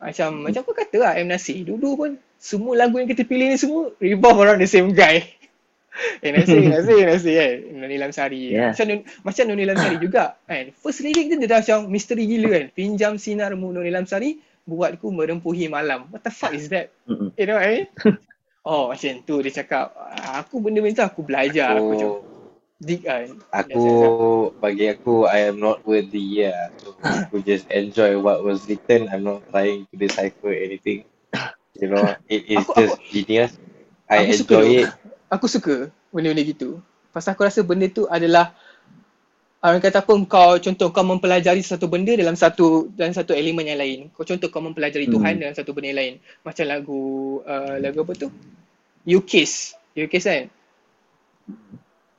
[0.00, 1.28] Macam macam aku kata lah M.
[1.28, 1.60] Nasir.
[1.62, 2.10] Dulu pun
[2.40, 5.20] semua lagu yang kita pilih ni semua revolve around the same guy.
[6.24, 6.32] M.
[6.40, 6.64] Nasir.
[6.64, 7.04] Nasir.
[7.04, 7.54] Nasir kan.
[7.76, 8.42] Noni Lamsari.
[8.48, 8.72] Yeah.
[8.72, 10.72] Macam, macam Noni Lamsari juga kan.
[10.80, 12.64] First lirik dia, dia dah macam misteri gila kan.
[12.72, 16.08] Pinjam sinarmu Noni Lamsari buatku merempuhi malam.
[16.08, 16.88] What the fuck is that?
[17.06, 17.88] You know what I mean?
[18.60, 19.96] Oh macam tu dia cakap.
[20.36, 21.80] Aku benda-benda tu aku belajar.
[21.80, 22.10] Aku macam
[22.80, 23.28] dig kan.
[23.52, 23.84] aku
[24.56, 26.72] bagi aku I am not worthy yeah.
[26.80, 29.06] So aku just enjoy what was written.
[29.12, 31.04] I'm not trying to decipher anything.
[31.76, 33.52] You know, it is Aku- just genius.
[34.08, 34.74] I Aku suka enjoy tu.
[34.74, 34.88] it.
[35.30, 35.74] Aku suka
[36.10, 36.68] benda-benda gitu.
[37.12, 38.56] Pasal aku rasa benda tu adalah
[39.60, 43.78] orang kata apa kau contoh kau mempelajari satu benda dalam satu dalam satu elemen yang
[43.78, 43.98] lain.
[44.16, 45.14] Kau contoh kau mempelajari Hmm.
[45.20, 46.14] Tuhan dalam satu benda yang lain.
[46.42, 47.00] Macam lagu
[47.44, 48.28] uh, lagu apa tu?
[49.04, 49.76] You Kiss.
[49.94, 50.48] You Kiss kan?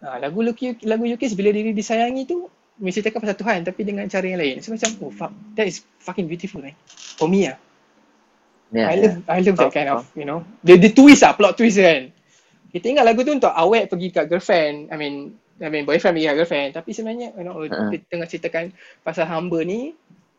[0.01, 2.49] Ha, lagu lagu Kiss bila diri disayangi tu
[2.81, 4.55] mesti cakap pasal Tuhan tapi dengan cara yang lain.
[4.65, 6.73] So macam oh fuck that is fucking beautiful man.
[7.17, 7.57] For me ah.
[8.71, 9.01] Yeah, I yeah.
[9.03, 12.15] love I love that kind of you know the the twist ah plot twist kan.
[12.71, 14.87] kita ingat lagu tu untuk awet pergi kat girlfriend.
[14.89, 16.69] I mean, I mean boyfriend pergi kat girlfriend.
[16.79, 17.91] Tapi sebenarnya, you know, Ha.
[17.91, 18.71] dia tengah ceritakan
[19.03, 19.91] pasal hamba ni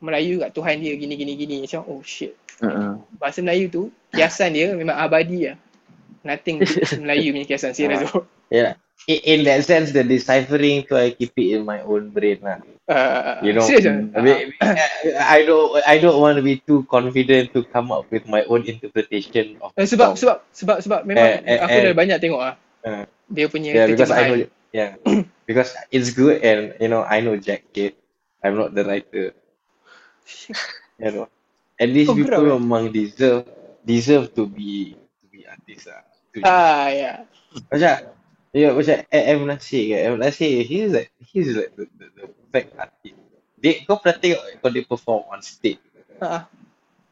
[0.02, 1.56] Melayu kat Tuhan dia gini gini gini.
[1.62, 2.34] Macam oh shit.
[2.64, 3.04] Uh-uh.
[3.20, 3.82] Bahasa Melayu tu
[4.16, 5.56] kiasan dia memang abadi lah.
[6.24, 6.64] Nothing
[7.04, 8.24] Melayu punya kiasan serius tu.
[8.48, 8.80] Yeah.
[9.10, 12.62] In, in that sense, the deciphering tu I keep it in my own brain lah.
[12.86, 13.74] Uh, You know, ah?
[14.14, 14.54] I, mean,
[15.18, 18.62] I don't I don't want to be too confident to come up with my own
[18.62, 20.18] interpretation of Eh, sebab song.
[20.18, 21.82] sebab sebab sebab memang Eh, eh, aku eh.
[21.90, 22.54] dah banyak tengok ah.
[22.82, 24.38] Uh, Dia punya yeah because I know
[24.70, 24.90] yeah
[25.50, 27.98] because it's good and you know I know Jack Kid.
[28.42, 29.34] I'm not the writer.
[30.98, 31.26] You know,
[31.78, 32.54] and these Oh, people eh?
[32.54, 33.46] memang deserve
[33.82, 36.02] deserve to be to be artists lah.
[36.38, 37.12] To- Ah ya.
[37.70, 37.94] Macam
[38.52, 42.68] Ya macam M Nasir kan M Nasir He's like He's like the, the, the perfect
[42.76, 43.16] artist
[43.56, 45.80] Dia kau pernah tengok Kau dia perform on stage
[46.20, 46.44] Ah.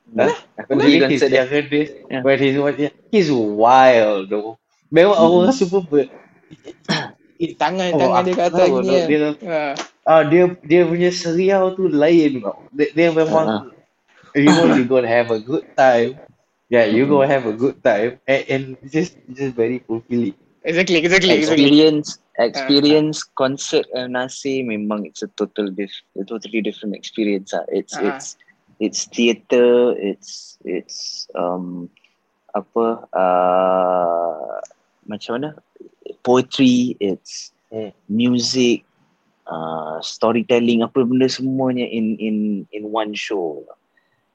[0.07, 0.31] Dah.
[0.61, 1.45] Aku Kau pergi lihat his konsert dia.
[1.65, 2.21] dia Ya.
[2.21, 4.61] When he's watching He's wild though
[4.93, 5.33] Memang Hmm.
[5.41, 6.07] orang super ber
[7.57, 9.07] Tangan Oh, tangan dia aku kat atas gini kan.
[9.09, 9.75] dia- Ah.
[10.05, 13.63] ah dia dia punya seriau tu lain tau Dia, dia memang Ah.
[14.37, 16.21] You know you gonna have a good time
[16.69, 17.17] Yeah you Hmm.
[17.17, 21.73] gonna have a good time And, and just just very fulfilling Exactly, exactly, exactly.
[21.73, 27.65] experience experience concert El Nasir memang it's a total diff, a totally different experience ah.
[27.69, 28.01] It's Ah.
[28.01, 28.37] it's
[28.81, 31.89] it's theatre, it's it's um
[32.55, 34.59] apa uh,
[35.09, 35.51] macam mana
[36.25, 37.95] poetry, it's Hmm.
[38.11, 38.83] music,
[39.47, 42.37] uh, storytelling apa benda semuanya in in
[42.75, 43.63] in one show.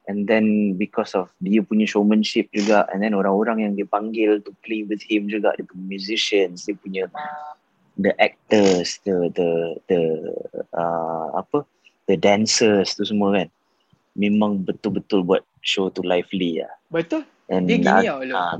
[0.06, 4.54] And then because of dia punya showmanship juga and then orang-orang yang dia panggil to
[4.62, 7.04] play with him juga dia punya musicians, dia punya
[7.98, 9.50] the actors, the the
[9.90, 10.02] the
[10.78, 11.66] uh, apa
[12.06, 13.50] the dancers tu semua kan.
[14.16, 16.72] Memang betul-betul buat show tu lively lah.
[16.88, 17.26] Betul.
[17.52, 18.34] And Dia gini tau, Lo.
[18.38, 18.56] ah,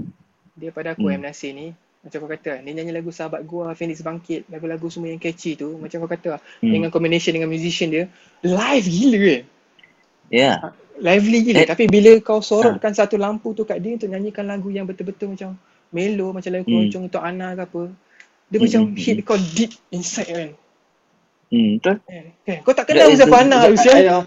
[0.58, 1.22] Dia pada aku Hmm.
[1.22, 1.72] M Nasir ni
[2.06, 5.74] macam kau kata dia nyanyi lagu Sahabat Gua, Phoenix Bangkit, lagu-lagu semua yang catchy tu
[5.82, 8.06] macam kau kata hmm, dengan combination dengan musician dia
[8.46, 9.44] live gila kan.
[10.30, 10.58] Yeah.
[10.96, 11.68] Lively gila Eh.
[11.68, 15.60] tapi bila kau sorotkan satu lampu tu kat dia untuk nyanyikan lagu yang betul-betul macam
[15.92, 16.72] melo macam lagu Hmm.
[16.72, 17.84] keroncong untuk Ana ke apa.
[18.48, 20.50] Dia Hmm, macam hmm, hit kau deep inside kan.
[21.52, 21.96] Hmm, betul.
[22.08, 22.26] Kan?
[22.48, 22.58] Kan?
[22.64, 23.92] Kau tak kenal That is siapa the- Ana I, Usia.
[23.92, 24.24] I know,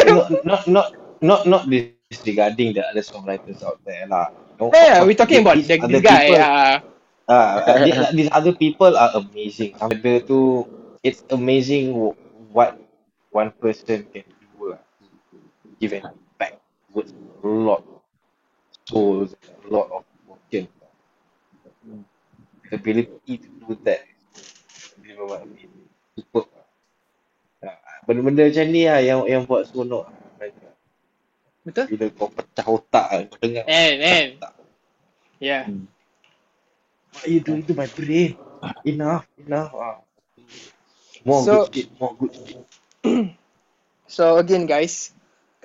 [0.00, 0.86] you know, not not
[1.20, 4.32] not not disregarding the other songwriters out there lah.
[4.60, 6.26] No, Yeah, we talking about the, other this guy.
[6.30, 6.74] people, ah.
[7.28, 7.52] ah,
[7.84, 9.74] these, these other people are amazing.
[9.80, 10.64] Ada tu,
[11.02, 12.16] it's amazing wh-
[12.54, 12.78] what
[13.34, 14.24] one person can
[15.80, 16.58] Give an impact
[16.94, 17.10] with
[17.42, 18.00] a lot of
[18.88, 20.68] souls, a lot of emotion.
[22.70, 24.02] The ability to do that.
[26.14, 26.46] Superb.
[27.64, 30.06] Ah, Benda-benda macam ni lah yang yang buat seronok.
[31.64, 31.84] Betul?
[31.96, 33.64] Bila kau pecah otak kau dengar.
[33.64, 34.30] And and
[35.40, 35.64] yeah.
[37.16, 38.36] What you doing to my brain?
[38.84, 39.72] Enough, enough.
[39.72, 39.98] Ah.
[41.24, 42.60] More So- good shit, more good shit.
[44.04, 45.13] So again guys,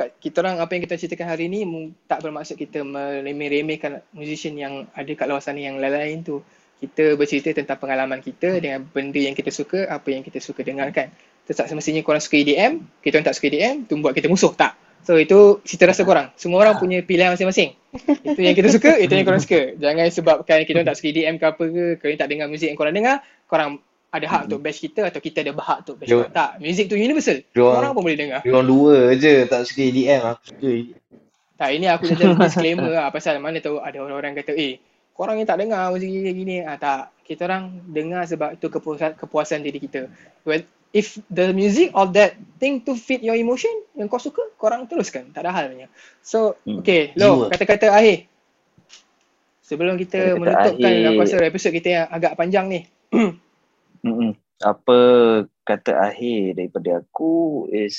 [0.07, 1.67] kita orang apa yang kita ceritakan hari ni
[2.07, 6.39] tak bermaksud kita meremeh-remehkan musician yang ada kat luar sana yang lain-lain tu.
[6.79, 11.11] Kita bercerita tentang pengalaman kita dengan benda yang kita suka, apa yang kita suka dengarkan.
[11.43, 14.55] Itu tak semestinya korang suka EDM, kita orang tak suka EDM, tu buat kita musuh.
[14.55, 14.79] Tak.
[15.03, 16.31] So itu cerita rasa korang.
[16.39, 17.75] Semua orang punya pilihan masing-masing.
[18.23, 19.75] Itu yang kita suka, itu yang korang suka.
[19.75, 22.79] Jangan sebabkan kita orang tak suka EDM ke apa ke, korang tak dengar muzik yang
[22.79, 23.15] korang dengar,
[23.51, 26.17] korang ada hak untuk bash kita atau kita ada hak untuk bash Yo.
[26.19, 26.33] korang.
[26.33, 27.45] Tak, muzik tu universal.
[27.51, 28.39] Diorang- orang pun boleh dengar.
[28.41, 30.21] Orang dua je tak suka EDM.
[30.27, 30.97] Aku suka EDM.
[31.55, 34.79] Tak, ini aku jadi disclaimer lah pasal mana tahu ada orang-orang kata, eh,
[35.11, 36.55] korang yang tak dengar muzik gini gini.
[36.59, 40.07] Ah tak, kita orang dengar sebab itu kepuasan kepuasan diri kita.
[40.41, 44.87] Well, if the music or that thing to fit your emotion yang kau suka, korang
[44.87, 45.29] teruskan.
[45.29, 45.91] Tak ada halnya.
[46.19, 46.79] So, Hmm.
[46.79, 48.25] okay, lo kata-kata akhir.
[49.61, 51.05] Sebelum kita Kata-kata menutupkan akhir.
[51.05, 52.79] aku rasa episod kita yang agak panjang ni.
[54.05, 54.35] Mm-mm.
[54.59, 54.99] Apa
[55.63, 57.95] kata akhir daripada aku is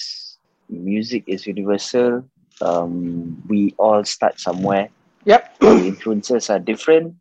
[0.69, 2.25] music is universal.
[2.61, 4.93] Um, we all start somewhere.
[5.25, 5.65] Yep.
[5.65, 7.17] Our influences are different,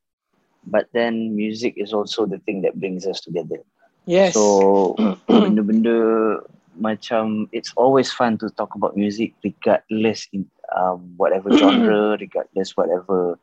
[0.67, 3.63] but then music is also the thing that brings us together.
[4.03, 4.35] Yes.
[4.35, 4.95] So
[5.27, 6.39] benda-benda
[6.79, 13.35] macam it's always fun to talk about music regardless in um, whatever genre, regardless whatever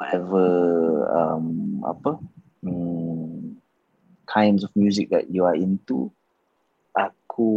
[0.00, 0.46] whatever
[1.12, 2.16] um, apa
[2.64, 3.11] hmm,
[4.32, 6.08] kinds of music that you are into.
[6.96, 7.50] Aku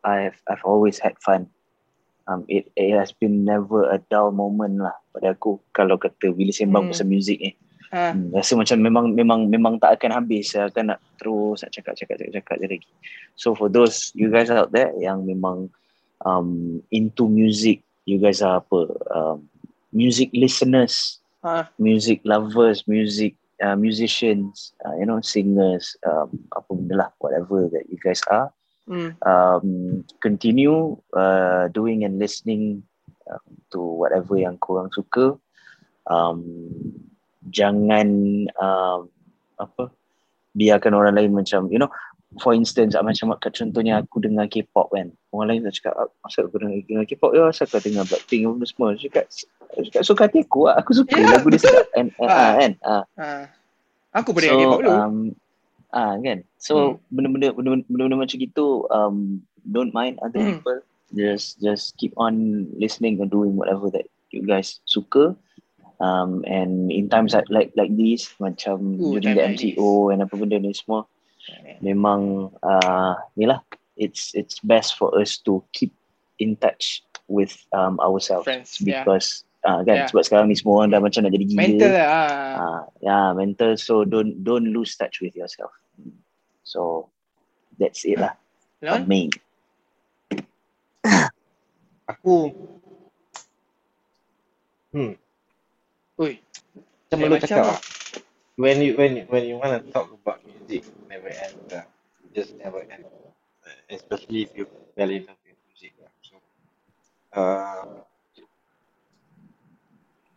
[0.00, 1.52] I've I've always had fun.
[2.28, 6.54] Um, it, it has been never a dull moment lah pada aku kalau kata bila
[6.54, 6.92] sembang Hmm.
[6.92, 7.52] pasal music ni.
[7.90, 11.74] Ah, Hmm, rasa macam memang memang memang tak akan habis saya akan nak terus nak
[11.74, 12.90] cakap cakap cakap cakap je lagi.
[13.34, 15.74] So for those you guys out there yang memang
[16.22, 19.50] um, into music, you guys are apa um,
[19.90, 26.94] music listeners, ah, music lovers, music uh, musicians, uh, you know, singers, um, apa benda
[27.06, 28.50] lah, whatever that you guys are,
[28.90, 29.14] Hmm.
[29.22, 32.82] um, continue uh, doing and listening
[33.30, 35.38] um, to whatever yang korang suka.
[36.10, 36.42] Um,
[37.54, 38.08] jangan
[38.58, 39.06] um,
[39.62, 39.94] apa
[40.58, 41.88] biarkan orang lain macam you know
[42.42, 46.50] for instance ah, macam contohnya aku dengar K-pop kan orang lain tak cakap "Ah, asal
[46.50, 49.24] aku dengar, dengar K-pop ya asal kau dengar Blackpink apa semua Dia cakap
[49.72, 50.74] dia cakap suka hati aku ah.
[50.76, 51.70] aku suka Ya, lagu dia betul.
[51.70, 52.36] sedap and, and, Ah.
[52.36, 53.04] ah, kan ah.
[53.16, 53.28] Ha.
[54.12, 54.90] Aku pernah so, dulu.
[54.90, 55.16] um,
[55.90, 56.94] ah kan so Hmm.
[57.10, 60.58] benda-benda benda-benda benda-benda macam gitu um, don't mind other Hmm.
[60.58, 60.78] people
[61.12, 62.34] just just keep on
[62.74, 65.34] listening and doing whatever that you guys suka
[65.98, 70.22] um, and in times like like, like this macam Ooh, during the like MCO and
[70.22, 71.02] apa benda ni semua
[71.80, 73.58] memang uh, ni lah
[73.96, 75.90] it's it's best for us to keep
[76.38, 79.02] in touch with um, ourselves Friends, yeah.
[79.02, 80.08] because uh, kan Yeah.
[80.08, 82.08] sebab sekarang ni semua orang dah macam nak jadi gila Mental lah.
[82.08, 82.22] Ha.
[82.56, 85.72] uh, yeah mental so don't don't lose touch with yourself
[86.64, 87.08] so
[87.76, 88.36] that's it lah
[88.80, 89.04] Lon?
[89.08, 89.28] main
[92.10, 92.50] Aku
[94.90, 95.14] Hmm
[96.20, 96.36] Ui.
[97.08, 97.80] Macam lu cakap lah.
[98.60, 101.86] When you when you, when you want to talk about music never end lah.
[102.36, 103.08] Just never end.
[103.88, 106.12] Especially if you fell in love with music lah.
[106.20, 106.34] So
[107.32, 108.04] uh,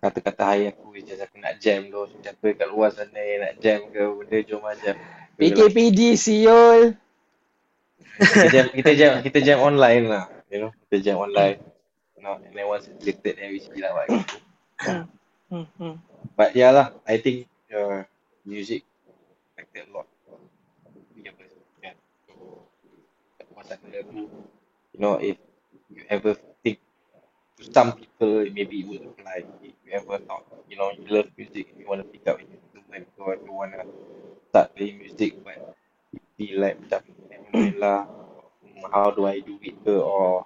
[0.03, 3.55] kata-kata hari aku is just aku nak jam tu siapa kat luar sana yang nak
[3.63, 4.99] jam ke benda jom lah jam
[5.39, 6.99] PKPD siul.
[8.19, 11.63] kita jam kita jam kita jam online lah you know kita jam online
[12.19, 14.11] you know and then once it's lifted then we see lah what.
[16.33, 18.09] But yeah lah, I think uh,
[18.41, 18.81] music
[19.53, 20.09] affected a lot.
[21.77, 21.93] Kan?
[22.25, 22.33] Tu,
[24.93, 25.37] you know, if
[25.93, 26.33] you ever
[26.65, 26.81] think
[27.59, 29.45] to some people maybe it would apply.
[29.61, 33.07] You ever thought, you know, you love music, you want to pick up an instrument
[33.17, 33.85] or you want to
[34.49, 35.77] start playing music but
[36.11, 37.01] you feel like macam
[37.77, 38.09] lah,
[38.89, 40.45] how do I do it ke or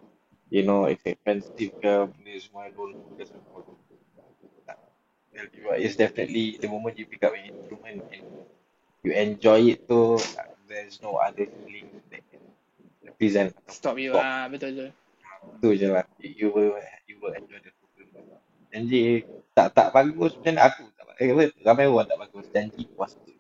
[0.52, 3.64] you know, it's expensive ke, benda semua don't focus on
[5.38, 8.26] tell you what, it's definitely the moment you pick up an instrument and
[9.04, 10.20] you enjoy it tu,
[10.68, 12.44] there's no other feeling that can
[13.06, 14.12] represent Stop you.
[14.18, 14.90] Ah, betul betul.
[15.62, 16.06] tu je lah.
[16.20, 16.76] You will
[17.08, 17.77] you will enjoy the.
[18.72, 19.24] Janji
[19.56, 22.46] tak tak bagus macam mana aku tak eh, apa, ramai orang tak bagus.
[22.54, 23.34] Janji puas tu.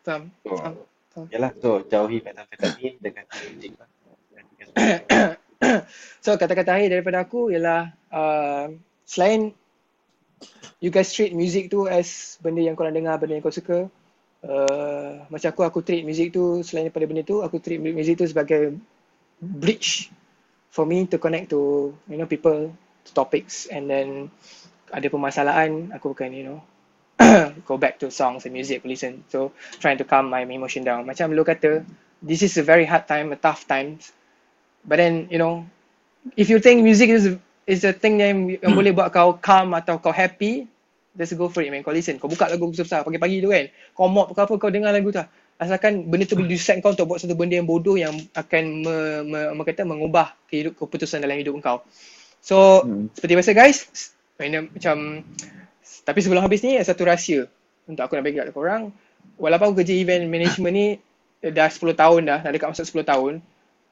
[0.00, 0.32] Faham.
[0.42, 1.26] So, Faham.
[1.30, 3.88] yalah, so jauhi metamfetamin dengan lah.
[6.24, 8.72] So kata-kata akhir daripada aku ialah uh,
[9.04, 9.52] selain
[10.80, 13.88] you guys treat music tu as benda yang korang dengar, benda yang kau suka.
[14.40, 18.24] Uh, macam aku, aku treat music tu selain daripada benda tu, aku treat music tu
[18.24, 18.76] sebagai
[19.40, 20.08] bridge
[20.70, 22.72] for me to connect to you know people,
[23.04, 24.30] to topics and then
[24.90, 26.58] ada permasalahan aku bukan you know
[27.68, 29.24] go back to songs and music listen.
[29.28, 31.04] So trying to calm my emotion down.
[31.06, 31.84] Macam lu kata,
[32.24, 34.12] this is a very hard time, a tough times.
[34.84, 35.68] But then, you know,
[36.36, 37.36] if you think music is
[37.68, 40.64] is a thing yang, yang boleh buat kau calm atau kau happy,
[41.14, 41.84] just go for it man.
[41.84, 42.16] Kau listen.
[42.16, 43.68] Kau buka lagu besar-besar pagi-pagi tu kan.
[43.92, 45.20] Kau mop ke apa, kau dengar lagu tu.
[45.60, 48.96] Asalkan benda tu boleh distract kau untuk buat satu benda yang bodoh yang akan me,
[49.28, 51.84] me, me kata mengubah kehidup, keputusan dalam hidup kau.
[52.40, 53.12] So, Hmm.
[53.12, 53.84] seperti biasa guys,
[54.40, 55.20] macam
[56.04, 57.44] tapi sebelum habis ni ada satu rahsia
[57.84, 58.88] untuk aku nak bagi kat korang.
[59.36, 60.86] Walaupun aku kerja event management ni
[61.44, 63.32] eh, dah 10 tahun dah, dah dekat masuk 10 tahun.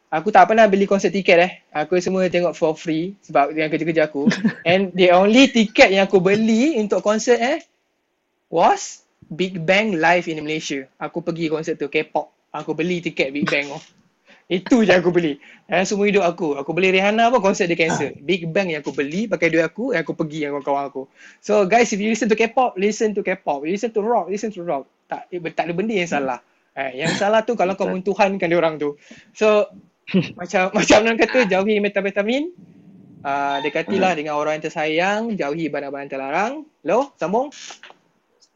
[0.09, 1.53] Aku tak pernah beli konsert tiket eh.
[1.69, 4.25] Aku semua tengok for free sebab yang kerja-kerja aku.
[4.69, 7.61] And the only tiket yang aku beli untuk konsert eh
[8.49, 10.89] was Big Bang live in Malaysia.
[10.97, 12.33] Aku pergi konsert tu K-pop.
[12.53, 13.83] Aku beli tiket Big Bang oh.
[14.49, 15.37] Itu je aku beli.
[15.69, 16.57] Dan semua hidup aku.
[16.57, 18.17] Aku beli Rihanna pun konsert dia cancel.
[18.25, 21.03] Big Bang yang aku beli pakai duit aku yang aku pergi dengan kawan-kawan aku.
[21.45, 23.69] So guys if you listen to K-pop, listen to K-pop.
[23.69, 24.89] You listen to rock, listen to rock.
[25.05, 26.41] Tak eh, tak ada benda yang salah.
[26.73, 28.97] Eh, yang salah tu kalau kau mentuhankan dia orang tu.
[29.37, 29.69] So
[30.41, 32.49] macam macam orang kata jauhi metamfetamin.
[33.19, 36.53] Uh, dekatilah dengan orang yang tersayang, jauhi barang-barang terlarang.
[36.87, 37.51] Lo, sambung.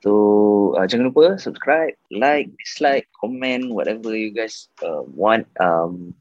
[0.02, 5.46] So uh, jangan lupa subscribe, like, dislike, comment, whatever you guys uh, want.
[5.62, 6.18] Um,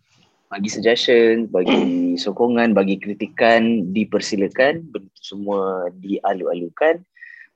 [0.53, 4.85] bagi suggestion, bagi sokongan, bagi kritikan, dipersilakan.
[5.17, 7.01] Semua dialu-alukan.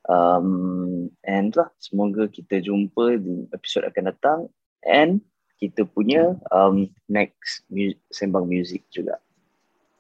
[0.06, 4.40] Um, and lah, semoga kita jumpa di episod akan datang.
[4.82, 5.22] And
[5.62, 9.22] kita punya um, next mu- sembang music juga.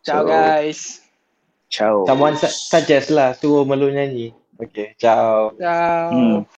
[0.01, 0.79] Ciao So, guys.
[1.69, 1.95] Ciao.
[2.05, 4.33] Someone su- suggest lah suruh Melu nyanyi.
[4.59, 5.55] Okay, ciao.
[5.57, 6.09] Ciao.
[6.11, 6.54] Hmm.